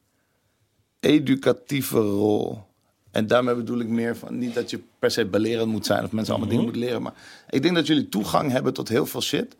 [1.00, 2.68] educatieve rol.
[3.10, 6.12] En daarmee bedoel ik meer van niet dat je per se belerend moet zijn of
[6.12, 7.02] mensen allemaal dingen moeten leren.
[7.02, 7.14] Maar
[7.50, 9.56] ik denk dat jullie toegang hebben tot heel veel shit.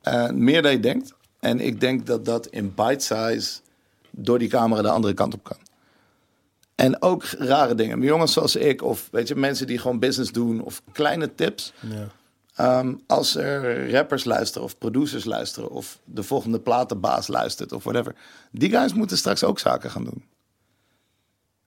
[0.00, 1.14] Eh, meer dan je denkt.
[1.40, 3.58] En ik denk dat dat in bite size
[4.10, 5.56] door die camera de andere kant op kan.
[6.74, 8.00] En ook rare dingen.
[8.02, 11.72] Jongens zoals ik, of weet je, mensen die gewoon business doen, of kleine tips.
[11.80, 12.08] Ja.
[12.54, 18.14] Ehm, als er rappers luisteren of producers luisteren of de volgende platenbaas luistert of whatever.
[18.50, 20.24] Die guys moeten straks ook zaken gaan doen.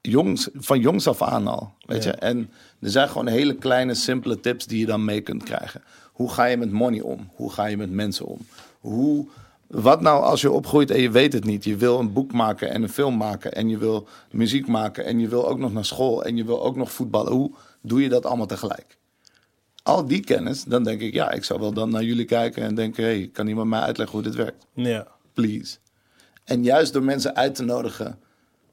[0.01, 1.73] Jongs, van jongs af aan al.
[1.79, 2.09] Weet Ja.
[2.11, 2.15] je?
[2.17, 5.81] En er zijn gewoon hele kleine, simpele tips die je dan mee kunt krijgen.
[6.21, 7.29] Hoe ga je met money om?
[7.35, 8.39] Hoe ga je met mensen om?
[8.79, 9.25] Hoe,
[9.67, 11.63] wat nou als je opgroeit en je weet het niet?
[11.63, 15.19] Je wil een boek maken en een film maken en je wil muziek maken en
[15.19, 17.33] je wil ook nog naar school en je wil ook nog voetballen.
[17.33, 17.51] Hoe
[17.81, 18.99] doe je dat allemaal tegelijk?
[19.83, 22.75] al die kennis, dan denk ik, ja, ik zou wel dan naar jullie kijken en
[22.75, 24.65] denken, hey, kan iemand mij uitleggen hoe dit werkt?
[24.73, 25.07] Ja.
[25.33, 25.77] Please.
[26.43, 28.19] En juist door mensen uit te nodigen.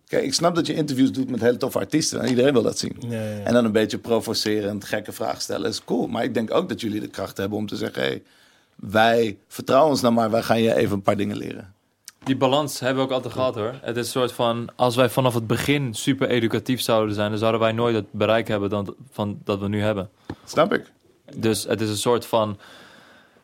[0.09, 2.20] Kijk, ik snap dat je interviews doet met hele toffe artiesten.
[2.20, 2.96] En iedereen wil dat zien.
[2.98, 3.42] Ja, ja, ja.
[3.44, 6.06] En dan een beetje provocerend, gekke vragen stellen is cool.
[6.06, 8.22] Maar ik denk ook dat jullie de kracht hebben om te zeggen, hey,
[8.76, 11.74] wij vertrouwen ons nou maar, wij gaan je even een paar dingen leren.
[12.24, 13.74] Die balans hebben we ook altijd gehad hoor.
[13.80, 17.38] Het is een soort van, als wij vanaf het begin super educatief zouden zijn, dan
[17.38, 20.11] zouden wij nooit het bereik hebben dan, van, dat we nu hebben.
[20.44, 20.92] Snap ik?
[21.36, 22.59] Dus het is een soort van,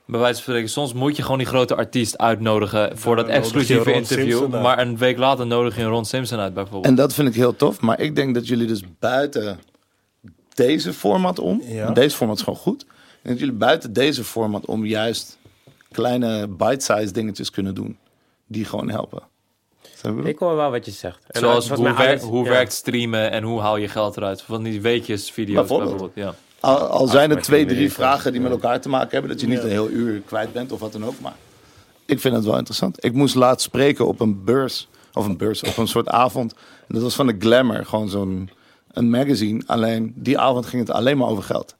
[0.07, 3.92] bij wijze van spreken, soms moet je gewoon die grote artiest uitnodigen voor dat exclusieve
[3.92, 4.48] interview.
[4.48, 6.84] Maar een week later nodig je een Ron Simpson uit bijvoorbeeld.
[6.86, 7.80] En dat vind ik heel tof.
[7.80, 9.61] Maar ik denk dat jullie dus buiten
[10.55, 11.62] deze format om.
[11.64, 11.90] Ja.
[11.90, 12.86] Deze format is gewoon goed.
[13.22, 15.38] En dat jullie buiten deze format om juist
[15.90, 17.98] kleine bite-size dingetjes kunnen doen.
[18.46, 19.22] Die gewoon helpen.
[20.24, 21.18] Ik hoor wel wat je zegt.
[21.26, 22.50] En Zoals hoe, ja.
[22.50, 24.42] werkt streamen en hoe haal je geld eruit.
[24.42, 25.90] Van die weetjes video's Bijvoorbeeld.
[25.90, 26.26] bijvoorbeeld.
[26.26, 26.43] Ja.
[26.64, 29.30] Al, al zijn er twee, drie vragen die met elkaar te maken hebben.
[29.30, 31.20] Dat je niet een heel uur kwijt bent of wat dan ook.
[31.20, 31.36] Maar
[32.04, 33.04] ik vind het wel interessant.
[33.04, 34.88] Ik moest laatst spreken op een beurs.
[35.12, 36.52] Of een beurs, op een soort avond.
[36.52, 37.86] En dat was van de Glamour.
[37.86, 38.50] Gewoon zo'n
[38.92, 39.62] een magazine.
[39.66, 41.74] Alleen die avond ging het alleen maar over geld.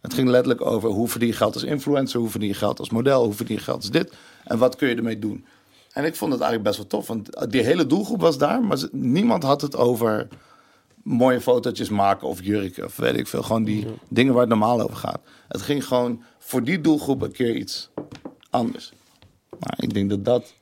[0.00, 2.90] Het ging letterlijk over hoe verdien je geld als influencer, hoe verdien je geld als
[2.90, 4.12] model, hoe verdien je geld als dit.
[4.44, 5.44] En wat kun je ermee doen?
[5.92, 8.78] En ik vond het eigenlijk best wel tof, want die hele doelgroep was daar, maar
[8.92, 10.28] niemand had het over
[11.06, 13.42] mooie fotootjes maken of jurken of weet ik veel.
[13.42, 15.20] Gewoon die dingen waar het normaal over gaat.
[15.48, 17.90] Het ging gewoon voor die doelgroep een keer iets
[18.50, 18.92] anders.
[19.50, 20.54] Nou, ik denk dat dat...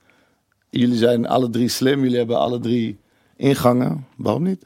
[0.70, 2.98] Jullie zijn alle drie slim, jullie hebben alle drie
[3.36, 4.06] ingangen.
[4.16, 4.64] Waarom niet?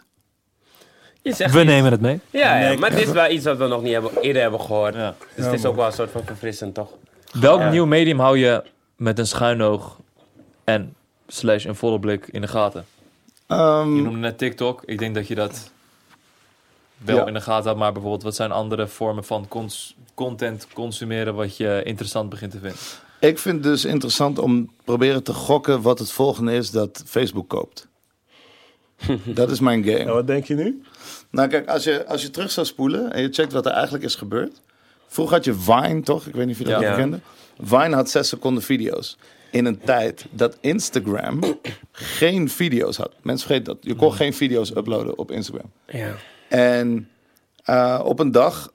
[1.22, 1.52] We iets.
[1.52, 2.20] nemen het mee.
[2.30, 4.94] Ja, ja, maar dit is wel iets wat we nog niet hebben, eerder hebben gehoord.
[4.94, 5.14] Ja.
[5.36, 6.90] Dus het is ook wel een soort van verfrissend, toch?
[7.40, 7.70] Welk Ja.
[7.70, 8.62] nieuw medium hou je
[8.96, 9.98] met een schuin oog
[10.64, 10.94] en
[11.26, 12.84] slash een volle blik in de gaten?
[13.48, 14.82] Ehm, Je noemde net TikTok.
[14.84, 15.70] Ik denk dat je dat
[16.98, 17.26] wel Ja.
[17.26, 17.78] in de gaten hebt.
[17.78, 22.58] Maar bijvoorbeeld, wat zijn andere vormen van cons- content consumeren wat je interessant begint te
[22.58, 22.78] vinden?
[23.20, 27.48] Ik vind het dus interessant om proberen te gokken wat het volgende is dat Facebook
[27.48, 27.86] koopt.
[29.24, 29.98] dat is mijn game.
[29.98, 30.82] Ja, wat denk je nu?
[31.30, 34.04] Nou kijk, als je, als je terug zou spoelen en je checkt wat er eigenlijk
[34.04, 34.60] is gebeurd.
[35.06, 36.26] Vroeger had je Vine, toch?
[36.26, 36.94] Ik weet niet of je dat Ja.
[36.94, 37.20] kende.
[37.62, 39.16] Vine had 6 seconden video's.
[39.50, 41.40] In een tijd dat Instagram
[41.92, 43.12] geen video's had.
[43.22, 43.84] Mensen vergeten dat.
[43.84, 45.70] Je kon geen video's uploaden op Instagram.
[45.86, 46.14] Ja.
[46.48, 47.08] En
[47.64, 48.72] eh, op een dag,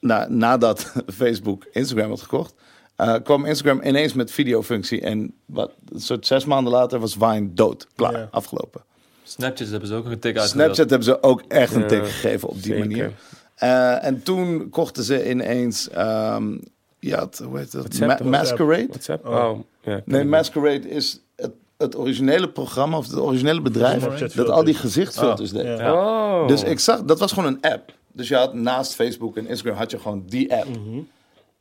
[0.00, 2.54] na, nadat Facebook Instagram had gekocht,
[2.96, 5.00] eh, kwam Instagram ineens met videofunctie.
[5.00, 7.86] En wat, een soort zes maanden later was Vine dood.
[7.96, 8.28] Klaar, Ja.
[8.30, 8.82] afgelopen.
[9.22, 10.48] Snapchat hebben ze ook een tik uit.
[10.48, 12.78] Snapchat hebben ze ook echt een Ja, tik gegeven op die zeker.
[12.78, 13.12] manier.
[13.54, 16.56] Eh, en toen kochten ze ineens, ehm
[16.98, 17.82] ja, het- hoe heet dat?
[17.82, 18.86] WhatsApp, Ma- Masquerade?
[18.88, 19.26] WhatsApp?
[19.26, 19.58] Oh.
[19.82, 20.00] Ja.
[20.04, 24.78] Nee, Masquerade is het, het originele programma of het originele bedrijf dat al die filters.
[24.78, 25.78] gezichtsfilters deed.
[25.78, 25.92] Ja.
[25.92, 26.48] Oh.
[26.48, 27.94] Dus ik zag, dat was gewoon een app.
[28.12, 30.68] Dus je had naast Facebook en Instagram had je gewoon die app.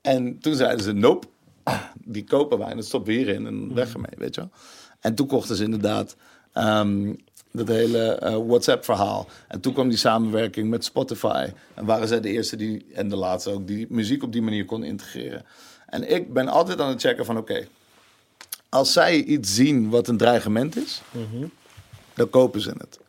[0.02, 1.28] En toen zeiden ze, nope,
[2.06, 4.50] die kopen wij en dat stoppen we hierin en weg ermee, weet je wel.
[5.00, 6.16] En toen kochten ze inderdaad
[6.54, 7.14] ehm,
[7.52, 9.28] dat hele eh, WhatsApp-verhaal.
[9.48, 11.50] En toen kwam die samenwerking met Spotify.
[11.74, 14.66] En waren zij de eerste die, en de laatste ook, die muziek op die manier
[14.66, 15.46] kon integreren.
[15.86, 17.68] En ik ben altijd aan het checken van, oké,
[18.72, 21.02] als zij iets zien wat een dreigement is,
[22.14, 23.00] dan kopen ze het.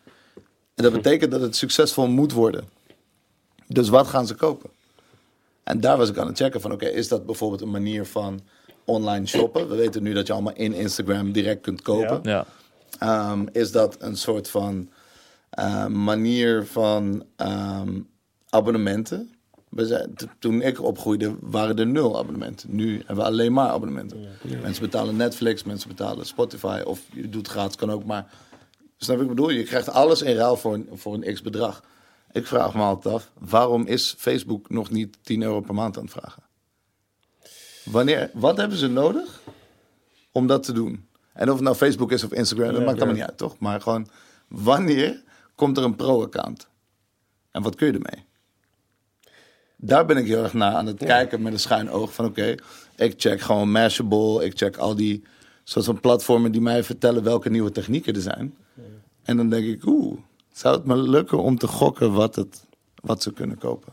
[0.75, 2.69] En dat betekent dat het succesvol moet worden.
[3.67, 4.71] Dus wat gaan ze kopen?
[5.63, 8.41] En daar was ik aan het checken van, oké, is dat bijvoorbeeld een manier van
[8.85, 9.69] online shoppen?
[9.69, 12.21] We weten nu dat je allemaal in Instagram direct kunt kopen.
[12.23, 12.47] Ja.
[12.99, 14.91] Ehm, is dat een soort van
[15.51, 18.01] eh, manier van ehm,
[18.49, 19.35] abonnementen?
[19.73, 22.75] We zijn, t- toen ik opgroeide waren er nul abonnementen.
[22.77, 24.21] Nu hebben we alleen maar abonnementen.
[24.63, 26.83] Mensen betalen Netflix, mensen betalen Spotify.
[26.85, 28.05] Of je doet gratis, kan ook.
[28.05, 28.31] Maar
[28.97, 29.51] snap je wat ik bedoel?
[29.51, 31.83] Je krijgt alles in ruil voor een, voor een x bedrag.
[32.33, 36.03] Ik vraag me altijd af, waarom is Facebook nog niet 10 euro per maand aan
[36.05, 36.43] het vragen?
[37.85, 39.41] Wanneer, wat hebben ze nodig
[40.33, 41.07] om dat te doen?
[41.33, 43.59] En of het nou Facebook is of Instagram, dat maakt allemaal niet uit, toch?
[43.59, 44.09] Maar gewoon,
[44.49, 45.23] wanneer
[45.55, 46.69] komt er een pro-account?
[47.51, 48.25] En wat kun je ermee?
[49.85, 52.25] Daar ben ik heel erg naar aan het kijken met een schuin oog van...
[52.25, 52.55] oké,
[52.97, 55.23] ik check gewoon Mashable, ik check al die
[55.65, 56.53] soort van platformen...
[56.53, 58.55] die mij vertellen welke nieuwe technieken er zijn.
[59.23, 60.19] En dan denk ik, oeh,
[60.53, 62.65] zou het me lukken om te gokken wat, het,
[62.95, 63.93] wat ze kunnen kopen?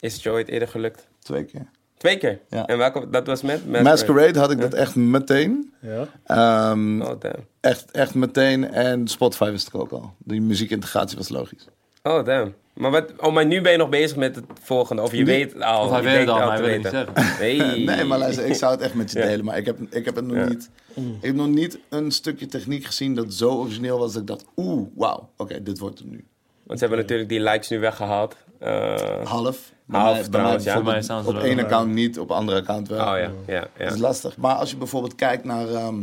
[0.00, 1.06] Is het je ooit eerder gelukt?
[1.18, 1.66] Twee keer.
[1.96, 2.40] Twee keer?
[2.48, 2.66] Ja.
[2.66, 3.82] En welke, dat was met?
[3.82, 5.72] Masquerade had ik dat echt meteen.
[5.80, 6.06] Ja.
[6.24, 7.46] Ehm, Oh, damn.
[7.60, 8.70] echt, echt meteen.
[8.72, 10.14] En Spotify wist ik ook al.
[10.18, 11.66] Die muziekintegratie was logisch.
[12.02, 12.54] Oh, damn.
[12.80, 15.02] Maar, wat, oh, maar nu ben je nog bezig met het volgende.
[15.02, 15.84] Of je weet al.
[15.84, 17.06] Of hij weet al, maar te hij wil het weten.
[17.06, 17.66] niet zeggen.
[17.76, 17.84] Nee.
[17.96, 19.24] Nee, maar luister, ik zou het echt met je Ja.
[19.26, 19.44] delen.
[19.44, 20.48] Maar ik heb, ik heb het nog Ja.
[20.48, 20.70] niet...
[20.94, 24.44] Ik heb nog niet een stukje techniek gezien dat zo origineel was dat ik dacht...
[24.56, 26.24] Oeh, wauw, oké, dit wordt het nu.
[26.62, 28.36] Want ze hebben natuurlijk die likes nu weggehaald.
[28.58, 29.72] Eh, Half.
[29.84, 30.80] Bij Half bij trouwens, mij ja.
[30.80, 32.98] Voor mij staan ze Op één account niet, op andere account wel.
[32.98, 33.84] oh ja, ja, ja.
[33.84, 34.36] Dat is lastig.
[34.36, 36.02] Maar als je bijvoorbeeld kijkt naar ehm,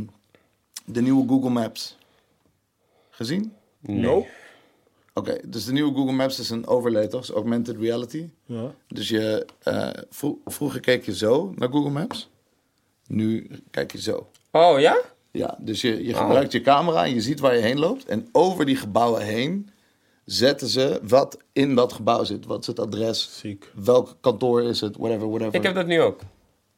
[0.85, 1.97] de nieuwe Google Maps.
[3.09, 3.53] Gezien?
[3.81, 4.27] Nee.
[5.17, 7.21] Oké, dus de nieuwe Google Maps is een overlay, toch?
[7.21, 8.29] Is augmented reality.
[8.45, 8.71] Ja.
[8.87, 12.29] Dus je, eh, vro- vroeger keek je zo naar Google Maps.
[13.07, 14.27] Nu kijk je zo.
[14.51, 14.97] Oh ja?
[15.31, 16.19] Ja, dus je, je Oh.
[16.19, 18.05] gebruikt je camera en je ziet waar je heen loopt.
[18.05, 19.69] En over die gebouwen heen
[20.25, 22.45] zetten ze wat in dat gebouw zit.
[22.45, 23.29] Wat is het adres?
[23.39, 23.71] Ziek.
[23.83, 24.97] Welk kantoor is het?
[24.97, 25.55] Whatever, whatever.
[25.55, 26.19] Ik heb dat nu ook.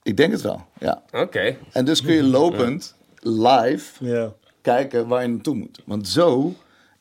[0.03, 1.03] Ik denk het wel, ja.
[1.11, 1.57] Oké.
[1.71, 2.95] En dus kun je lopend,
[3.47, 4.33] live, Ja.
[4.61, 5.79] kijken waar je naartoe moet.
[5.85, 6.53] Want zo,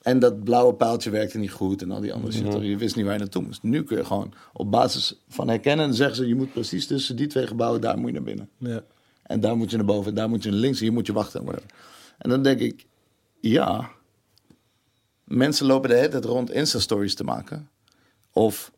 [0.03, 2.53] en dat blauwe paaltje werkte niet goed en al die andere shit.
[2.53, 3.63] Je wist niet waar je naartoe moest.
[3.63, 6.29] Nu kun je gewoon op basis van herkennen zeggen ze...
[6.29, 8.49] je moet precies tussen die twee gebouwen, daar moet je naar binnen.
[8.57, 8.83] Ja.
[9.23, 11.41] En daar moet je naar boven, daar moet je naar links, hier moet je wachten.
[11.41, 11.71] en whatever.
[12.19, 12.87] En dan denk ik,
[13.41, 13.91] ja,
[15.25, 17.69] mensen lopen de hele tijd rond Insta-stories te maken.
[18.33, 18.73] Of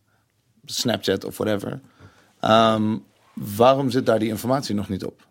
[0.64, 1.80] Snapchat of whatever.
[2.40, 2.98] Ehm,
[3.34, 5.26] waarom zit daar die informatie nog niet op?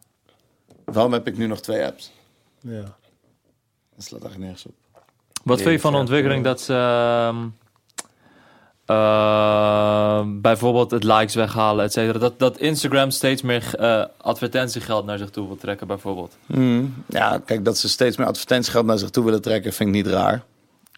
[0.85, 2.11] Waarom heb ik nu nog twee apps?
[2.59, 2.97] Ja.
[3.95, 4.88] Dat slaat eigenlijk nergens op.
[5.43, 7.47] Wat vind je van de ontwikkeling dat ze ehm,
[8.85, 12.19] ehm, bijvoorbeeld het likes weghalen, et cetera?
[12.19, 16.37] Dat, dat Instagram steeds meer eh, advertentiegeld naar zich toe wil trekken, bijvoorbeeld.
[17.07, 20.13] Ja, kijk, dat ze steeds meer advertentiegeld naar zich toe willen trekken, vind ik niet
[20.13, 20.43] raar.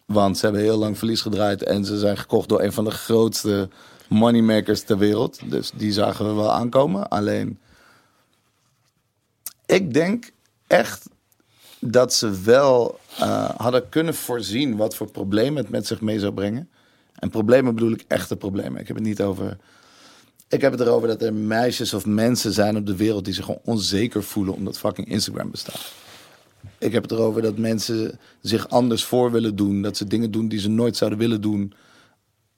[0.06, 2.92] Want ze hebben heel lang verlies gedraaid en ze zijn gekocht door een van de
[2.92, 3.70] grootste
[4.08, 5.40] moneymakers ter wereld.
[5.50, 7.10] Dus die zagen we wel aankomen.
[7.10, 7.60] Alleen,
[9.66, 10.32] ik denk
[10.68, 11.10] echt
[11.82, 16.34] dat ze wel eh, hadden kunnen voorzien wat voor problemen het met zich mee zou
[16.34, 16.70] brengen.
[17.16, 18.82] En problemen bedoel ik echte problemen.
[18.82, 19.58] Ik heb het niet over.
[20.48, 23.46] Ik heb het erover dat er meisjes of mensen zijn op de wereld die zich
[23.46, 25.92] gewoon onzeker voelen omdat fucking Instagram bestaat.
[26.78, 29.82] Ik heb het erover dat mensen zich anders voor willen doen.
[29.82, 31.74] Dat ze dingen doen die ze nooit zouden willen doen.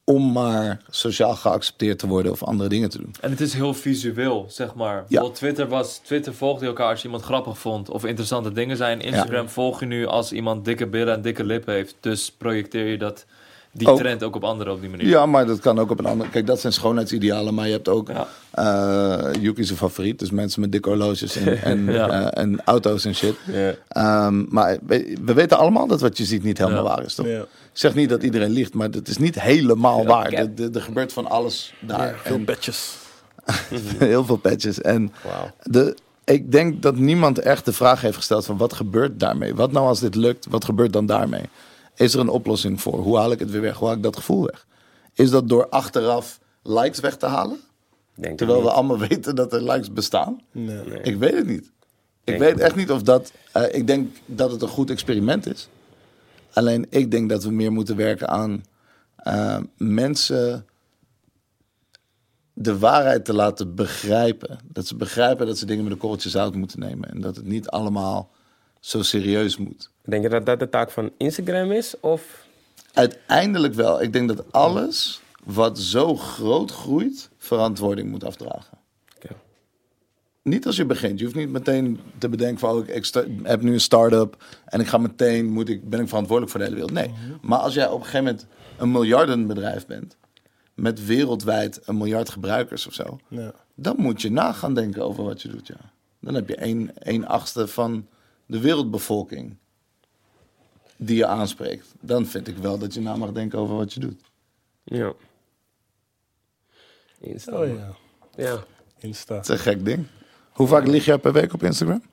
[0.06, 3.16] Om maar sociaal geaccepteerd te worden of andere dingen te doen.
[3.22, 4.96] En het is heel visueel, zeg maar.
[5.08, 8.78] Bijvoorbeeld Twitter, was, Twitter volgde je elkaar als je iemand grappig vond of interessante dingen
[8.78, 9.02] zijn.
[9.02, 11.96] Instagram volg je nu als iemand dikke billen en dikke lippen heeft.
[12.00, 13.26] Dus projecteer je dat,
[13.72, 13.98] die Ook.
[13.98, 15.08] trend ook op anderen op die manier.
[15.08, 16.30] Ja, maar dat kan ook op een andere.
[16.30, 17.54] Kijk, dat zijn schoonheidsidealen.
[17.54, 18.08] Maar je hebt ook.
[18.10, 18.28] Ja.
[18.52, 20.20] eh Yuki zijn favoriet.
[20.20, 22.10] Dus mensen met dikke horloges en, en, Ja.
[22.32, 23.36] eh, en auto's en shit.
[23.52, 23.74] Ja.
[23.88, 26.90] Ehm, maar we, we weten allemaal dat wat je ziet niet helemaal Ja.
[26.96, 27.26] waar is, toch?
[27.28, 27.46] Ja.
[27.74, 30.32] Zeg niet dat iedereen liegt, maar het is niet helemaal waar.
[30.34, 32.20] Er- gebeurt van alles daar.
[32.24, 32.96] Veel En petjes.
[34.00, 34.82] heel veel patches.
[34.82, 35.14] En
[35.64, 39.56] de, ik denk dat niemand echt de vraag heeft gesteld van wat gebeurt daarmee?
[39.56, 40.48] Wat nou als dit lukt?
[40.50, 41.44] Wat gebeurt dan daarmee?
[41.96, 43.00] Is er een oplossing voor?
[43.00, 43.76] Hoe haal ik het weer weg?
[43.78, 44.66] Hoe haal ik dat gevoel weg?
[45.14, 47.60] Is dat door achteraf likes weg te halen?
[48.16, 50.42] Denk Terwijl we allemaal weten dat er likes bestaan?
[50.52, 51.02] Nee.
[51.02, 51.64] Ik weet het niet.
[51.66, 51.72] Ik
[52.24, 53.32] Denk weet echt niet of dat.
[53.52, 55.68] eh, ik denk dat het een goed experiment is.
[56.54, 58.64] Alleen ik denk dat we meer moeten werken aan
[59.16, 60.66] eh, mensen
[62.54, 64.60] de waarheid te laten begrijpen.
[64.64, 67.10] Dat ze begrijpen dat ze dingen met een korreltje zout moeten nemen.
[67.10, 68.32] En dat het niet allemaal
[68.80, 69.90] zo serieus moet.
[70.02, 72.00] Denk je dat dat de taak van Instagram is?
[72.00, 72.44] Of
[72.94, 74.02] Uiteindelijk wel.
[74.02, 78.78] Ik denk dat alles wat zo groot groeit, verantwoording moet afdragen.
[80.44, 81.20] Niet als je begint.
[81.20, 82.70] Je hoeft niet meteen te bedenken van...
[82.70, 83.12] oh, ik,
[83.44, 85.46] heb nu een start-up en ik ga meteen...
[85.46, 86.94] Moet ik, ben ik verantwoordelijk voor de hele wereld.
[86.94, 87.40] Nee.
[87.42, 90.18] Maar als jij op een gegeven moment een miljardenbedrijf bent...
[90.74, 93.20] met wereldwijd een miljard gebruikers of zo...
[93.28, 93.54] Ja.
[93.76, 95.92] dan moet je na gaan denken over wat je doet, ja.
[96.20, 98.08] Dan heb je een, een achtste van
[98.46, 99.58] de wereldbevolking
[100.98, 101.94] die je aanspreekt.
[102.00, 104.22] Dan vind ik wel dat je na mag denken over wat je doet.
[104.84, 105.14] Ja.
[107.20, 107.60] Insta.
[107.60, 107.96] Oh ja,
[108.36, 108.64] Ja.
[109.00, 109.36] Insta.
[109.36, 110.06] Dat is een gek ding.
[110.54, 112.04] Hoe vaak lieg jij per week op Instagram?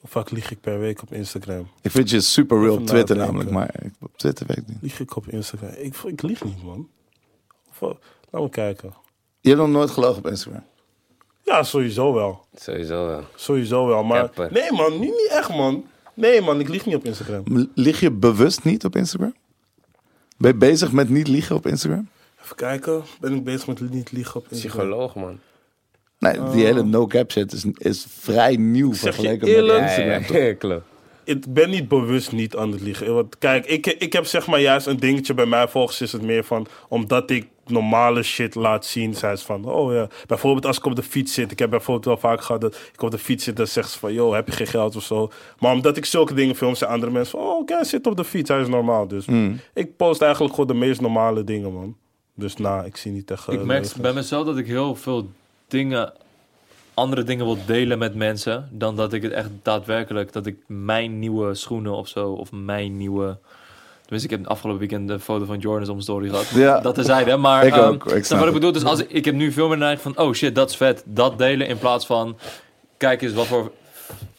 [0.00, 1.68] Hoe vaak lieg ik per week op Instagram?
[1.82, 3.44] Ik vind je super real op Twitter nadenken.
[3.44, 4.76] namelijk, maar ik- op Twitter weet ik niet.
[4.80, 5.70] Lieg ik op Instagram?
[5.76, 6.88] Ik, ik lieg niet, man.
[7.70, 7.96] Of, eh,
[8.30, 8.94] laat me kijken.
[9.40, 10.62] Je hebt nog nooit gelogen op Instagram.
[11.42, 12.44] Ja, sowieso wel.
[12.54, 13.24] Sowieso wel.
[13.34, 14.02] Sowieso wel.
[14.04, 15.84] Maar nee, man, niet, niet echt, man.
[16.14, 17.68] Nee, man, ik lieg niet op Instagram.
[17.74, 19.34] Lieg je bewust niet op Instagram?
[20.38, 22.08] Ben je bezig met niet liegen op Instagram?
[22.42, 23.02] Even kijken.
[23.20, 24.78] Ben ik bezig met niet liegen op Instagram?
[24.80, 25.38] Psycholoog, man.
[26.20, 30.20] Nee, die hele no-cap shit is, is vrij nieuw vergeleken met Instagram.
[30.20, 30.36] ja, toch?
[30.36, 30.84] ja, klopt.
[31.24, 33.14] Ik ben niet bewust niet aan het liegen.
[33.14, 35.68] Want kijk, ik, ik heb zeg maar juist een dingetje bij mij.
[35.68, 39.92] Volgens is het meer van, omdat ik normale shit laat zien, zijn ze van, oh
[39.92, 40.08] ja.
[40.26, 41.50] Bijvoorbeeld als ik op de fiets zit.
[41.50, 43.56] Ik heb bijvoorbeeld wel vaak gehad dat ik op de fiets zit.
[43.56, 45.30] Dan zeggen ze van, yo, heb je geen geld of zo.
[45.58, 48.16] Maar omdat ik zulke dingen film, zijn andere mensen van, oh oké, hij zit op
[48.16, 48.48] de fiets.
[48.48, 49.08] Hij is normaal.
[49.08, 49.24] Dus
[49.74, 51.96] ik post eigenlijk gewoon de meest normale dingen, man.
[52.34, 53.48] Dus nou, ik zie niet echt...
[53.48, 55.30] Ik eh, merk bij mezelf dat ik heel veel
[55.70, 56.12] dingen,
[56.94, 61.18] andere dingen wil delen met mensen, dan dat ik het echt daadwerkelijk, dat ik mijn
[61.18, 63.36] nieuwe schoenen of zo, of mijn nieuwe...
[64.00, 66.48] Tenminste, ik heb afgelopen weekend een foto van Jordan's mijn story gehad.
[66.48, 66.80] Ja.
[66.80, 67.66] Dat terzijde, maar...
[67.66, 68.72] Ik ehm, ook, ik snap wat ik bedoel?
[68.72, 70.76] Dus als, ik ik heb nu veel meer de neiging van, oh shit, dat is
[70.76, 71.02] vet.
[71.06, 72.38] Dat delen in plaats van,
[72.96, 73.72] kijk eens wat voor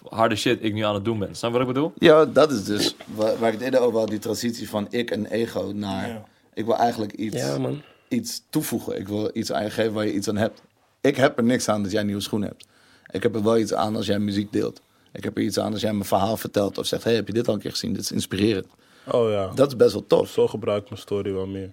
[0.09, 1.35] harde shit ik nu aan het doen ben.
[1.35, 1.93] Snap je wat ik bedoel?
[1.97, 5.11] Ja, dat is dus waar, waar ik het eerder over had, die transitie van ik
[5.11, 6.07] en ego naar...
[6.07, 6.23] Ja.
[6.53, 7.81] Ik wil eigenlijk iets, Ja, man.
[8.07, 8.99] iets toevoegen.
[8.99, 10.61] Ik wil iets aan je geven waar je iets aan hebt.
[11.01, 12.65] Ik heb er niks aan dat jij nieuwe schoenen hebt.
[13.11, 14.81] Ik heb er wel iets aan als jij muziek deelt.
[15.13, 17.03] Ik heb er iets aan als jij mijn verhaal vertelt of zegt...
[17.03, 17.93] hey, heb je dit al een keer gezien?
[17.93, 18.67] Dit is inspirerend.
[19.11, 19.51] Oh ja.
[19.55, 20.29] Dat is best wel tof.
[20.29, 21.71] Zo gebruik ik mijn story wel meer.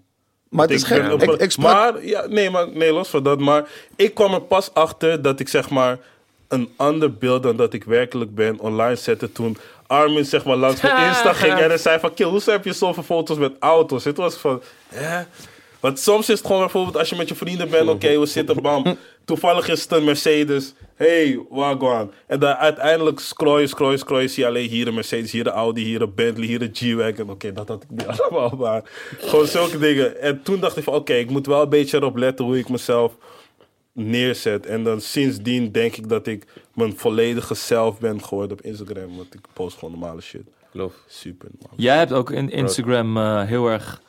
[0.49, 1.03] Maar het is Ik gek.
[1.03, 1.73] ben op- Ik, ik sprak...
[1.73, 3.39] Maar, ja, nee, maar, nee, los van dat.
[3.39, 5.99] Maar ik kwam er pas achter dat ik zeg maar
[6.49, 9.57] een ander beeld dan dat ik werkelijk ben online zette toen
[9.87, 12.73] Armin zeg maar langs mijn Insta ging en hij zei van Kill, hoezo heb je
[12.73, 14.05] zoveel foto's met auto's?
[14.05, 15.23] Het was van, hè?
[15.81, 18.63] Want soms is het gewoon bijvoorbeeld als je met je vrienden bent, oké, we zitten,
[18.63, 18.97] bam.
[19.29, 20.75] Toevallig is het een Mercedes.
[20.95, 22.13] Hey, wagwan.
[22.27, 25.33] En dan uiteindelijk scroll je, scroll je, scroll je, zie je alleen hier een Mercedes,
[25.33, 27.31] hier een Audi, hier een Bentley, hier een G-Wagon.
[27.31, 28.83] Oké, dat had ik niet allemaal, maar
[29.19, 30.21] gewoon zulke dingen.
[30.21, 32.69] En toen dacht ik van, oké, ik moet wel een beetje erop letten hoe ik
[32.69, 33.17] mezelf
[33.93, 34.67] neerzet.
[34.67, 39.17] En dan sindsdien denk ik dat ik mijn volledige zelf ben geworden op Instagram.
[39.17, 40.43] Want ik post gewoon normale shit.
[40.71, 40.97] Klopt.
[41.07, 41.71] Super, man.
[41.77, 44.03] Jij hebt ook in Instagram eh, heel erg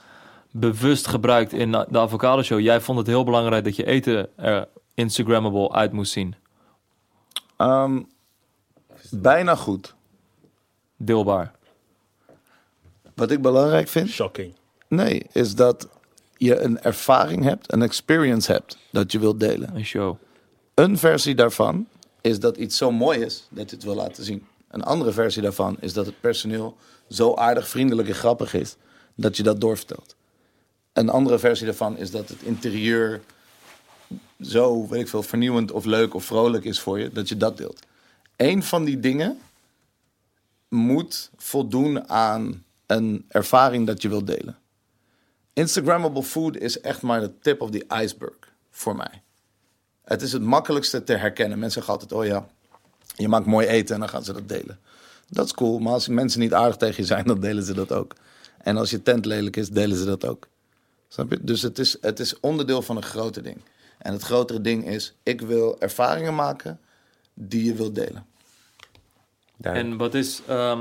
[0.51, 2.59] bewust gebruikt in de Avocado Show.
[2.59, 4.67] Jij vond het heel belangrijk dat je eten er
[4.99, 6.35] Instagrammable uit moest zien.
[7.57, 8.01] Ehm,
[9.09, 9.95] bijna goed.
[10.97, 11.51] Deelbaar.
[13.15, 14.09] Wat ik belangrijk vind...
[14.09, 14.53] Shocking.
[14.87, 15.87] Nee, is dat
[16.37, 19.75] je een ervaring hebt, een experience hebt dat je wilt delen.
[19.75, 20.17] Een show.
[20.73, 21.87] Een versie daarvan
[22.21, 24.47] is dat iets zo mooi is dat je het wil laten zien.
[24.67, 26.77] Een andere versie daarvan is dat het personeel
[27.09, 28.75] zo aardig, vriendelijk en grappig is
[29.15, 30.15] dat je dat doorvertelt.
[30.93, 33.21] Een andere versie daarvan is dat het interieur
[34.41, 37.57] zo, weet ik veel, vernieuwend of leuk of vrolijk is voor je, dat je dat
[37.57, 37.79] deelt.
[38.35, 39.39] Eén van die dingen
[40.67, 44.57] moet voldoen aan een ervaring dat je wilt delen.
[45.53, 48.37] Instagrammable food is echt maar de tip of the iceberg
[48.71, 49.21] voor mij.
[50.03, 51.59] Het is het makkelijkste te herkennen.
[51.59, 52.47] Mensen zeggen altijd, oh ja,
[53.15, 54.79] je maakt mooi eten en dan gaan ze dat delen.
[55.29, 57.91] Dat is cool, maar als mensen niet aardig tegen je zijn, dan delen ze dat
[57.91, 58.15] ook.
[58.57, 60.47] En als je tent lelijk is, delen ze dat ook.
[61.07, 61.39] Snap je?
[61.41, 63.61] Dus het is, het is onderdeel van een groter ding.
[63.99, 66.79] En het grotere ding is, ik wil ervaringen maken
[67.33, 68.25] die je wilt delen.
[69.57, 69.91] Duidelijk.
[69.91, 70.41] En wat is...
[70.47, 70.79] ehm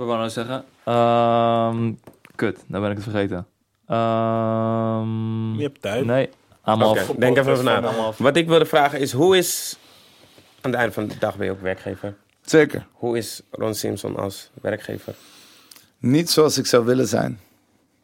[0.00, 0.64] wat wou ik nou zeggen?
[0.84, 1.92] Ehm,
[2.34, 3.46] kut, nou ben ik het vergeten.
[3.86, 6.04] Ehm, Je hebt tijd.
[6.04, 6.28] Nee,
[6.60, 8.24] allemaal denk even over Allemaal na.
[8.24, 9.78] Wat ik wilde vragen is, hoe is...
[10.60, 12.14] Aan het einde van de dag ben je ook werkgever.
[12.42, 12.86] Zeker.
[12.92, 15.14] Hoe is Ron Simpson als werkgever?
[15.98, 17.40] Niet zoals ik zou willen zijn.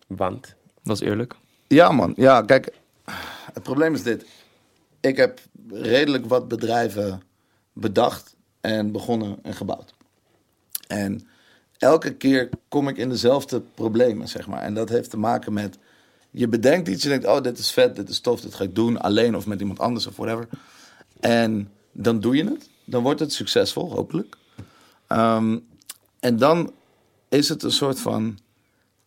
[0.06, 0.55] Want...
[0.82, 1.34] Dat is eerlijk.
[1.66, 2.12] Ja, man.
[2.16, 2.72] Ja, kijk.
[3.57, 4.27] Het probleem is dit.
[5.01, 7.23] Ik heb redelijk wat bedrijven
[7.73, 9.95] bedacht en begonnen en gebouwd.
[10.87, 11.28] En
[11.78, 14.62] elke keer kom ik in dezelfde problemen, zeg maar.
[14.62, 15.78] En dat heeft te maken met...
[16.31, 18.74] Je bedenkt iets, je denkt, oh, dit is vet, dit is tof, dit ga ik
[18.74, 19.01] doen.
[19.01, 20.49] Alleen of met iemand anders of whatever.
[21.20, 22.69] En dan doe je het.
[22.85, 24.37] Dan wordt het succesvol, hopelijk.
[25.07, 25.59] Ehm,
[26.20, 26.73] en dan
[27.28, 28.39] is het een soort van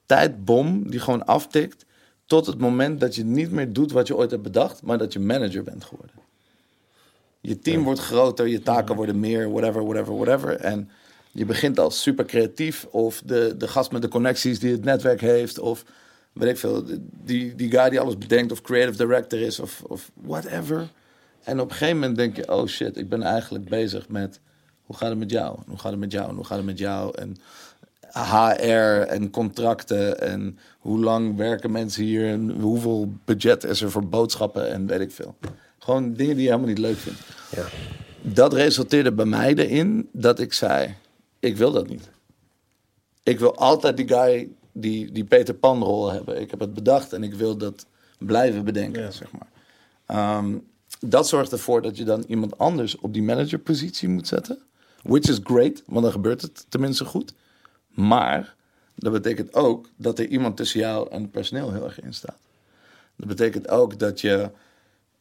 [0.05, 1.85] tijdbom die gewoon aftikt
[2.29, 5.13] tot het moment dat je niet meer doet wat je ooit hebt bedacht, maar dat
[5.13, 6.15] je manager bent geworden.
[7.41, 10.55] Je team wordt groter, je taken worden meer, whatever, whatever, whatever.
[10.55, 10.89] En
[11.31, 12.85] je begint als super creatief.
[12.89, 15.59] Of de, de gast met de connecties die het netwerk heeft.
[15.59, 15.83] Of
[16.33, 16.83] weet ik veel,
[17.23, 18.51] die, die guy die alles bedenkt.
[18.51, 19.59] Of creative director is.
[19.59, 20.87] Of, of whatever.
[21.43, 24.39] En op een gegeven moment denk je, oh shit, ik ben eigenlijk bezig met...
[24.83, 25.59] Hoe gaat het met jou?
[25.67, 26.35] Hoe gaat het met jou?
[26.35, 27.17] Hoe gaat het met jou?
[27.17, 27.37] En
[28.11, 34.07] HR en contracten en hoe lang werken mensen hier en hoeveel budget is er voor
[34.07, 35.35] boodschappen en weet ik veel.
[35.79, 37.19] Gewoon dingen die je helemaal niet leuk vindt.
[37.55, 37.65] Ja.
[38.21, 40.95] Dat resulteerde bij mij erin dat ik zei,
[41.39, 42.09] ik wil dat niet.
[43.23, 46.41] Ik wil altijd die guy, die, die Peter Pan rol hebben.
[46.41, 47.85] Ik heb het bedacht en ik wil dat
[48.17, 49.11] blijven bedenken, Ja.
[49.11, 49.47] zeg maar.
[50.05, 50.57] Ehm,
[50.99, 54.59] dat zorgt ervoor dat je dan iemand anders op die managerpositie moet zetten.
[55.03, 57.33] Which is great, want dan gebeurt het tenminste goed.
[57.99, 58.55] Maar
[58.95, 62.37] dat betekent ook dat er iemand tussen jou en het personeel heel erg in staat.
[63.15, 64.49] Dat betekent ook dat je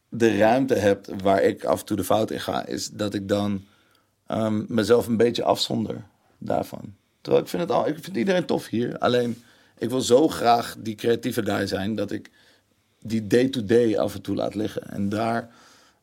[0.09, 3.29] de ruimte hebt waar ik af en toe de fout in ga, is dat ik
[3.29, 3.65] dan
[4.27, 6.05] ehm, mezelf een beetje afzonder
[6.39, 6.95] daarvan.
[7.21, 8.99] Terwijl ik vind, het al, ik vind iedereen tof hier.
[8.99, 9.43] Alleen
[9.79, 12.31] ik wil zo graag die creatieve guy zijn dat ik
[13.01, 14.91] die day-to-day af en toe laat liggen.
[14.91, 15.51] En daar,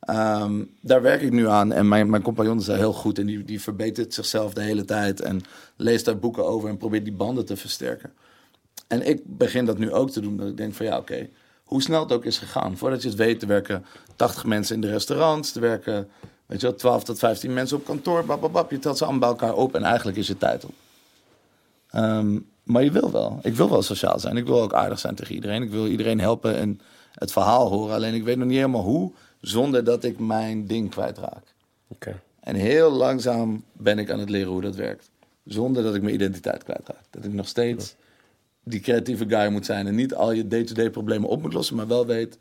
[0.06, 1.72] ehm, daar werk ik nu aan.
[1.72, 4.86] En mijn, mijn compagnon is daar heel goed en die, die verbetert zichzelf de hele
[4.86, 5.22] tijd.
[5.22, 5.42] En
[5.76, 8.14] leest daar boeken over en probeert die banden te versterken.
[8.88, 10.38] En ik begin dat nu ook te doen.
[10.38, 11.30] Dat ik denk van ja, oké,
[11.64, 12.78] hoe snel het ook is gegaan.
[12.78, 15.56] Voordat je het weet, er werken 80 mensen in de restaurants.
[15.56, 16.10] Er werken,
[16.46, 18.26] weet je wel, 12 tot 15 mensen op kantoor.
[18.26, 20.74] Bababab, je telt ze allemaal bij elkaar op en eigenlijk is je tijd op.
[21.90, 23.40] Ehm, maar je wil wel.
[23.42, 24.38] Ik wil wel sociaal zijn.
[24.38, 25.64] Ik wil ook aardig zijn tegen iedereen.
[25.64, 26.80] Ik wil iedereen helpen en
[27.12, 27.96] het verhaal horen.
[27.96, 29.12] Alleen ik weet nog niet helemaal hoe,
[29.48, 31.54] zonder dat ik mijn ding kwijtraak.
[31.88, 32.22] Oké.
[32.40, 35.10] En heel langzaam ben ik aan het leren hoe dat werkt.
[35.44, 37.02] Zonder dat ik mijn identiteit kwijtraak.
[37.10, 37.96] Dat ik nog steeds
[38.64, 39.88] die creatieve guy moet zijn.
[39.88, 41.76] En niet al je day-to-day problemen op moet lossen.
[41.76, 42.38] Maar wel weet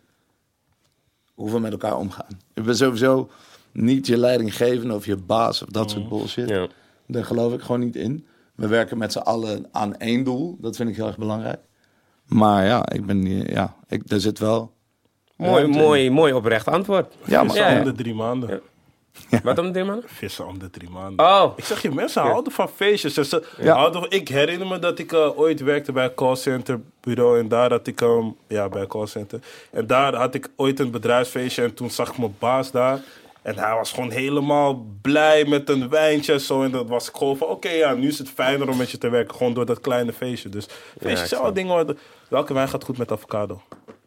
[1.35, 2.41] hoe we met elkaar omgaan.
[2.55, 3.31] Ik ben sowieso
[3.73, 6.49] niet je leidinggevende of je baas of dat soort bullshit.
[6.49, 6.69] Ja.
[7.07, 8.27] Daar geloof ik gewoon niet in.
[8.55, 10.57] We werken met z'n allen aan één doel.
[10.61, 11.61] Dat vind ik heel erg belangrijk.
[12.27, 14.74] Maar ja, ik ben, ja, ik, er zit wel...
[15.37, 17.15] Mooi, mooi, mooi oprecht antwoord.
[17.25, 17.79] Ja, maar- Ja, ja.
[17.79, 18.61] om de drie maanden.
[19.43, 20.03] Wat om dit, man?
[20.07, 21.27] Vissen om de drie maanden.
[21.27, 23.15] Oh, Ik zeg je, mensen houden van feestjes.
[23.15, 23.75] Dus ze Ja.
[23.75, 27.39] houden van- ik herinner me dat ik eh, ooit werkte bij een callcenterbureau.
[27.39, 29.41] En daar had ik, ehm, ja, bij een callcenter.
[29.71, 31.63] En daar had ik ooit een bedrijfsfeestje.
[31.63, 33.01] En toen zag ik mijn baas daar.
[33.43, 36.63] En hij was gewoon helemaal blij met een wijntje en zo.
[36.63, 38.99] En dat was ik gewoon van, oké, ja, nu is het fijner om met je
[38.99, 39.37] te werken.
[39.37, 40.49] Gewoon door dat kleine feestje.
[40.49, 40.67] Dus
[41.01, 41.97] feestjes zijn wel dingen de-
[42.29, 43.61] Welke wijn gaat goed met avocado?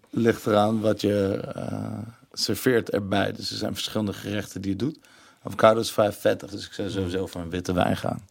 [0.09, 1.97] Ligt eraan wat je eh,
[2.31, 3.31] serveert erbij.
[3.31, 4.99] Dus er zijn verschillende gerechten die je doet.
[5.43, 8.27] Avocado is vrij vettig, dus ik zou sowieso voor een witte wijn gaan.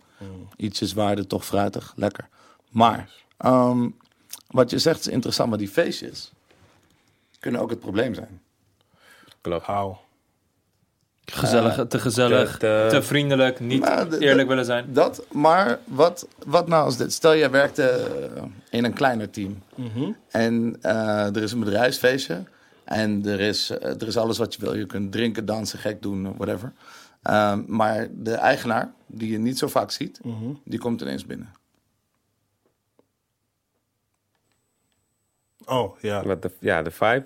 [0.56, 2.28] Ietsje zwaarder, toch fruitig, lekker.
[2.70, 3.88] Maar ehm,
[4.46, 6.32] wat je zegt is interessant, maar die feestjes
[7.38, 8.40] kunnen ook het probleem zijn.
[9.40, 9.66] klopt.
[9.66, 9.96] Hou.
[11.32, 14.92] Gezellig, te gezellig, te- te- te vriendelijk, niet Maar eerlijk de- willen zijn.
[14.92, 17.12] Dat, maar wat, wat nou als dit?
[17.12, 19.62] Stel, jij werkte eh, in een kleiner team.
[20.30, 22.42] En eh, er is een bedrijfsfeestje.
[22.84, 24.74] En er is, eh, er is alles wat je wil.
[24.74, 26.72] Je kunt drinken, dansen, gek doen, whatever.
[27.22, 30.20] Ehm, maar de eigenaar, die je niet zo vaak ziet,
[30.64, 31.52] die komt ineens binnen.
[35.64, 36.22] Oh, ja.
[36.24, 37.24] Wat de, ja, de vibe.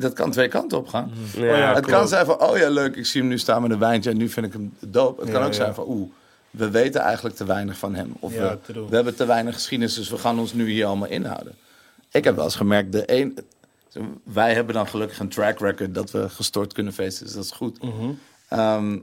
[0.00, 1.12] Dat kan twee kanten op gaan.
[1.36, 1.98] Ja, ja, het klopt.
[1.98, 4.16] kan zijn van, oh ja, leuk, ik zie hem nu staan met een wijntje en
[4.16, 5.20] nu vind ik hem dope.
[5.22, 5.54] Het kan ook ja.
[5.54, 6.10] zijn van, oeh,
[6.50, 8.12] we weten eigenlijk te weinig van hem.
[8.20, 11.54] Of Ja, we, hebben te weinig geschiedenis, dus we gaan ons nu hier allemaal inhouden.
[12.10, 13.38] Ik heb wel eens gemerkt, de een,
[14.22, 17.50] wij hebben dan gelukkig een track record dat we gestort kunnen feesten, dus dat is
[17.50, 17.82] goed.
[17.82, 18.10] Mhm.
[18.48, 18.98] Ehm,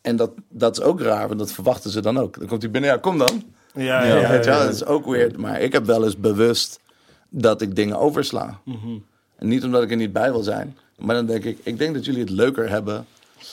[0.00, 2.38] en dat, dat is ook raar, want dat verwachten ze dan ook.
[2.38, 3.42] Dan komt hij binnen, ja, kom dan.
[3.74, 4.28] Ja, Ja, ja, ja.
[4.28, 4.64] weet je wel, ja.
[4.64, 5.36] dat is ook weird.
[5.36, 6.80] Maar ik heb wel eens bewust
[7.28, 8.60] dat ik dingen oversla.
[8.64, 8.96] Mhm.
[9.38, 10.76] En niet omdat ik er niet bij wil zijn.
[10.96, 13.06] Maar dan denk ik, ik denk dat jullie het leuker hebben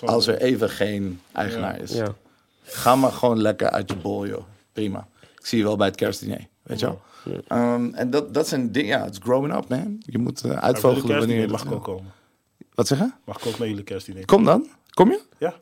[0.05, 1.91] als er even geen eigenaar is.
[1.91, 2.13] Ja.
[2.63, 4.43] Ga maar gewoon lekker uit je bol, joh.
[4.73, 5.07] Prima.
[5.39, 7.01] Ik zie je wel bij het kerstdiner, weet je wel.
[7.47, 9.97] Ehm, en dat, dat zijn dingen, ja, it's growing up, man.
[9.99, 11.95] Je moet uh, Maar uitvogelen wanneer je mag ik ook wil.
[11.95, 12.11] komen.
[12.73, 13.11] Wat zeg je?
[13.25, 14.25] Mag ik ook naar jullie kerstdiner?
[14.25, 14.67] Kom dan.
[14.89, 15.21] Kom je?
[15.37, 15.53] Ja.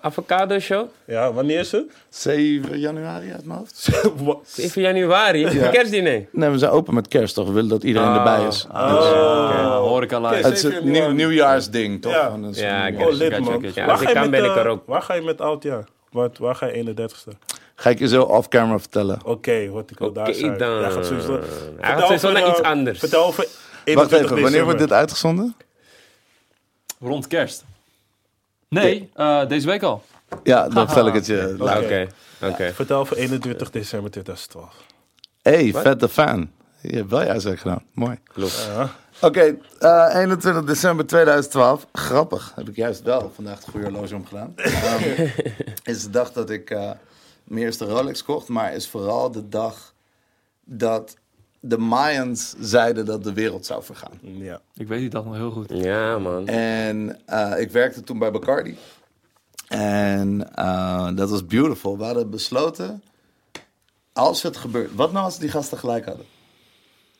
[0.00, 0.86] Avocado show?
[1.06, 1.92] Ja, wanneer is het?
[2.08, 3.88] 7 januari uit mijn hoofd.
[4.24, 4.38] Wat?
[4.46, 5.44] 7 januari?
[5.70, 6.26] Kerstdiner?
[6.32, 7.46] Nee, we zijn open met kerst, toch?
[7.46, 8.16] We willen dat iedereen Ah.
[8.16, 8.66] erbij is.
[8.72, 10.34] Oh, horeca live.
[10.34, 10.46] Oké.
[10.46, 11.14] Het is het 7 nieuw, januari.
[11.16, 12.12] nieuwjaarsding, toch?
[12.12, 12.30] Ja.
[12.30, 13.62] Een Ja, ik Oh, lid gotcha, man.
[13.62, 13.80] gotcha.
[13.80, 14.82] Ja, waar, als ga ik je kan, met, ben ik eh, er ook.
[14.86, 15.84] waar ga je met oudjaar?
[16.10, 17.30] Waar, waar ga je 31ste?
[17.74, 19.18] Ga ik je zo off-camera vertellen.
[19.24, 20.58] Oké, wat ik wil Oké, daar zijn.
[20.58, 20.90] dan.
[20.90, 22.98] Gaat sowieso, Hij Vertel gaat sowieso naar iets eh, anders.
[22.98, 23.46] Vertel over
[23.84, 24.64] 21 Wacht even, wanneer december.
[24.64, 25.56] wordt dit uitgezonden?
[27.00, 27.64] Rond kerst.
[28.74, 30.02] Nee, eh, deze week al.
[30.42, 31.56] Ja, dan vertel ik het je.
[31.58, 32.06] Oké,
[32.42, 32.72] oké.
[32.74, 34.74] Vertel over 21 december 2012.
[35.42, 36.50] Hey, vet de fan.
[36.80, 37.82] Je hebt wel huiswerk gedaan.
[37.92, 38.18] Mooi.
[38.32, 38.68] Klopt.
[38.74, 38.90] Ja.
[39.20, 41.86] Oké, eh, 21 december 2012.
[41.92, 42.52] Grappig.
[42.54, 44.52] Heb ik juist wel vandaag het goede horloge omgedaan.
[44.56, 45.28] Ehm
[45.84, 46.90] is de dag dat ik eh,
[47.44, 48.48] mijn eerste Rolex kocht.
[48.48, 49.94] Maar is vooral de dag
[50.64, 51.16] dat
[51.66, 54.18] de Mayans zeiden dat de wereld zou vergaan.
[54.20, 54.60] Ja.
[54.74, 55.70] Ik weet die dag nog heel goed.
[55.70, 56.46] Ja, man.
[56.48, 58.76] En eh, ik werkte toen bij Bacardi.
[59.68, 61.98] En eh, dat was beautiful.
[61.98, 63.02] We hadden besloten,
[64.12, 64.94] als het gebeurt...
[64.94, 66.26] Wat nou als die gasten gelijk hadden?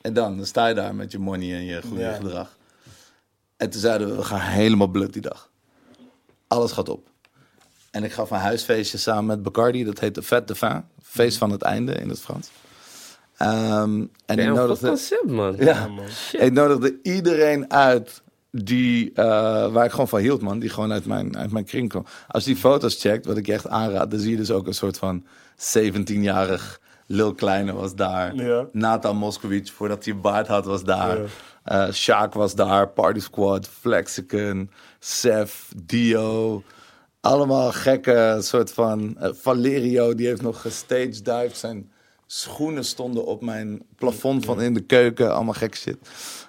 [0.00, 2.12] En dan, dan sta je daar met je money en je goede Ja.
[2.12, 2.56] gedrag.
[3.56, 5.50] En toen zeiden we, we gaan helemaal blut die dag.
[6.46, 7.08] Alles gaat op.
[7.90, 9.84] En ik gaf een huisfeestje samen met Bacardi.
[9.84, 10.84] Dat heette Fête de Fin.
[11.02, 12.48] Feest van het einde in het Frans.
[13.36, 14.86] Ehm, en ik Damn, nodigde...
[14.88, 15.56] concept, man.
[15.58, 16.04] Ja, man.
[16.32, 19.24] ik nodigde iedereen uit die, eh,
[19.72, 20.58] waar ik gewoon van hield, man.
[20.58, 22.04] Die gewoon uit mijn, uit mijn kring kwam.
[22.28, 24.74] Als je die foto's checkt, wat ik echt aanraad, dan zie je dus ook een
[24.74, 25.24] soort van
[25.56, 28.34] 17-jarig Lil Kleine was daar.
[28.34, 28.66] Ja.
[28.72, 31.18] Nathan Moskowitz, voordat hij baard had, was daar.
[31.18, 31.24] Ja.
[31.64, 36.62] Eh Sjaak was daar, Party Squad, Flexicon, Sef, Dio.
[37.20, 39.16] Allemaal gekke soort van...
[39.18, 41.56] eh, Valerio, die heeft nog gestagedived.
[41.56, 41.90] Zijn
[42.40, 45.34] schoenen stonden op mijn plafond van in de keuken.
[45.34, 45.96] Allemaal gek shit.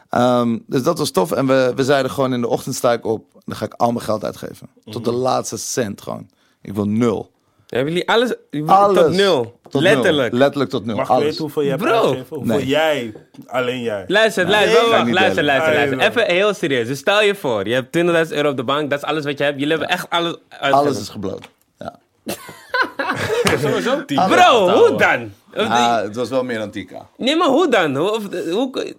[0.09, 1.31] Ehm, dus dat was tof.
[1.31, 3.25] En we, we zeiden gewoon in de ochtend sta ik op.
[3.45, 4.69] Dan ga ik al mijn geld uitgeven.
[4.85, 6.29] Tot de laatste cent gewoon.
[6.61, 7.31] Ik wil nul.
[7.67, 8.33] Hebben jullie alles,
[8.65, 8.97] Alles.
[9.03, 9.59] tot nul?
[9.69, 10.31] Tot Letterlijk.
[10.31, 10.39] Nul.
[10.39, 10.95] Letterlijk tot nul.
[10.95, 11.23] Mag ik Alles.
[11.25, 11.91] weten hoeveel je hebt Bro.
[11.93, 12.35] uitgegeven?
[12.37, 12.65] Hoeveel Nee.
[12.67, 13.13] jij,
[13.47, 14.03] alleen jij.
[14.07, 15.99] Luister, luister, Nee, wacht, luister, luister, luister.
[15.99, 16.87] Even heel serieus.
[16.87, 17.91] Dus stel je voor, je hebt
[18.27, 19.59] 20.000 euro op de bank, dat is alles wat je hebt.
[19.59, 20.73] Jullie hebben echt alles uit.
[20.73, 21.49] Alles is gebloot.
[21.79, 21.95] Ja.
[23.61, 24.15] Sowieso 10.
[24.27, 25.31] Bro, hoe dan?
[25.55, 26.71] Ah, het was wel meer dan 10k.
[26.73, 27.95] die- Nee, maar hoe dan?
[27.95, 28.95] Hoe,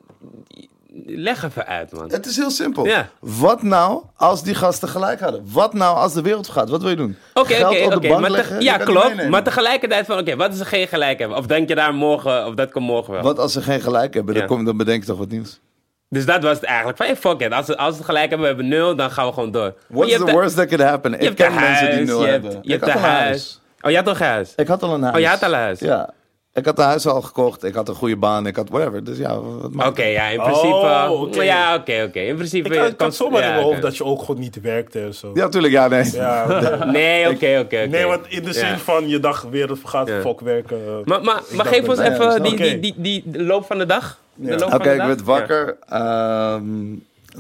[1.06, 2.10] leg even uit, man.
[2.10, 2.86] Het is heel simpel.
[2.86, 3.08] Ja.
[3.20, 5.42] Wat nou als die gasten gelijk hadden?
[5.52, 6.68] Wat nou als de wereld gaat?
[6.68, 7.16] Wat wil je doen?
[7.34, 7.98] Oké, Geld oké,
[8.32, 9.28] te- Ja, klopt.
[9.28, 11.38] Maar tegelijkertijd van, oké, wat is er geen gelijk hebben?
[11.38, 13.22] Of denk je daar morgen, of dat komt morgen wel?
[13.22, 14.34] Wat als ze geen gelijk hebben?
[14.34, 14.48] Dan, Ja.
[14.48, 15.60] kom, dan bedenk je toch wat nieuws.
[16.08, 16.96] Dus dat was het eigenlijk.
[16.96, 17.52] Van, hey, fuck it.
[17.52, 19.74] Als, we- als we gelijk hebben, we hebben nul, dan gaan we gewoon door.
[19.88, 21.20] What's the de- worst that could happen?
[21.20, 22.58] Ik ken mensen die nul je hebben.
[22.62, 23.60] je hebt een huis.
[23.80, 24.52] Oh, je had toch huis?
[24.56, 25.14] Ik had al een huis.
[25.14, 25.80] Oh, je had al een huis?
[25.80, 26.10] Ja.
[26.56, 27.64] Ik had de huis al gekocht.
[27.64, 28.46] Ik had een goede baan.
[28.46, 29.04] Ik had whatever.
[29.04, 30.12] Dus ja, wat maakt Oké, het?
[30.12, 30.66] ja, in principe...
[30.68, 31.42] Oh, oké.
[31.42, 32.18] Ja, oké, oké.
[32.20, 32.68] In principe...
[32.74, 35.00] Ik had, ik had zomaar ja, in mijn hoofd dat je ook gewoon niet werkte
[35.00, 35.30] en zo.
[35.34, 35.72] Ja, tuurlijk.
[35.72, 36.10] Ja, nee.
[36.12, 37.76] Ja, Nee, oké, oké.
[37.86, 38.78] Nee, want in de zin Ja.
[38.78, 40.20] van je dag weer gaat Ja.
[40.20, 40.76] fok werken.
[40.86, 43.86] eh, Maar, maar, maar geef ons even die, die, die, die, de loop van de
[43.86, 44.18] dag.
[44.34, 44.58] De Ja.
[44.58, 45.76] loop Oké, van de ik werd wakker.
[45.88, 46.64] Ehm,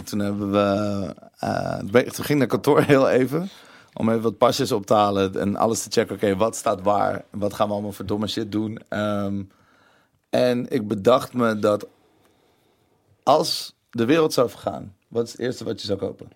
[0.04, 1.14] toen hebben we.
[1.38, 1.78] eh,
[2.12, 3.48] toen ging naar kantoor heel even.
[3.96, 5.40] Om even wat pasjes op te halen.
[5.40, 6.14] En alles te checken.
[6.14, 7.24] Oké, wat staat waar?
[7.30, 8.78] Wat gaan we allemaal voor domme shit doen?
[8.88, 9.42] Ehm,
[10.30, 11.86] en ik bedacht me dat.
[13.22, 14.94] Als de wereld zou vergaan.
[15.08, 16.28] Wat is het eerste wat je zou kopen?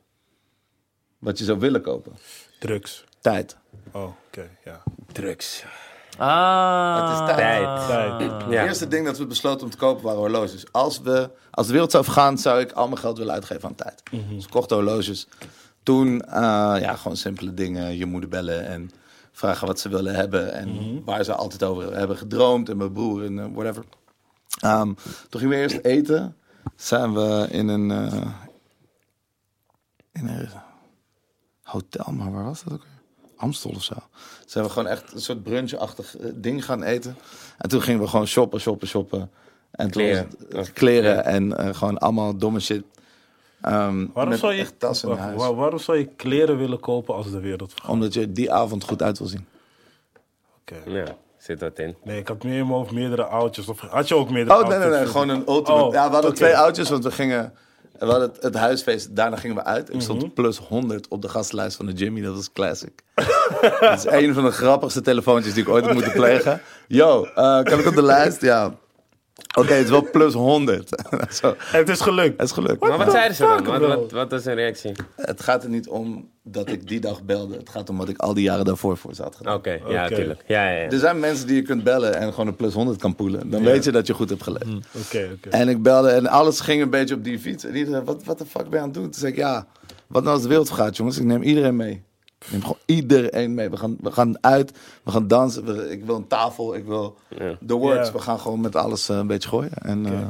[1.19, 2.13] Wat je zou willen kopen?
[2.59, 3.05] Drugs.
[3.21, 3.57] Tijd.
[3.93, 4.83] Oh, oké, ja.
[5.13, 5.65] Drugs.
[6.19, 7.01] Ah.
[7.01, 7.87] Het is tijd.
[7.87, 8.21] Tijd.
[8.21, 8.61] Ja.
[8.61, 10.73] Het eerste ding dat we besloten om te kopen waren horloges.
[10.73, 13.75] Als, we, als de wereld zou vergaan, zou ik al mijn geld willen uitgeven aan
[13.75, 14.03] tijd.
[14.11, 15.27] Dus ik kocht horloges.
[15.91, 17.97] Toen, eh, ja, gewoon simpele dingen.
[17.97, 18.91] Je moeder bellen en
[19.33, 20.53] vragen wat ze willen hebben.
[20.53, 22.69] En waar ze altijd over hebben gedroomd.
[22.69, 23.85] En mijn broer en eh, whatever.
[24.61, 24.93] Ehm,
[25.29, 26.37] toen gingen we eerst eten.
[26.77, 28.27] Zijn we in een, eh,
[30.13, 30.49] in een
[31.63, 32.87] hotel, maar waar was dat ook?
[33.37, 33.95] Amstel of zo.
[34.47, 37.17] Zijn we gewoon echt een soort brunchachtig ding gaan eten.
[37.59, 39.31] En toen gingen we gewoon shoppen, shoppen, shoppen.
[39.71, 40.31] En toen Kleren.
[40.49, 42.85] het kleren en gewoon allemaal domme shit.
[43.63, 44.67] Ehm, Waarom zou, je,
[45.37, 47.91] waar- waarom zou je kleren willen kopen als de wereld vergaat?
[47.91, 49.47] Omdat je die avond goed uit wil zien.
[50.61, 50.91] Oké.
[50.91, 51.05] Ja,
[51.39, 51.97] zit wat in.
[52.05, 53.69] Nee, ik had meer in mijn hoofd meerdere oudjes.
[53.69, 54.99] Of had je ook meerdere Oh, nee, nee, nee.
[54.99, 55.13] outfits?
[55.13, 55.85] Gewoon een ultimate.
[55.85, 57.53] Oh, ja, we hadden twee oudjes, want we gingen...
[57.99, 59.89] We hadden het, het huisfeest, daarna gingen we uit.
[59.89, 60.03] Ik Mhm.
[60.03, 63.03] stond plus 100 op de gastlijst van de Jimmy, dat was classic.
[63.81, 66.61] dat is een van de grappigste telefoontjes die ik ooit heb moeten plegen.
[66.89, 68.41] Yo, eh, kan ik op de lijst?
[68.43, 68.75] Ja.
[69.59, 70.89] Oké, het is wel plus 100.
[71.41, 72.41] Zo, En het is gelukt.
[72.41, 72.81] het is gelukt.
[72.81, 73.65] Maar wat zeiden ze dan?
[73.65, 74.93] Wat, wat, wat was hun reactie?
[75.17, 77.57] Het gaat er niet om dat ik die dag belde.
[77.57, 79.55] Het gaat om wat ik al die jaren daarvoor voor ze had gedaan.
[79.55, 80.43] Oké, ja, tuurlijk.
[80.47, 80.91] Ja, ja, ja.
[80.91, 83.51] Er zijn mensen die je kunt bellen en gewoon een plus 100 kan poelen.
[83.51, 84.65] Dan weet je dat je goed hebt geleefd.
[85.07, 85.49] Oké, oké.
[85.49, 87.65] En ik belde en alles ging een beetje op die fiets.
[87.65, 89.03] En iedereen, wat, wat de fuck ben je aan het doen?
[89.03, 89.67] Toen zei ik, ja,
[90.07, 91.19] wat nou als de wereld vergaat, jongens?
[91.19, 92.03] Ik neem iedereen mee.
[92.45, 93.71] Ik neem gewoon iedereen mee.
[93.71, 94.73] We gaan, we gaan uit,
[95.03, 95.65] we gaan dansen.
[95.65, 97.17] We- ik wil een tafel, ik wil
[97.61, 98.07] de words.
[98.09, 98.13] Ja.
[98.13, 99.71] We gaan gewoon met alles eh, een beetje gooien.
[99.75, 100.27] En eh,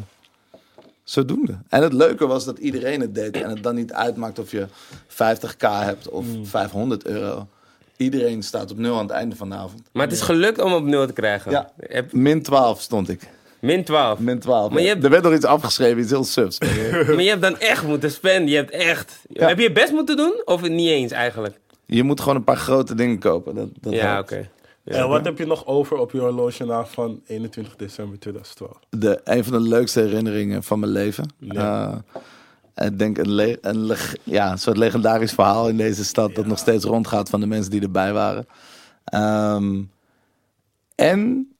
[1.04, 1.58] zodoende.
[1.68, 3.36] En het leuke was dat iedereen het deed.
[3.36, 4.66] En het dan niet uitmaakt of je
[5.08, 6.46] 50k hebt of Mm.
[6.46, 7.46] 500 euro.
[7.96, 9.82] Iedereen staat op nul aan het einde van de avond.
[9.92, 11.50] Maar het is gelukt om op nul te krijgen.
[11.50, 11.70] Ja.
[11.76, 13.28] Heb- Min 12 stond ik.
[13.60, 14.18] Min 12.
[14.18, 14.70] Min 12.
[14.72, 16.58] Maar je hebt- Er werd nog iets afgeschreven, iets heel subs.
[17.06, 18.48] Maar je hebt dan echt moeten spenden.
[18.50, 19.16] Je hebt echt...
[19.32, 20.42] Heb je je best moeten doen?
[20.44, 21.58] Of niet eens eigenlijk?
[21.96, 23.54] Je moet gewoon een paar grote dingen kopen.
[23.54, 24.50] Dat, dat Ja, oké.
[24.84, 28.78] En wat heb je nog over op je horloge na van 21 december 2012?
[28.88, 31.28] De, een van de leukste herinneringen van mijn leven.
[31.38, 32.02] Ja.
[32.74, 36.34] Eh, ik denk een, le- een, leg- ja, een soort legendarisch verhaal in deze stad
[36.34, 38.46] dat nog steeds rondgaat van de mensen die erbij waren.
[39.04, 39.82] Ehm,
[40.94, 41.52] en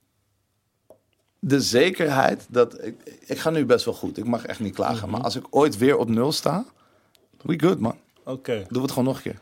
[1.39, 2.95] de zekerheid dat ik,
[3.27, 4.19] ik ga nu best wel goed.
[4.19, 5.11] Ik mag echt niet klagen.
[5.11, 6.65] Maar als ik ooit weer op nul sta,
[7.43, 7.97] we good man.
[8.25, 8.57] Oké.
[8.57, 9.39] Doen we het gewoon nog een keer.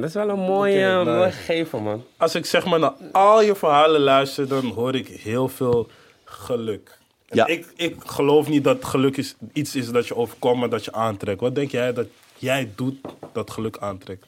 [0.00, 1.36] Dat is wel een mooie, nice.
[1.36, 2.04] gegeven, man.
[2.16, 5.88] Als ik zeg maar naar al je verhalen luister, dan hoor ik heel veel
[6.24, 6.98] geluk.
[7.28, 7.46] En Ja.
[7.46, 10.92] ik, ik geloof niet dat geluk is, iets is dat je overkomt, maar dat je
[10.92, 11.40] aantrekt.
[11.40, 12.06] Wat denk jij dat
[12.36, 12.96] jij doet
[13.32, 14.26] dat geluk aantrekt?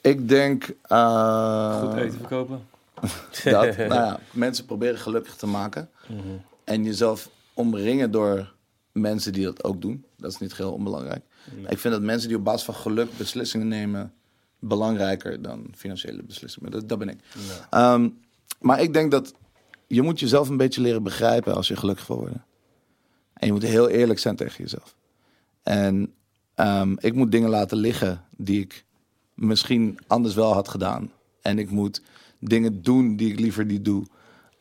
[0.00, 0.74] Ik denk.
[0.82, 2.66] eh, Goed eten verkopen.
[3.44, 5.90] dat nou ja, mensen proberen gelukkig te maken.
[6.64, 8.52] En jezelf omringen door
[8.92, 10.04] mensen die dat ook doen.
[10.16, 11.22] Dat is niet heel onbelangrijk.
[11.68, 14.12] Ik vind dat mensen die op basis van geluk beslissingen nemen...
[14.68, 16.70] belangrijker dan financiële beslissingen.
[16.70, 17.18] Dat, dat ben ik.
[17.70, 18.08] Ehm,
[18.60, 19.34] maar ik denk dat
[19.86, 22.44] je moet jezelf een beetje leren begrijpen als je gelukkig wil worden.
[23.34, 24.96] En je moet heel eerlijk zijn tegen jezelf.
[25.62, 26.14] En
[26.54, 28.84] ehm, ik moet dingen laten liggen die ik
[29.34, 31.10] misschien anders wel had gedaan.
[31.42, 32.02] En ik moet
[32.38, 34.06] dingen doen die ik liever niet doe.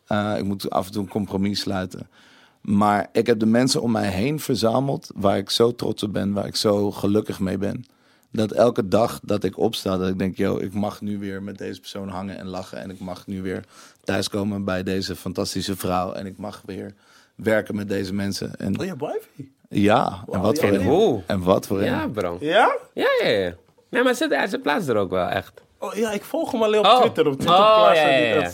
[0.06, 2.10] Eh, ik moet af en toe een compromis sluiten.
[2.62, 6.34] Maar ik heb de mensen om mij heen verzameld waar ik zo trots op ben,
[6.34, 7.86] waar ik zo gelukkig mee ben.
[8.34, 11.58] Dat elke dag dat ik opsta, dat ik denk, yo, ik mag nu weer met
[11.58, 12.78] deze persoon hangen en lachen.
[12.78, 13.64] En ik mag nu weer
[14.04, 16.12] thuiskomen bij deze fantastische vrouw.
[16.14, 16.94] En ik mag weer
[17.36, 18.56] werken met deze mensen.
[18.56, 19.52] En Oh ja, wifey.
[19.70, 21.24] ja, en wat ja, voor een.
[21.28, 21.86] En wat voor een.
[21.86, 22.38] Ja, bro.
[22.40, 22.78] Ja?
[22.94, 23.56] Ja, ja, ja.
[23.90, 25.63] Nee, maar ze, ze plaatst er ook wel echt.
[25.84, 27.28] Oh ja, ik volg hem alleen op Oh, Twitter.
[27.28, 28.02] Op Twitter oh plaatst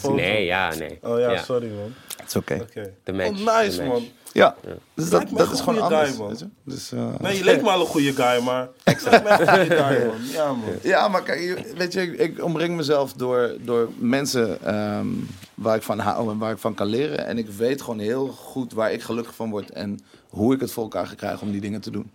[0.04, 0.12] ja.
[0.12, 1.00] Nee, ja, nee.
[1.02, 1.94] Oh ja, sorry man.
[2.18, 2.58] Het is oké.
[2.62, 2.94] Oké.
[3.04, 4.04] De match, Oh, nice man.
[4.34, 4.56] Ja,
[4.94, 6.10] dus dat, dat is gewoon anders.
[6.10, 6.28] guy, man.
[6.28, 6.48] weet je?
[6.64, 9.48] Dus, eh, Nee, je leek me al een goede guy, maar ik zeg me een
[9.48, 10.16] goede guy man.
[10.32, 10.70] Ja man.
[10.82, 15.08] Ja, maar kijk, je- weet je, ik, ik omring mezelf door, door mensen ehm,
[15.54, 17.26] waar ik van hou en waar ik van kan leren.
[17.26, 20.00] En ik weet gewoon heel goed waar ik gelukkig van word en
[20.30, 22.12] hoe ik het voor elkaar ga krijgen om die dingen te doen.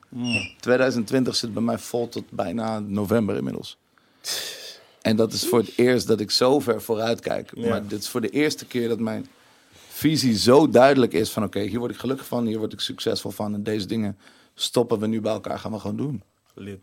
[0.61, 3.78] 2020 zit bij mij vol tot bijna november inmiddels.
[5.05, 7.51] En dat is voor het eerst dat ik zo ver vooruit kijk.
[7.55, 7.68] Ja.
[7.68, 9.26] Maar dit is voor de eerste keer dat mijn
[9.89, 11.44] visie zo duidelijk is van...
[11.44, 13.55] oké, hier word ik gelukkig van, hier word ik succesvol van.
[13.55, 14.18] En deze dingen
[14.55, 16.22] stoppen we nu bij elkaar, gaan we gewoon doen.
[16.55, 16.78] Lid.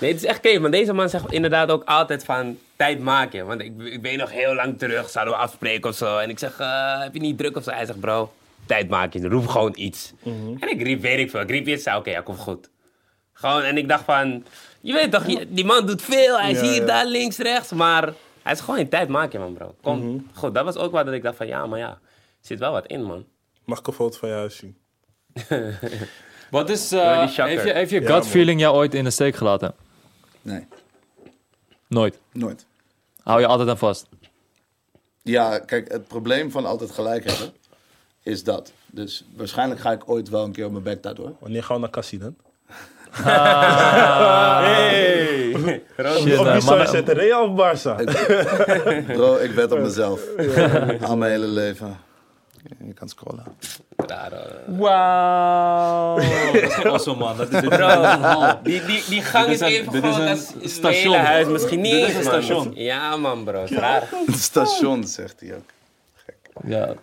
[0.00, 3.46] Nee, het is echt kees, want deze man zegt inderdaad ook altijd van tijd maken.
[3.46, 6.18] Want ik, ik weet nog heel lang terug, zouden we afspreken of zo.
[6.18, 7.70] En ik zeg, eh, heb je niet druk of zo?
[7.70, 8.32] Hij zegt, bro,
[8.66, 10.12] tijd maken, roep gewoon iets.
[10.60, 12.68] En ik riep, weet ik veel, ik riep iets, zei, oké, ja, komt goed.
[13.32, 14.44] Gewoon, en ik dacht van,
[14.86, 16.38] je weet toch, je- die man doet veel.
[16.40, 16.86] Hij is Ja, hier, ja.
[16.86, 17.72] daar, links, rechts.
[17.72, 19.74] Maar hij is gewoon in tijd maken, man, bro.
[19.82, 21.98] Kom, goed, dat was ook wat dat ik dacht van, ja, maar ja, er
[22.40, 23.24] zit wel wat in, man.
[23.64, 24.76] Mag ik een foto van jou zien?
[26.50, 27.00] Wat is, eh
[27.34, 28.24] die heeft, je, heeft je Ja, gut man.
[28.24, 29.74] feeling jou ooit in de steek gelaten?
[30.42, 30.66] Nee,
[31.88, 32.18] Nooit.
[32.32, 32.66] nooit.
[33.22, 34.08] Hou je altijd aan vast?
[35.22, 37.52] Ja, kijk, het probleem van altijd gelijk hebben
[38.22, 38.72] is dat.
[38.86, 41.32] Dus waarschijnlijk ga ik ooit wel een keer op mijn bek daardoor.
[41.40, 42.36] Wanneer gaan we naar Cassie dan?
[44.64, 45.54] Hey!
[45.98, 47.14] Of Shit, wie eh, zou je mannen- zetten?
[47.14, 47.94] Real of Barça?
[49.16, 50.20] Bro, ik wed op mezelf.
[51.02, 51.96] Al mijn hele leven.
[52.86, 53.44] Je kan scrollen.
[53.96, 54.32] Raar.
[54.66, 56.18] Wauw.
[56.82, 57.36] dat man.
[57.36, 58.02] Dat is Bro,
[58.62, 60.28] die, die, die gang Dit is is een- even dit is groot
[60.62, 61.12] een station.
[61.12, 61.46] hele huis.
[61.46, 62.42] Misschien niet Dit is eens, een man.
[62.42, 62.72] station.
[62.74, 63.62] Ja, man, bro.
[63.62, 64.02] Is raar.
[64.26, 65.64] Het station, zegt hij ook.
[66.66, 66.98] Ja, het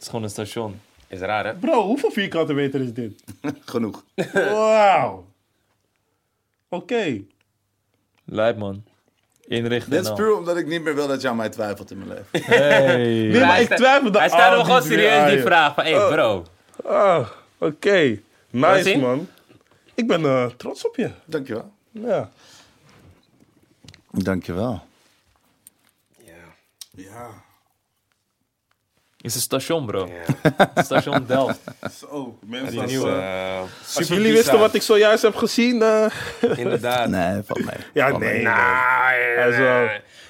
[0.00, 0.80] is gewoon een station.
[1.08, 1.54] Is raar, hè?
[1.54, 3.22] Bro, hoeveel vierkante meter is dit?
[3.72, 4.04] Genoeg.
[4.32, 5.24] Wauw.
[6.68, 7.22] Oké.
[8.24, 8.84] Lijp, man.
[9.40, 12.08] Inrichten Dit is puur omdat ik niet meer wil dat aan mij twijfelt in mijn
[12.08, 12.46] leven.
[12.56, 12.96] Hey.
[13.06, 15.74] Nee, maar Hij ik sta- twijfelde Hij stelde al me gewoon die serieus die vraag
[15.74, 16.44] van, hé, bro.
[16.84, 17.28] Ah,
[17.58, 18.20] oké.
[18.50, 19.28] Nice, man.
[19.94, 21.10] Ik ben eh, trots op je.
[21.24, 21.72] Dankjewel.
[21.90, 22.30] Ja.
[24.10, 24.80] Dankjewel.
[26.92, 27.37] Ja.
[29.20, 30.08] Is een station, bro.
[30.84, 31.60] Station Delft.
[31.98, 32.80] Zo, mensen.
[32.80, 33.60] Als, eh,
[33.96, 35.82] als jullie wisten wat ik zojuist heb gezien.
[35.82, 36.06] eh,
[36.58, 37.08] Inderdaad.
[37.08, 37.74] Nee, valt mee.
[37.94, 38.42] ja, nee.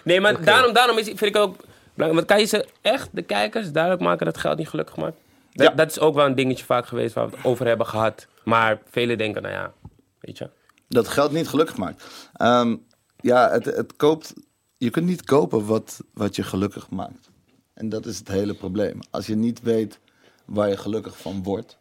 [0.04, 1.56] Nee, maar daarom, daarom is, vind ik ook
[1.94, 2.12] belangrijk.
[2.14, 5.16] Want kan je ze echt, de kijkers, duidelijk maken dat geld niet gelukkig maakt?
[5.52, 5.74] Dat, Ja.
[5.74, 8.26] dat is ook wel een dingetje vaak geweest waar we het over hebben gehad.
[8.44, 9.72] Maar velen denken, nou ja,
[10.20, 10.50] weet je.
[10.88, 12.04] Dat geld niet gelukkig maakt.
[12.34, 12.76] Ehm,
[13.16, 14.32] ja, het, het koopt.
[14.76, 17.30] Je kunt niet kopen wat, wat je gelukkig maakt.
[17.78, 18.98] En dat is het hele probleem.
[19.10, 19.98] Als je niet weet
[20.44, 21.78] waar je gelukkig van wordt,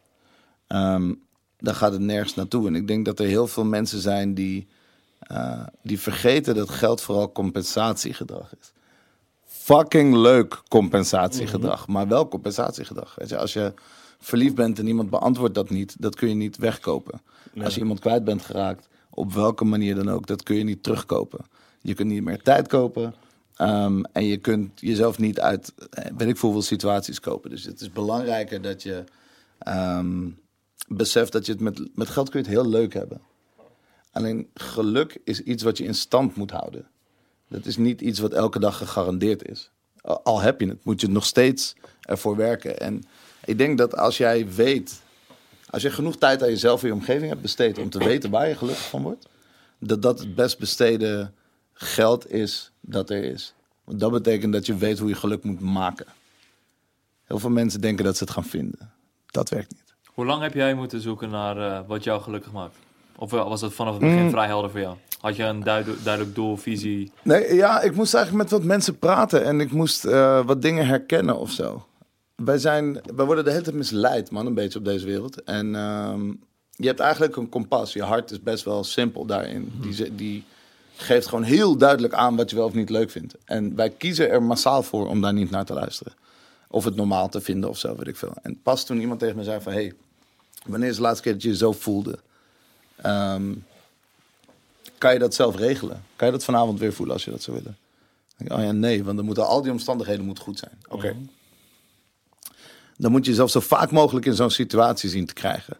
[0.66, 1.14] ehm,
[1.58, 2.66] dan gaat het nergens naartoe.
[2.66, 4.66] En ik denk dat er heel veel mensen zijn die,
[5.20, 8.72] eh, die vergeten dat geld vooral compensatiegedrag is.
[9.46, 13.14] Fucking leuk compensatiegedrag, maar wel compensatiegedrag.
[13.14, 13.74] Weet je, als je
[14.18, 17.20] verliefd bent en iemand beantwoordt dat niet, dat kun je niet wegkopen.
[17.62, 20.82] Als je iemand kwijt bent geraakt, op welke manier dan ook, dat kun je niet
[20.82, 21.44] terugkopen.
[21.80, 23.14] Je kunt niet meer tijd kopen.
[23.58, 27.50] Ehm, en je kunt jezelf niet uit, eh, weet ik veel, hoeveel situaties kopen.
[27.50, 29.04] Dus het is belangrijker dat je
[29.58, 30.28] ehm,
[30.88, 33.20] beseft dat je het met, met geld kun heel leuk hebben.
[34.12, 36.86] Alleen geluk is iets wat je in stand moet houden.
[37.48, 39.70] Dat is niet iets wat elke dag gegarandeerd is.
[40.00, 42.78] Al- Al heb je het, moet je nog steeds ervoor werken.
[42.78, 43.02] En
[43.44, 45.00] ik denk dat als jij weet,
[45.70, 48.48] als je genoeg tijd aan jezelf en je omgeving hebt besteed om te weten waar
[48.48, 49.28] je gelukkig van wordt,
[49.78, 51.34] dat dat het best besteden
[51.80, 53.54] geld is dat er is.
[53.84, 56.06] Want dat betekent dat je weet hoe je geluk moet maken.
[57.24, 58.90] Heel veel mensen denken dat ze het gaan vinden.
[59.26, 59.94] Dat werkt niet.
[60.04, 62.76] Hoe lang heb jij moeten zoeken naar eh, wat jou gelukkig maakt?
[63.16, 64.30] Of wel- was dat vanaf het begin Mm.
[64.30, 64.96] vrij helder voor jou?
[65.20, 67.12] Had je een duidelijk, duidelijk doel, visie?
[67.22, 70.86] Nee, ja, ik moest eigenlijk met wat mensen praten en ik moest eh, wat dingen
[70.86, 71.86] herkennen of zo.
[72.34, 75.42] Wij, zijn, wij worden de hele tijd misleid, man, een beetje op deze wereld.
[75.44, 76.26] En ehm,
[76.70, 77.92] je hebt eigenlijk een kompas.
[77.92, 79.72] Je hart is best wel simpel daarin.
[79.80, 80.44] Die, ze- die
[81.00, 83.34] geeft gewoon heel duidelijk aan wat je wel of niet leuk vindt.
[83.44, 86.12] En wij kiezen er massaal voor om daar niet naar te luisteren.
[86.68, 88.32] Of het normaal te vinden of zo, weet ik veel.
[88.42, 89.72] En pas toen iemand tegen me zei van...
[89.72, 89.94] Hey,
[90.64, 92.18] wanneer is de laatste keer dat je je zo voelde?
[92.96, 93.54] Ehm,
[94.98, 96.04] kan je dat zelf regelen?
[96.16, 97.76] Kan je dat vanavond weer voelen als je dat zou willen?
[98.38, 100.78] Ik, oh ja, nee, want dan moeten al die omstandigheden moeten goed zijn.
[100.88, 101.16] Oké.
[102.96, 105.76] Dan moet je jezelf zo vaak mogelijk in zo'n situatie zien te krijgen.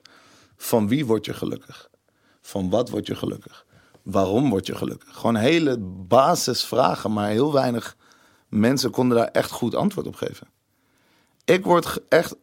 [0.57, 1.91] Van wie word je gelukkig?
[2.41, 3.67] Van wat word je gelukkig?
[4.11, 5.17] Waarom word je gelukkig?
[5.17, 7.97] Gewoon hele basisvragen, maar heel weinig
[8.49, 10.47] mensen konden daar echt goed antwoord op geven.
[11.45, 12.37] Ik word echt,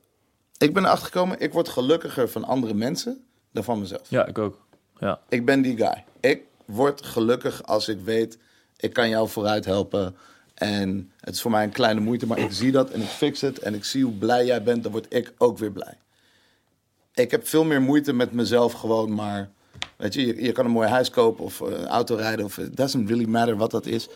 [0.57, 4.09] ik ben erachter gekomen, ik word gelukkiger van andere mensen dan van mezelf.
[4.09, 4.65] Ja, ik ook.
[4.99, 5.19] Ja.
[5.29, 6.03] Ik ben die guy.
[6.19, 8.37] Ik word gelukkig als ik weet,
[8.77, 10.15] ik kan jou vooruit helpen.
[10.53, 13.41] En het is voor mij een kleine moeite, maar ik zie dat en ik fix
[13.41, 13.59] het.
[13.59, 15.97] En ik zie hoe blij jij bent, dan word ik ook weer blij.
[17.13, 19.53] Ik heb veel meer moeite met mezelf gewoon maar...
[19.97, 22.45] Weet je, je, je kan een mooi huis kopen of eh, een auto rijden.
[22.45, 24.07] Of it doesn't really matter wat dat is.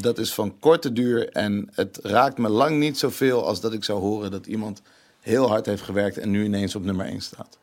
[0.00, 3.46] Dat is van korte duur en het raakt me lang niet zoveel...
[3.46, 4.82] als dat ik zou horen dat iemand
[5.20, 6.18] heel hard heeft gewerkt...
[6.18, 7.58] en nu ineens op nummer 1 staat.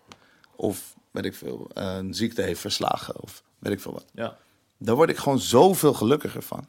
[0.55, 4.05] Of, weet ik veel, eh, een ziekte heeft verslagen of weet ik veel wat.
[4.13, 4.37] ja.
[4.77, 6.67] Daar word ik gewoon zoveel gelukkiger van.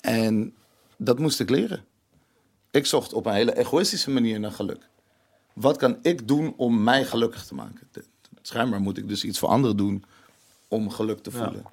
[0.00, 0.54] En
[0.96, 1.84] dat moest ik leren.
[2.70, 4.88] Ik zocht op een hele egoïstische manier naar geluk.
[5.52, 7.88] Wat kan ik doen om mij gelukkig te maken?
[8.48, 10.04] Schijnbaar moet ik dus iets voor anderen doen
[10.68, 11.64] om geluk te voelen.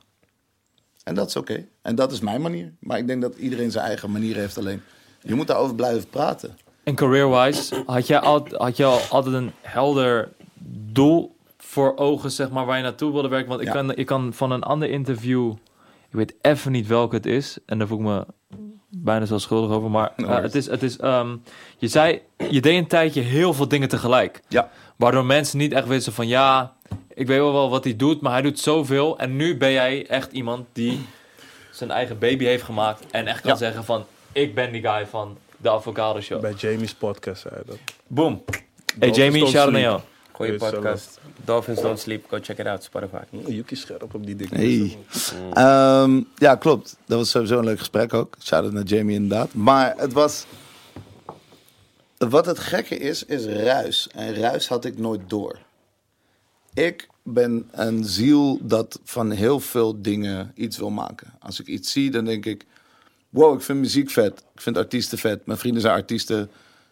[1.03, 1.65] En dat is oké.
[1.81, 2.73] En dat is mijn manier.
[2.79, 4.81] Maar ik denk dat iedereen zijn eigen manier heeft alleen.
[5.21, 6.57] Je moet daarover blijven praten.
[6.83, 10.29] En career-wise, had jij, al, had je al altijd een helder
[10.91, 13.49] doel voor ogen, zeg maar, waar je naartoe wilde werken?
[13.49, 13.73] Want ik, Ja.
[13.73, 15.51] kan, ik kan van een ander interview,
[16.09, 18.25] ik weet even niet welke het is, en daar voel ik me
[18.89, 21.35] bijna zo schuldig over, maar No eh, het is, het is ehm,
[21.77, 24.41] je zei, je deed een tijdje heel veel dingen tegelijk.
[24.47, 24.69] Ja.
[24.95, 26.73] Waardoor mensen niet echt wisten van, ja,
[27.13, 29.17] ik weet wel wel wat hij doet, maar hij doet zoveel.
[29.17, 31.05] En nu ben jij echt iemand die
[31.71, 33.57] zijn eigen baby heeft gemaakt en echt kan Ja.
[33.57, 36.41] zeggen van, ik ben die guy van de Avocado Show.
[36.41, 37.77] Bij Jamie's podcast zei hij dat.
[38.07, 38.43] Boom.
[38.45, 39.99] Hey Dolphins Jamie, shout out naar jou.
[40.31, 41.19] Goeie podcast.
[41.45, 42.25] Dolphins Don't Sleep.
[42.29, 42.83] Go check it out.
[42.83, 43.17] Spotify.
[43.47, 44.55] Yuki scherp op die dingen.
[44.55, 44.97] Hey.
[45.53, 46.97] Ehm, ja, klopt.
[47.05, 48.35] Dat was sowieso een leuk gesprek ook.
[48.43, 49.53] Shout-out naar Jamie inderdaad.
[49.53, 50.45] Maar het was...
[52.17, 54.07] Wat het gekke is, is ruis.
[54.15, 55.57] En ruis had ik nooit door.
[56.73, 61.33] Ik ben een ziel dat van heel veel dingen iets wil maken.
[61.39, 62.65] Als ik iets zie, dan denk ik...
[63.29, 64.43] Wow, ik vind muziek vet.
[64.53, 65.45] Ik vind artiesten vet.
[65.45, 66.49] Mijn vrienden zijn artiesten.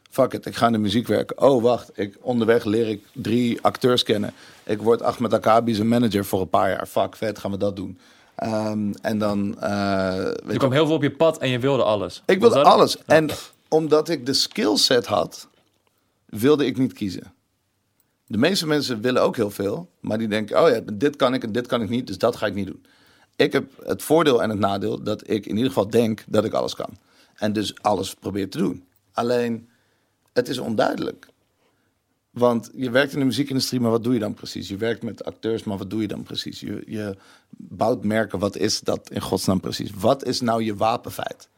[0.10, 1.42] Fuck it, ik ga in de muziek werken.
[1.42, 1.90] Oh, wacht.
[1.94, 4.34] Ik, onderweg leer ik drie acteurs kennen.
[4.64, 6.88] Ik word Ahmed Akabi zijn manager voor een paar jaar.
[6.88, 7.98] Fuck, vet, gaan we dat doen.
[8.36, 9.60] Ehm, en dan...
[9.60, 12.22] eh, weet Er je- kwam heel veel op je pad en je wilde alles.
[12.26, 12.98] ik wilde alles.
[13.06, 13.30] En
[13.74, 15.48] omdat ik de skillset had,
[16.26, 17.34] wilde ik niet kiezen.
[18.28, 21.44] De meeste mensen willen ook heel veel, maar die denken: oh ja, dit kan ik
[21.44, 22.86] en dit kan ik niet, dus dat ga ik niet doen.
[23.36, 26.54] Ik heb het voordeel en het nadeel dat ik in ieder geval denk dat ik
[26.54, 26.98] alles kan.
[27.36, 28.84] En dus alles probeer te doen.
[29.12, 29.70] Alleen,
[30.34, 31.28] het is onduidelijk.
[32.30, 34.68] Want je werkt in de muziekindustrie, maar wat doe je dan precies?
[34.68, 36.60] Je werkt met acteurs, maar wat doe je dan precies?
[36.60, 37.18] Je, je
[37.50, 39.92] bouwt merken, wat is dat in godsnaam precies?
[39.92, 41.50] Wat is nou je wapenfeit?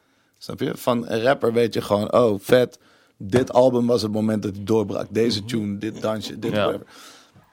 [0.46, 0.78] Snap je?
[0.78, 2.80] Van een rapper weet je gewoon, oh vet,
[3.18, 5.08] dit album was het moment dat hij doorbrak.
[5.10, 6.58] Deze tune, dit dansje, dit Ja.
[6.58, 6.86] whatever.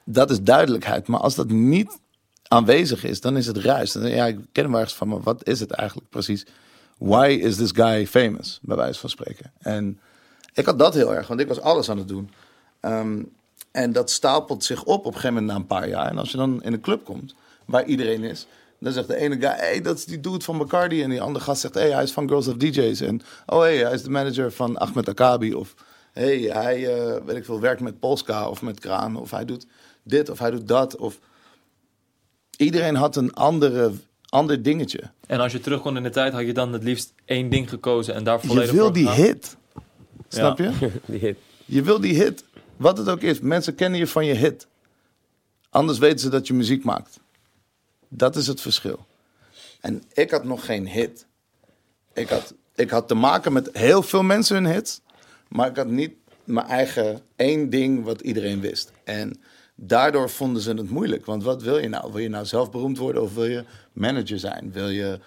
[0.05, 1.07] Dat is duidelijkheid.
[1.07, 1.99] Maar als dat niet
[2.49, 3.93] aanwezig is, dan is het ruis.
[3.93, 6.47] Dan, ja, ik ken hem ergens van, maar wat is het eigenlijk precies?
[6.99, 8.59] Why is this guy famous?
[8.63, 9.53] Bij wijze van spreken.
[9.59, 10.01] En
[10.55, 12.31] ik had dat heel erg, want ik was alles aan het doen.
[12.81, 13.23] Ehm,
[13.71, 16.11] en dat stapelt zich op op een gegeven moment na een paar jaar.
[16.11, 18.47] En als je dan in een club komt, waar iedereen is...
[18.83, 21.03] dan zegt de ene guy, hey, dat is die dude van Bacardi.
[21.03, 23.01] En die andere gast zegt, hey, hij is van Girls of DJ's.
[23.01, 25.55] En oh, hey, hij is de manager van Ahmed Akabi.
[25.55, 25.75] Of
[26.13, 29.17] hey, hij, eh, weet ik veel, werkt met Polska of met Kraan.
[29.17, 29.67] Of hij doet
[30.03, 30.97] dit of hij doet dat.
[30.97, 31.19] Of...
[32.57, 33.93] Iedereen had een andere,
[34.29, 35.01] ander dingetje.
[35.27, 37.69] En als je terug kon in de tijd, had je dan het liefst één ding
[37.69, 39.57] gekozen en daar volledig Je wil voor die hit.
[40.29, 40.71] Snap je?
[41.07, 41.39] Die hit.
[41.65, 42.45] Je wil die hit.
[42.77, 43.41] Wat het ook is.
[43.41, 44.67] Mensen kennen je van je hit.
[45.71, 47.21] Anders weten ze dat je muziek maakt.
[48.15, 49.07] Dat is het verschil.
[49.81, 51.27] En ik had nog geen hit.
[52.13, 55.01] Ik had, ik had te maken met heel veel mensen hun hits.
[55.49, 56.13] Maar ik had niet
[56.45, 58.93] mijn eigen één ding wat iedereen wist.
[59.05, 59.41] En
[59.75, 61.27] daardoor vonden ze het moeilijk.
[61.27, 62.13] Want wat wil je nou?
[62.13, 64.73] Wil je nou zelf beroemd worden of wil je manager zijn?
[64.73, 65.21] Wil je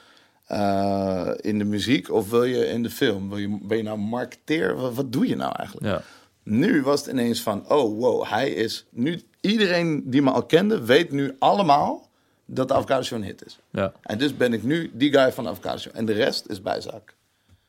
[0.45, 3.29] eh, in de muziek of wil je in de film?
[3.29, 4.75] Wil je, ben je nou marketeer?
[4.75, 5.87] Wat, wat doe je nou eigenlijk?
[5.87, 6.01] Ja.
[6.43, 9.21] Nu was het ineens van, oh wow, hij is nu...
[9.41, 12.04] Iedereen die me al kende, weet nu allemaal
[12.45, 13.59] dat de Avocado Show een hit is.
[13.69, 13.91] Ja.
[14.01, 15.93] En dus ben ik nu die guy van de Avocado Show.
[15.95, 17.15] En de rest is bijzaak.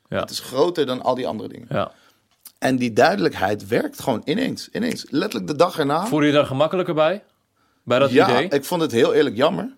[0.09, 0.21] Ja.
[0.21, 1.67] Het is groter dan al die andere dingen.
[1.71, 1.93] ja.
[2.59, 4.69] En die duidelijkheid werkt gewoon ineens.
[4.73, 5.07] Ineens.
[5.11, 6.07] Letterlijk de dag erna.
[6.07, 7.23] Voel je je daar gemakkelijker bij?
[7.83, 8.49] Bij dat ja, idee?
[8.49, 9.75] ik vond het heel eerlijk jammer.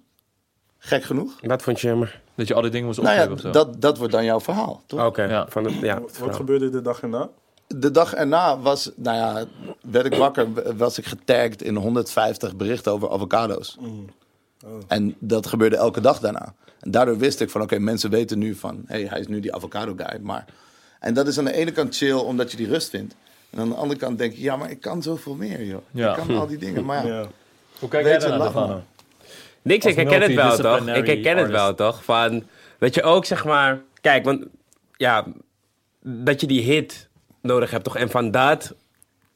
[0.79, 1.33] Gek genoeg.
[1.41, 2.21] Wat vond je jammer?
[2.35, 3.65] Dat je al die dingen moest Nou opgeven ja, of zo?
[3.65, 4.83] dat, dat wordt dan jouw verhaal.
[4.87, 5.05] Toch?
[5.07, 5.47] Oké, Ja.
[5.49, 6.01] van het, ja.
[6.01, 6.35] Wat verhaal.
[6.35, 7.29] gebeurde de dag erna?
[7.67, 9.45] De dag erna was, nou ja,
[9.83, 13.77] werd ik wakker, was ik getagd in 150 berichten over avocado's.
[14.89, 16.55] En dat gebeurde elke dag daarna.
[16.81, 19.41] En daardoor wist ik van, oké, mensen weten nu van, hé, hey, hij is nu
[19.41, 20.19] die avocado guy.
[20.23, 20.45] Maar,
[21.01, 23.15] en dat is aan de ene kant chill, omdat je die rust vindt.
[23.51, 25.83] En aan de andere kant denk je, ja, maar ik kan zoveel meer, joh.
[25.91, 26.11] Ja.
[26.11, 27.19] Ik kan al die dingen, maar ja.
[27.21, 27.27] Ja.
[27.79, 28.41] Hoe kijk Weet jij maar.
[28.41, 28.83] Stefano?
[29.63, 30.89] Niks, ik herken het wel toch?
[30.89, 32.05] Ik herken het wel toch?
[32.05, 32.45] Van,
[32.79, 33.81] dat je ook zeg maar...
[34.01, 34.45] Kijk, want
[34.97, 35.27] ja,
[36.01, 37.09] dat je die hit
[37.43, 37.97] nodig hebt toch?
[37.97, 38.75] En van dat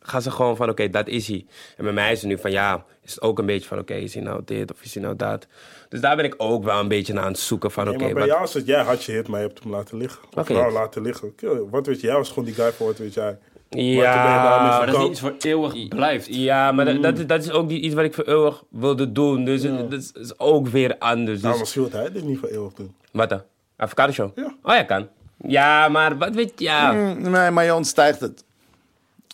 [0.00, 1.46] gaan ze gewoon van, oké, dat is hij.
[1.76, 3.94] En bij mij is het nu van, ja, is het ook een beetje van, oké,
[3.94, 5.46] is hij nou dit of is hij nou dat?
[5.88, 8.02] Dus daar ben ik ook wel een beetje naar aan het zoeken van, Nee, oké,
[8.04, 8.30] maar bij wat...
[8.32, 10.22] jou is het, jij had je hit, maar je hebt hem laten liggen.
[10.34, 10.52] Of Oké.
[10.52, 11.32] nou, laten liggen.
[11.70, 13.38] Wat weet je, jij was gewoon die guy voor wat weet jij.
[13.68, 16.26] Ja, Maar dat is iets voor eeuwig blijft.
[16.34, 19.12] Ja, maar dat, dat, is, dat is ook niet iets wat ik voor eeuwig wilde
[19.12, 19.44] doen.
[19.44, 21.40] Dus het- dat is, is ook weer anders.
[21.40, 22.94] Nou, Dus, misschien wil hij dit niet voor eeuwig doen.
[23.12, 23.42] wat dan?
[23.76, 24.30] Avocado show?
[24.34, 24.54] Ja.
[24.62, 25.08] Oh ja, kan.
[25.46, 26.64] Ja, maar wat weet je...
[26.64, 26.92] Ja.
[26.92, 28.44] Mm, Nee, maar je ontstijgt het.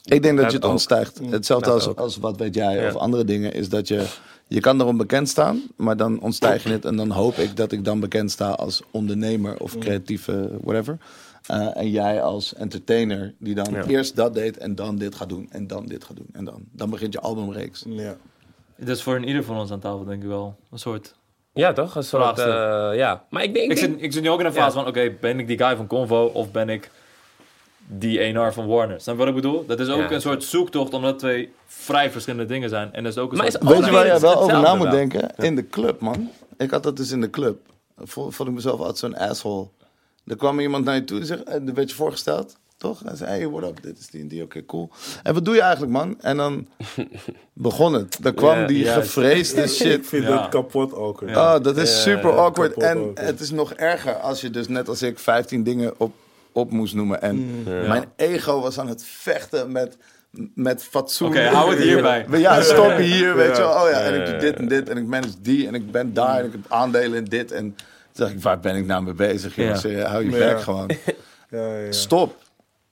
[0.09, 0.71] Ik denk dat Dat je het ook.
[0.71, 1.21] ontstijgt.
[1.31, 1.99] Hetzelfde Dat als, ook.
[1.99, 2.89] als wat weet jij Ja.
[2.89, 3.53] of andere dingen.
[3.53, 4.07] Is dat je,
[4.47, 6.85] je kan erom bekend staan, maar dan ontstijg je het.
[6.85, 10.99] En dan hoop ik dat ik dan bekend sta als ondernemer of creatieve whatever.
[11.47, 13.85] Eh, en jij als entertainer die dan Ja.
[13.87, 15.47] eerst dat deed en dan dit gaat doen.
[15.51, 16.29] En dan dit gaat doen.
[16.33, 17.85] En dan, dan begint je albumreeks.
[17.87, 18.17] Ja.
[18.77, 21.15] Dat is voor een ieder van ons aan tafel denk ik wel een soort...
[21.53, 21.95] Ja, toch?
[21.95, 22.45] Een soort, eh,
[22.95, 23.25] ja.
[23.31, 23.71] Maar ik denk...
[23.71, 25.77] Ik zit, ik zit nu ook in een fase van, oké, ben ik die guy
[25.77, 26.91] van Convo of ben ik
[27.91, 29.01] die ENR van Warner?
[29.01, 29.67] Snap je wat ik bedoel?
[29.67, 30.11] Dat is ook Ja.
[30.11, 32.93] een soort zoektocht omdat het twee vrij verschillende dingen zijn.
[32.93, 33.63] En dat is ook een Maar soort...
[33.65, 35.31] is- Weet je waar is wel over na moet denken?
[35.37, 36.31] In de club, man.
[36.57, 37.59] Ik had dat dus in de club.
[37.99, 39.67] Vond, vond ik mezelf altijd zo'n asshole.
[40.27, 42.57] Er kwam iemand naar je toe en zei, eh, er werd je voorgesteld.
[42.77, 43.01] Toch?
[43.05, 43.83] Hij zei, hey, what up?
[43.83, 44.43] Dit is die en die.
[44.43, 44.91] Oké, cool.
[45.23, 46.17] En wat doe je eigenlijk, man?
[46.21, 46.67] En dan
[47.53, 48.17] begon het.
[48.21, 49.01] Dan kwam die juist.
[49.13, 50.07] gevreesde Ik shit.
[50.07, 50.41] vind Ja.
[50.41, 51.21] het kapot ook.
[51.21, 51.29] hoor.
[51.29, 52.75] Oh, dat is super awkward.
[52.75, 56.13] En het is nog erger als je dus net als ik 15 dingen op,
[56.59, 57.23] op moest noemen.
[57.23, 59.97] En mijn ego was aan het vechten met,
[60.55, 61.29] met fatsoen.
[61.29, 62.27] Oké, hou het hierbij.
[62.31, 63.83] Ja, stop hier, weet je wel.
[63.85, 66.15] Oh ja, en ik doe dit en dit en ik manage die en ik ben
[66.15, 67.53] daar en ik heb aandelen in dit.
[67.53, 67.77] En toen
[68.13, 69.57] dacht ik, waar ben ik nou mee bezig?
[69.57, 69.83] Jongens?
[69.83, 69.89] Ja.
[69.89, 70.37] Eh, Hou je Ja.
[70.37, 70.91] werk gewoon.
[71.51, 71.93] Ja, ja.
[71.93, 72.37] Stop.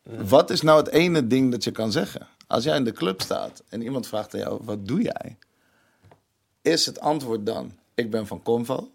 [0.02, 2.26] Wat is nou het ene ding dat je kan zeggen?
[2.46, 5.36] Als jij in de club staat en iemand vraagt aan jou, wat doe jij?
[6.62, 8.90] Is het antwoord dan, ik ben van Convo?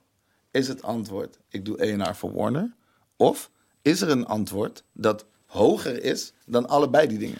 [0.51, 2.71] Is het antwoord, ik doe ENR voor Warner?
[3.17, 3.49] Of
[3.81, 7.37] is er een antwoord dat hoger is dan allebei die dingen?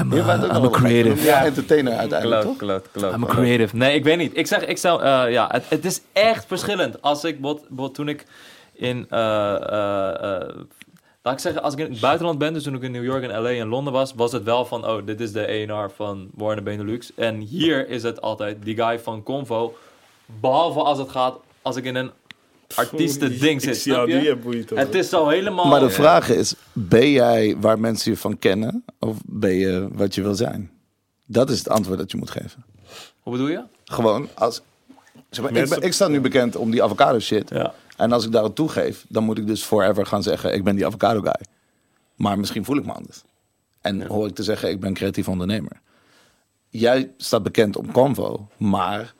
[0.00, 1.24] I'm a, I'm a creative.
[1.24, 2.68] Ja, entertainer uiteindelijk, Klopt, toch?
[2.68, 3.14] klopt, klopt.
[3.14, 3.76] I'm a creative.
[3.76, 4.36] Nee, ik weet niet.
[4.36, 7.02] Ik zeg, ik zou, eh, ja, het, het is echt verschillend.
[7.02, 8.24] Als ik, bot, bot, toen ik
[8.72, 10.48] in, eh, eh, eh,
[11.22, 13.22] laat ik zeggen, als ik in het buitenland ben, dus toen ik in New York
[13.22, 16.28] en LA en Londen was, was het wel van, oh, dit is de ENR van
[16.34, 17.14] Warner Benelux.
[17.14, 19.74] En hier is het altijd die guy van Convo.
[20.26, 22.10] Behalve als het gaat, als ik in een
[22.74, 24.36] artiesten ding zit, snap die je?
[24.36, 24.70] boeit.
[24.70, 25.66] Het is zo helemaal...
[25.66, 28.84] Maar de vraag is, ben jij waar mensen je van kennen?
[28.98, 30.70] Of ben je wat je wil zijn?
[31.26, 32.64] Dat is het antwoord dat je moet geven.
[33.20, 33.62] Hoe bedoel je?
[33.84, 34.62] Gewoon als...
[35.30, 37.50] Zeg maar, ik, Mensen- ben, ik sta nu bekend om die avocado shit.
[37.50, 37.74] Ja.
[37.96, 40.86] En als ik daarop toegeef, dan moet ik dus forever gaan zeggen: ik ben die
[40.86, 41.40] avocado guy.
[42.14, 43.22] Maar misschien voel ik me anders.
[43.80, 45.80] En hoor ik te zeggen: ik ben creatief ondernemer.
[46.68, 49.14] Jij staat bekend om Convo, maar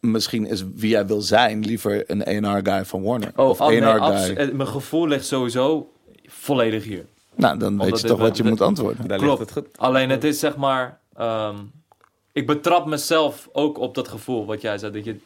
[0.00, 3.32] misschien is wie jij wil zijn liever een A&R guy van Warner.
[3.36, 4.34] Oh, of oh, nee, guy.
[4.36, 5.90] eh, mijn gevoel ligt sowieso
[6.26, 7.04] volledig hier.
[7.34, 9.08] Nou, dan weet je toch wat je moet antwoorden.
[9.08, 9.38] Daar Klopt.
[9.38, 9.78] ligt het goed.
[9.78, 10.98] Alleen het is zeg maar.
[11.16, 11.56] ehm,
[12.32, 14.92] ik betrap mezelf ook op dat gevoel wat jij zei.
[14.92, 15.16] Dat je,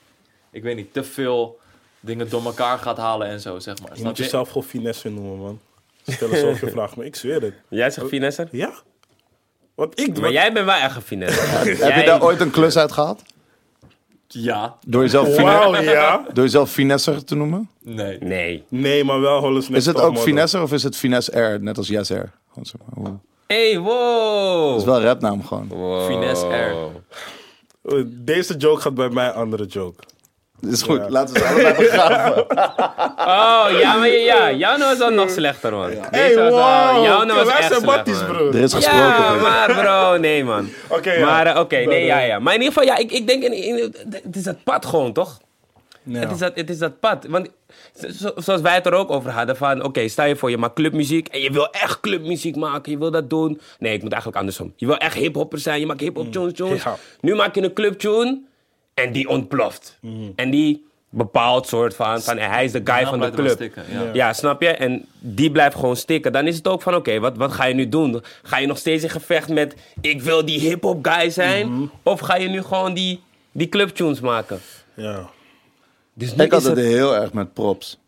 [0.51, 1.59] ik weet niet, te veel
[2.01, 3.89] dingen door elkaar gaat halen en zo, zeg maar.
[3.91, 4.23] Je Snap moet je?
[4.23, 5.59] jezelf gewoon finesse noemen, man.
[6.07, 7.55] Stel eens zoveel vragen, maar ik zweer het.
[7.69, 8.49] Jij zegt finesse?
[8.51, 8.73] Ja?
[9.75, 10.13] Want ik...
[10.13, 11.41] Maar wat- jij bent wel echt een finesse.
[11.85, 13.23] Heb je daar ooit een klus uit gehad?
[14.36, 14.77] Ja.
[14.86, 16.24] Door jezelf, ja.
[16.32, 17.69] door jezelf finesser te noemen?
[17.82, 18.19] Nee.
[18.19, 18.65] Nee.
[18.69, 21.89] Nee, maar wel Hollis Is het ook finesser of is het finesse air, net als
[21.89, 22.32] yes air?
[22.48, 23.12] Gewoon zeg maar.
[23.47, 24.70] Hey, wow.
[24.70, 25.69] Dat is wel een rapnaam gewoon.
[25.69, 26.06] Wow.
[26.06, 26.74] Finesse air.
[28.06, 30.02] Deze joke gaat bij mij andere joke.
[30.65, 31.07] Dat is goed, Ja.
[31.11, 32.47] laten we ze allebei begraven.
[33.19, 35.91] Oh, ja, maar ja, jouw nou dan nog slechter, man.
[35.91, 37.05] Hey, Deze was, uh, wow.
[37.05, 38.27] jouw nou was echt zijn slecht, matties, man.
[38.27, 38.49] bro.
[38.49, 39.01] Er is gesproken.
[39.01, 40.69] Ja, maar bro, nee, man.
[40.89, 41.24] Oké, ja.
[41.24, 42.39] Maar eh, oké, nee, ja, ja.
[42.39, 45.12] Maar in ieder geval, ja, ik, ik denk, in, in- het is dat pad gewoon,
[45.12, 45.39] toch?
[46.03, 46.19] Ja.
[46.20, 47.27] Het, is dat, het is dat pad.
[47.28, 47.49] Want
[48.20, 50.74] zo- zoals wij het er ook over hadden, van oké, stel je voor, je maakt
[50.74, 53.61] clubmuziek en je wil echt clubmuziek maken, je wil dat doen.
[53.78, 54.73] Nee, ik moet eigenlijk andersom.
[54.77, 56.82] Je wil echt hiphopper zijn, je maakt hiphop tunes, tunes.
[56.82, 56.97] Ja.
[57.20, 58.41] Nu maak je een clubtune
[58.95, 59.99] en die ontploft.
[60.37, 63.51] En die bepaalt soort van, van hij is de guy van de club.
[63.51, 64.11] stikken, ja.
[64.12, 64.69] Ja, snap je?
[64.69, 66.33] En die blijft gewoon stikken.
[66.33, 68.23] Dan is het ook van, oké, wat, wat ga je nu doen?
[68.43, 71.91] Ga je nog steeds in gevecht met, ik wil die hip-hop guy zijn?
[72.03, 73.21] Of ga je nu gewoon die,
[73.53, 74.61] die clubtunes maken?
[74.95, 75.31] Ja.
[76.15, 76.87] Dus Ik had is het het...
[76.87, 77.99] heel erg met props.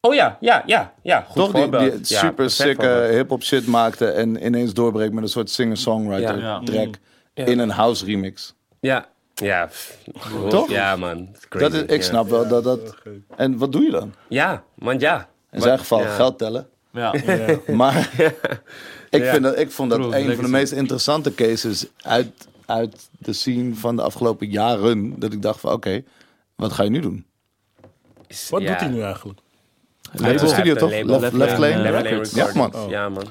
[0.00, 1.24] Oh ja, ja, ja, ja.
[1.28, 1.52] Goed Toch?
[1.52, 2.08] Die, voorbeeld.
[2.08, 3.14] die Ja, super sikke voorbeeld.
[3.14, 6.94] hip-hop shit maakte en ineens doorbreekt met een soort singer-songwriter track
[7.34, 7.44] Ja.
[7.44, 8.54] in een house remix.
[8.82, 9.68] Ja, ja.
[10.48, 10.68] Toch?
[10.70, 11.28] Ja, man.
[11.48, 12.08] Crazy, Dat is, ik ja.
[12.08, 12.94] snap wel dat dat.
[13.36, 14.14] En wat doe je dan?
[14.28, 15.28] Ja, man, ja.
[15.50, 16.14] In zijn geval ja.
[16.14, 16.68] geld tellen.
[16.90, 17.14] Ja.
[17.82, 18.10] Maar
[19.10, 23.32] ik, vind dat, ik vond dat een van de meest interessante cases uit, uit de
[23.32, 25.18] scene van de afgelopen jaren.
[25.20, 26.02] Dat ik dacht van oké,
[26.56, 27.26] wat ga je nu doen?
[28.26, 28.68] Is- Wat ja.
[28.68, 29.38] doet hij nu eigenlijk?
[30.12, 30.90] Hij heeft een Hij studio toch?
[30.90, 31.20] label.
[31.20, 31.58] Left, Left Left?
[31.58, 32.30] Left Lane Records.
[32.34, 32.76] Ja Recordings.
[32.76, 33.24] man, Ja, man.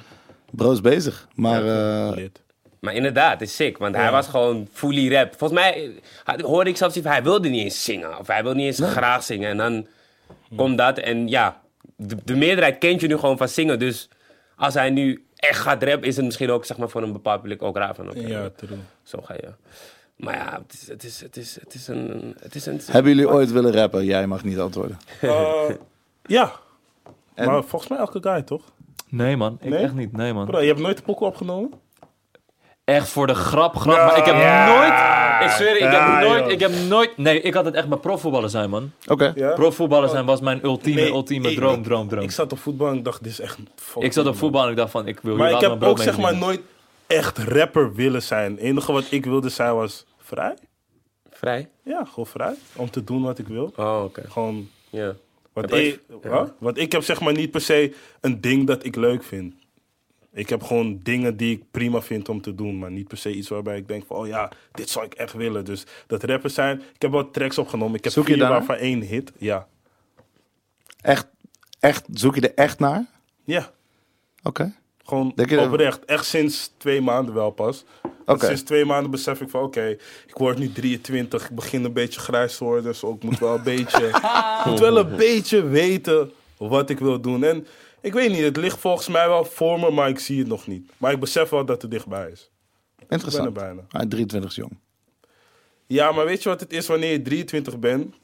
[0.52, 1.28] bro is bezig.
[1.36, 2.42] Maar eh, Lid.
[2.82, 3.78] Maar inderdaad, het is sick.
[3.78, 5.34] Want hij was gewoon fully rap.
[5.38, 5.92] Volgens mij
[6.24, 8.18] had- hoorde ik zelfs hij wilde niet eens zingen.
[8.20, 9.50] Of hij wilde niet eens graag zingen.
[9.50, 9.88] En dan
[10.56, 10.98] komt dat.
[10.98, 11.62] En ja,
[11.96, 13.80] de, de meerderheid kent je nu gewoon van zingen.
[13.80, 14.10] Dus
[14.56, 17.42] als hij nu echt gaat rappen, is het misschien ook zeg maar, voor een bepaald
[17.42, 18.10] publiek ook raar van.
[18.10, 18.78] oké, Ja, true.
[19.04, 19.50] Zo ga je.
[20.16, 22.36] Maar ja, het is, het is, het is, het is een...
[22.40, 24.06] Het is een hebben jullie ooit willen rappen?
[24.06, 24.98] Jij mag niet antwoorden.
[25.22, 25.70] Eh,
[26.26, 26.52] ja.
[27.34, 28.64] En- Maar volgens mij elke guy, toch?
[29.10, 29.58] Nee, man.
[29.62, 29.80] Ik Nee?
[29.84, 30.12] echt niet.
[30.12, 30.46] Nee, man.
[30.46, 31.72] Bro, je hebt nooit de pokoe opgenomen?
[32.84, 33.96] Echt voor de grap, grap.
[33.96, 34.06] Ja.
[34.06, 34.66] Maar ik heb Ja.
[34.66, 35.50] nooit...
[35.50, 36.40] Ik zweer, ik Ja, heb nooit...
[36.44, 36.52] joh.
[36.52, 37.18] Ik heb nooit...
[37.18, 38.92] Nee, ik had het echt met profvoetballen zijn, man.
[39.08, 39.32] Oké.
[39.36, 39.54] Ja.
[39.54, 42.24] Profvoetballen zijn was mijn ultieme, Nee, ultieme ik- droom, droom, droom.
[42.24, 43.58] Ik zat op voetbal en ik dacht, dit is echt...
[44.00, 46.06] Ik zat op voetbal en ik dacht van, ik wil Maar ik heb ook mee
[46.06, 46.40] zeg maar verdienen.
[46.48, 46.62] nooit
[47.08, 48.52] echt rapper willen zijn.
[48.52, 50.54] Het enige wat ik wilde zijn was vrij.
[51.32, 51.70] Vrij?
[51.84, 52.54] Ja, gewoon vrij.
[52.76, 53.74] Om te doen wat ik wil.
[53.76, 54.22] Oh, oké.
[54.30, 54.70] Gewoon...
[54.90, 55.14] Ja.
[55.54, 56.52] Heb je- ik, wat?
[56.60, 59.54] Want ik heb zeg maar niet per se een ding dat ik leuk vind.
[60.34, 62.80] Ik heb gewoon dingen die ik prima vind om te doen.
[62.80, 64.18] Maar niet per se iets waarbij ik denk van...
[64.18, 65.66] Oh ja, dit zou ik echt willen.
[65.66, 66.82] Dus dat rappers zijn...
[66.94, 67.96] Ik heb wel tracks opgenomen.
[67.98, 68.58] Ik heb Zoek je vier daarnaar?
[68.58, 69.32] waarvan één hit.
[69.38, 69.68] Ja.
[71.02, 71.28] Echt,
[71.80, 73.06] echt, zoek je er echt naar?
[73.44, 73.72] Ja.
[74.44, 74.74] Oké.
[75.06, 76.06] Gewoon je dat- oprecht.
[76.06, 77.86] Echt sinds twee maanden wel pas.
[78.26, 78.46] Oké.
[78.46, 79.88] Sinds twee maanden besef ik van oké,
[80.28, 81.50] ik word nu 23.
[81.50, 82.84] Ik begin een beetje grijs te worden.
[82.84, 84.12] Dus ik moet wel een beetje,
[84.66, 87.44] moet wel een beetje weten wat ik wil doen.
[87.44, 87.68] En
[88.02, 90.68] ik weet niet, het ligt volgens mij wel voor me, maar ik zie het nog
[90.68, 90.92] niet.
[90.98, 92.52] Maar ik besef wel dat het dichtbij is.
[93.10, 93.48] Interessant.
[93.48, 93.88] Ik ben er bijna.
[93.90, 94.78] Hij is 23 is jong.
[95.88, 98.16] Ja, maar weet je wat het is wanneer je 23 bent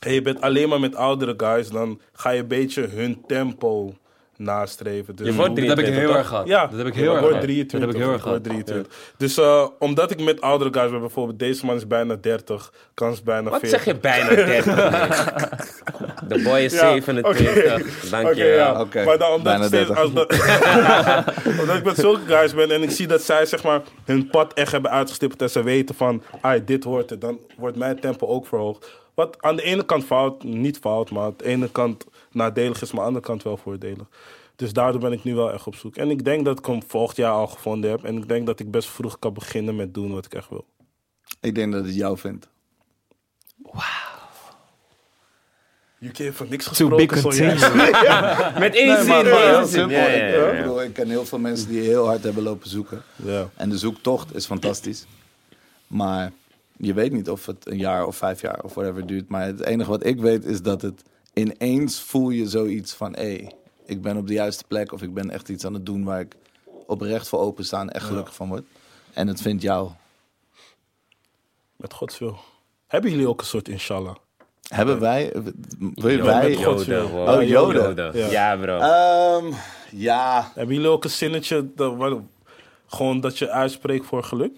[0.00, 3.94] en je bent alleen maar met oudere guys, dan ga je een beetje hun tempo
[4.36, 5.16] nastreven.
[5.16, 6.46] Dus Je wordt Dat heb ik 23, heel erg gehad.
[6.46, 7.42] Ja, dat heb ik heel erg word gehad.
[7.44, 7.80] 23.
[7.80, 8.44] Dat heb ik heel erg gehad.
[8.44, 9.12] 23.
[9.16, 13.22] Dus eh, omdat ik met oudere guys ben, bijvoorbeeld deze man is bijna 30, kans
[13.22, 13.82] bijna Wat 40.
[13.82, 14.74] zeg je bijna 30?
[16.28, 18.10] De boy is Ja, 27.
[18.10, 18.56] Dank Oké, je wel.
[18.56, 18.80] ja.
[18.80, 19.98] Oké, Maar dan omdat, ik steeds, 30.
[19.98, 20.32] als dat-
[21.60, 24.52] omdat ik met zulke guys ben en ik zie dat zij zeg maar hun pad
[24.52, 28.26] echt hebben uitgestippeld en ze weten van, ah, dit hoort het, dan wordt mijn tempo
[28.26, 28.90] ook verhoogd.
[29.14, 32.92] Wat aan de ene kant fout, niet fout, maar aan de ene kant nadelig is,
[32.92, 34.06] maar aan de andere kant wel voordelig.
[34.56, 35.96] Dus daardoor ben ik nu wel echt op zoek.
[35.96, 38.04] En ik denk dat ik hem volgend jaar al gevonden heb.
[38.04, 40.64] En ik denk dat ik best vroeg kan beginnen met doen wat ik echt wil.
[41.40, 42.48] Ik denk dat het jou vindt.
[46.00, 47.38] UK heeft van niks To be gesproken.
[48.60, 49.24] Met één Nee, zin.
[49.26, 49.82] heel simpel.
[49.84, 50.60] Ik- ja, ja, Ik, ja.
[50.62, 53.02] bedoel, ik ken heel veel mensen die heel hard hebben lopen zoeken.
[53.16, 53.48] Ja.
[53.54, 55.06] En de zoektocht is fantastisch.
[55.86, 56.32] Maar
[56.76, 59.28] je weet niet of het een jaar of vijf jaar of whatever duurt.
[59.28, 61.02] Maar het enige wat ik weet is dat het
[61.32, 63.14] ineens voel je zoiets van...
[63.16, 63.46] hé,
[63.86, 66.20] ik ben op de juiste plek of ik ben echt iets aan het doen waar
[66.20, 66.34] ik
[66.86, 68.64] oprecht voor open en echt gelukkig van word.
[69.12, 69.90] En het vindt jou.
[71.76, 72.38] Met Gods wil.
[72.86, 74.14] Hebben jullie ook een soort inshallah?
[74.68, 75.32] Hebben wij...
[75.94, 76.54] Wil je wij...
[76.54, 77.12] Joden.
[77.12, 78.16] Oh, Joden.
[78.16, 78.30] Ja.
[78.30, 78.78] Ja, bro.
[78.78, 79.52] Ehm,
[79.90, 82.18] ja, Hebben jullie ook een zinnetje dat,
[82.86, 84.52] gewoon dat je uitspreekt voor geluk?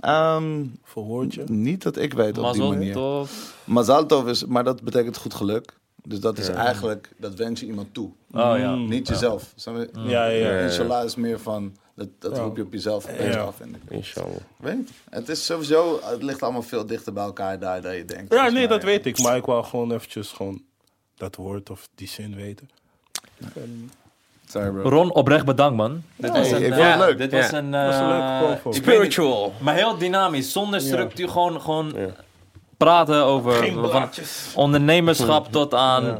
[0.00, 1.44] ehm, Voor woordje?
[1.46, 2.92] niet dat ik weet op die manier.
[2.92, 3.30] tov.
[3.64, 5.80] Mazal tov is, maar dat betekent goed geluk.
[6.04, 8.10] Dus dat is eigenlijk, dat wens je iemand toe.
[8.32, 8.74] Oh ja.
[8.74, 9.52] Niet jezelf.
[9.56, 9.88] Je?
[9.92, 10.58] Ja, ja, ja.
[10.60, 13.40] Inshallah is meer van, dat, dat roep je op jezelf opeens Ja.
[13.42, 13.56] af.
[13.56, 13.82] vind ik.
[13.88, 14.36] Inshallah.
[14.56, 14.90] Weet niet.
[15.10, 18.32] Het is sowieso, het ligt allemaal veel dichter bij elkaar daar dan je denkt.
[18.32, 19.18] Ja, nee, dat weet ik.
[19.18, 20.62] Maar ik wou gewoon eventjes gewoon
[21.16, 22.70] dat woord of die zin weten.
[24.48, 24.88] Sorry bro.
[24.88, 26.02] Ron, oprecht bedankt man.
[26.16, 27.18] Dit was een, ik vond het leuk.
[27.18, 27.58] Dit was Ja.
[27.58, 27.70] een...
[27.70, 29.52] Was niet- Spiritual.
[29.60, 31.28] Maar heel dynamisch, zonder structuur.
[31.28, 31.94] Gewoon, gewoon
[32.76, 33.72] praten over
[34.54, 36.18] ondernemerschap tot aan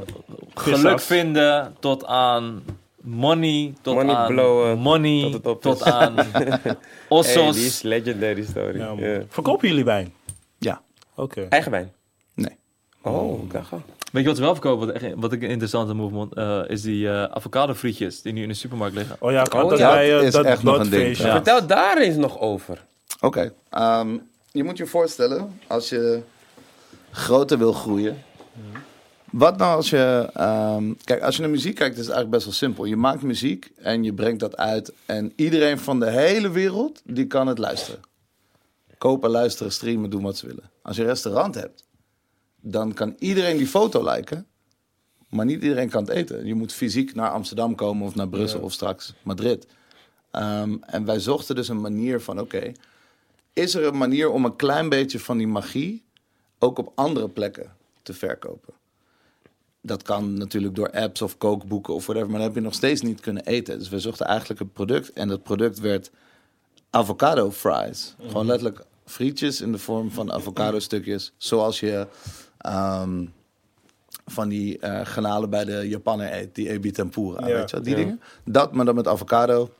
[0.54, 2.62] geluk vinden, tot aan
[3.02, 6.76] money, tot Money aan blowen, money, tot aan Hey,
[7.08, 7.56] ossos.
[7.56, 8.78] die is legendary story.
[8.78, 9.22] Ja.
[9.28, 10.12] Verkopen jullie wijn?
[10.58, 10.82] Ja,
[11.14, 11.46] Oké.
[11.48, 11.92] Eigen wijn.
[12.34, 12.56] nee.
[13.02, 13.82] Oh, ik dacht al.
[14.12, 16.82] Weet je wat ze wel verkopen, wat, echt, wat ik een interessante movement eh, is
[16.82, 19.16] die eh avocado frietjes die nu in de supermarkt liggen.
[19.18, 21.32] Oh ja, Oh, dat ja, bij dat eh, is dat, echt nog een ding, ja.
[21.32, 22.84] Vertel daar eens nog over.
[23.20, 23.52] Oké.
[23.70, 24.16] ehm,
[24.50, 26.20] je moet je voorstellen, als je
[27.10, 28.22] groter wil groeien.
[29.32, 30.30] Wat nou als je...
[30.34, 32.84] ehm, kijk, als je naar muziek kijkt, is het eigenlijk best wel simpel.
[32.84, 34.92] Je maakt muziek en je brengt dat uit.
[35.06, 38.00] En iedereen van de hele wereld, die kan het luisteren.
[38.98, 40.70] Kopen, luisteren, streamen, doen wat ze willen.
[40.82, 41.84] Als je een restaurant hebt,
[42.60, 44.46] dan kan iedereen die foto liken.
[45.28, 46.46] Maar niet iedereen kan het eten.
[46.46, 49.66] Je moet fysiek naar Amsterdam komen of naar Brussel of straks Madrid.
[50.30, 52.72] Ehm, en wij zochten dus een manier van, oké,
[53.52, 56.04] is er een manier om een klein beetje van die magie
[56.58, 58.74] ook op andere plekken te verkopen?
[59.82, 63.00] Dat kan natuurlijk door apps of kookboeken of whatever, maar dan heb je nog steeds
[63.00, 63.78] niet kunnen eten.
[63.78, 66.10] Dus we zochten eigenlijk een product en dat product werd
[66.90, 68.14] avocado fries.
[68.26, 72.06] Gewoon letterlijk frietjes in de vorm van avocado stukjes, zoals je
[72.58, 73.26] ehm,
[74.26, 77.96] van die eh granalen bij de Japaner eet, die ebi tempura, Ja, weet je die
[77.96, 78.02] ja.
[78.02, 78.20] dingen.
[78.44, 79.70] Dat, maar dan met avocado,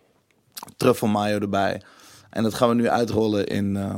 [0.76, 1.82] truffel mayo erbij.
[2.30, 3.94] En dat gaan we nu uitrollen in eh,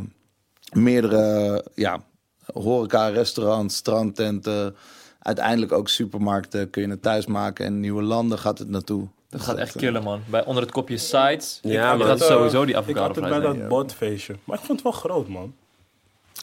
[0.73, 2.05] meerdere ja,
[2.53, 4.77] horeca, restaurants, strandtenten.
[5.25, 7.65] Uiteindelijk ook supermarkten kun je het thuis maken.
[7.67, 9.07] En nieuwe landen gaat het naartoe.
[9.29, 10.23] Dat gaat echt killen man.
[10.27, 11.59] Bij onder het kopje sites.
[11.63, 12.07] Ja, man.
[12.07, 13.59] dat eh, sowieso die Ik avocado had het bij ik.
[13.59, 14.37] dat botfeestje.
[14.45, 15.55] Maar ik vond het wel groot, man.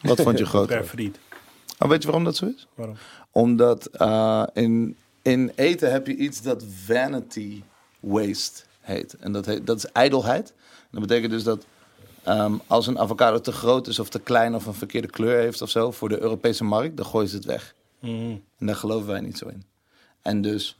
[0.01, 0.83] Wat vond je Per groter?
[0.83, 1.19] friet.
[1.79, 2.67] Maar weet je waarom dat zo is?
[2.75, 2.95] Waarom?
[3.31, 7.61] Omdat eh, in, in eten heb je iets dat vanity
[7.99, 9.15] waste heet.
[9.19, 10.53] En dat, heet, dat is ijdelheid.
[10.79, 11.65] En dat betekent dus dat
[12.23, 15.61] ehm, als een avocado te groot is of te klein of een verkeerde kleur heeft
[15.61, 17.73] of zo voor de Europese markt, dan gooien ze het weg.
[18.01, 18.35] Mhm.
[18.59, 19.63] En daar geloven wij niet zo in.
[20.21, 20.77] En dus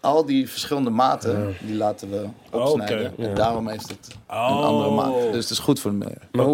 [0.00, 3.12] al die verschillende maten, die laten we opsnijden.
[3.12, 4.64] Oké, En daarom heeft het een Oh.
[4.64, 5.32] andere maat.
[5.32, 6.16] Dus het is goed voor de milieu.
[6.32, 6.44] Maar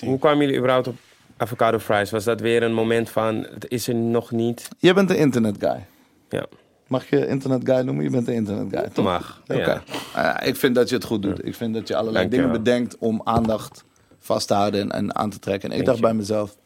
[0.00, 0.96] hoe, kwamen jullie überhaupt op
[1.36, 2.10] avocado fries?
[2.10, 4.68] Was dat weer een moment van, het is er nog niet?
[4.78, 5.86] Jij bent de internet guy.
[6.28, 6.46] Ja,
[6.86, 8.04] Mag je internet guy noemen?
[8.04, 9.04] Je bent de internet guy, toch?
[9.04, 9.40] mag.
[9.42, 9.54] Oké.
[9.60, 9.82] Ja.
[10.14, 11.46] Ja, ik vind dat je het goed doet.
[11.46, 13.84] Ik vind dat je allerlei dingen bedenkt om aandacht
[14.18, 15.70] vast te houden en, en aan te trekken.
[15.72, 16.56] En ik dacht bij mezelf,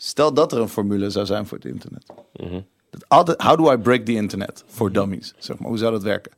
[0.00, 2.06] stel dat er een formule zou zijn voor het internet.
[2.36, 2.60] Mhm.
[2.90, 5.34] Dat how do I break the internet voor dummies?
[5.38, 6.32] Zeg maar, hoe zou dat werken?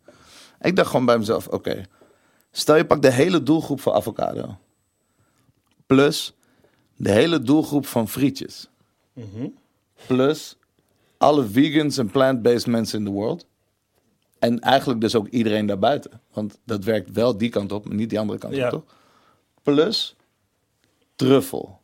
[0.61, 1.83] Ik dacht gewoon bij mezelf, oké,
[2.51, 4.57] stel je pakt de hele doelgroep van avocado.
[5.87, 6.35] Plus
[6.97, 8.69] de hele doelgroep van frietjes.
[10.07, 10.57] Plus
[11.19, 13.47] alle vegans en plant-based mensen in de world.
[14.39, 16.21] En eigenlijk dus ook iedereen daarbuiten.
[16.33, 18.65] Want dat werkt wel die kant op, maar niet die andere kant Ja.
[18.65, 18.85] op, toch?
[19.63, 20.17] Plus
[21.17, 21.80] truffel.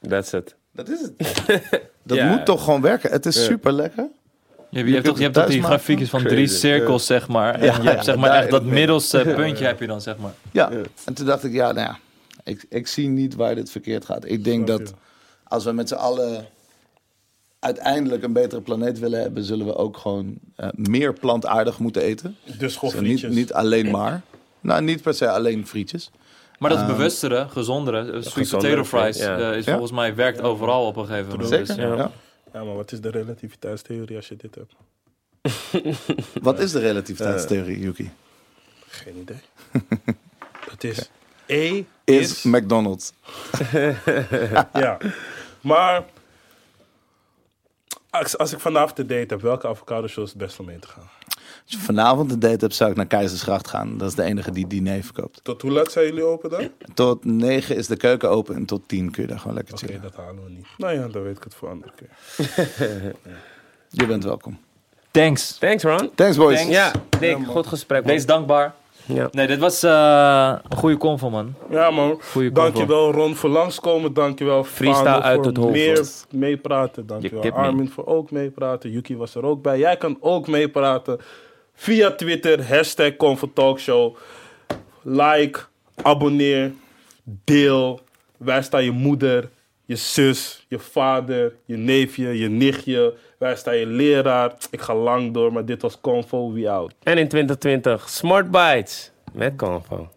[0.00, 0.54] That's it.
[0.72, 1.12] Dat is het.
[2.02, 2.30] Dat Ja.
[2.30, 3.10] moet toch gewoon werken.
[3.10, 4.08] Het is super lekker.
[4.70, 5.74] Je hebt, je hebt toch, je hebt toch die maken?
[5.76, 7.54] grafiekjes van drie cirkels, zeg maar.
[7.54, 10.32] En Ja, je hebt zeg maar echt dat middelste puntje heb je dan, zeg maar.
[10.52, 10.70] Ja.
[11.04, 11.98] En toen dacht ik, ja, nou ja,
[12.44, 14.24] ik, ik zie niet waar dit verkeerd gaat.
[14.24, 14.94] Ik denk Snap dat je.
[15.44, 16.46] als we met z'n allen
[17.58, 22.36] uiteindelijk een betere planeet willen hebben, zullen we ook gewoon eh, meer plantaardig moeten eten.
[22.58, 24.20] Dus gewoon Dus niet, niet alleen maar.
[24.60, 26.10] Nou, niet per se alleen frietjes.
[26.58, 29.38] Maar dat is bewustere, gezondere, eh, sweet Gezondere potato fries, ja.
[29.38, 29.70] eh, is Ja.
[29.72, 31.48] volgens mij werkt overal op een gegeven moment.
[31.48, 31.66] Zeker.
[31.66, 31.94] Dus, ja.
[31.94, 32.10] ja.
[32.52, 34.72] Ja, maar wat is de relativiteitstheorie als je dit hebt?
[36.42, 38.10] Wat is de relativiteitstheorie, Yuki?
[38.88, 39.40] Geen idee.
[40.70, 41.10] Dat is...
[41.46, 42.42] E Is is...
[42.42, 43.12] McDonald's.
[44.72, 44.98] Ja.
[45.60, 46.04] Maar...
[48.10, 50.78] Als, als ik vanavond de date heb, welke avocado show is het best om mee
[50.78, 51.08] te gaan?
[51.68, 53.98] Als je vanavond een date hebt, zou ik naar Keizersgracht gaan.
[53.98, 55.40] Dat is de enige die diner verkoopt.
[55.42, 56.60] Tot hoe laat zijn jullie open dan?
[56.60, 59.78] Oké, Tot 9 is de keuken open en tot 10 kun je daar gewoon lekker
[59.78, 60.02] chillen.
[60.02, 60.66] dat halen we niet.
[60.76, 62.08] Nou ja, dan weet ik het voor andere keer.
[63.88, 64.58] Je bent welkom.
[65.10, 65.58] Thanks.
[65.58, 66.10] Thanks, Ron.
[66.14, 66.56] Thanks, boys.
[66.56, 66.72] Thanks.
[66.74, 68.02] Ja, Dick, goed gesprek.
[68.04, 68.12] man.
[68.12, 68.74] Wees dankbaar.
[69.04, 69.28] Ja.
[69.30, 71.54] Nee, dit was eh, een goede convo, man.
[71.70, 74.12] Ja man, Goeie dankjewel Ron voor langskomen.
[74.12, 75.72] Dankjewel Freestyle Fano uit voor het hoofd.
[75.72, 77.06] meer meepraten.
[77.06, 77.50] Dankjewel.
[77.52, 78.90] Armin voor ook meepraten.
[78.90, 79.78] Yuki was er ook bij.
[79.78, 81.20] Jij kan ook meepraten
[81.78, 82.62] via Twitter.
[82.62, 84.16] Hashtag Comfort Talkshow.
[85.02, 85.60] Like,
[86.02, 86.72] abonneer,
[87.44, 88.00] deel.
[88.36, 89.48] Wij staan je moeder.
[89.88, 93.14] je zus, je vader, je neefje, je nichtje.
[93.38, 94.54] Wij staan je leraar.
[94.70, 96.94] Ik ga lang door, maar dit was Convo, we out.
[97.02, 100.08] En in 2020 Smart Bites met Convo.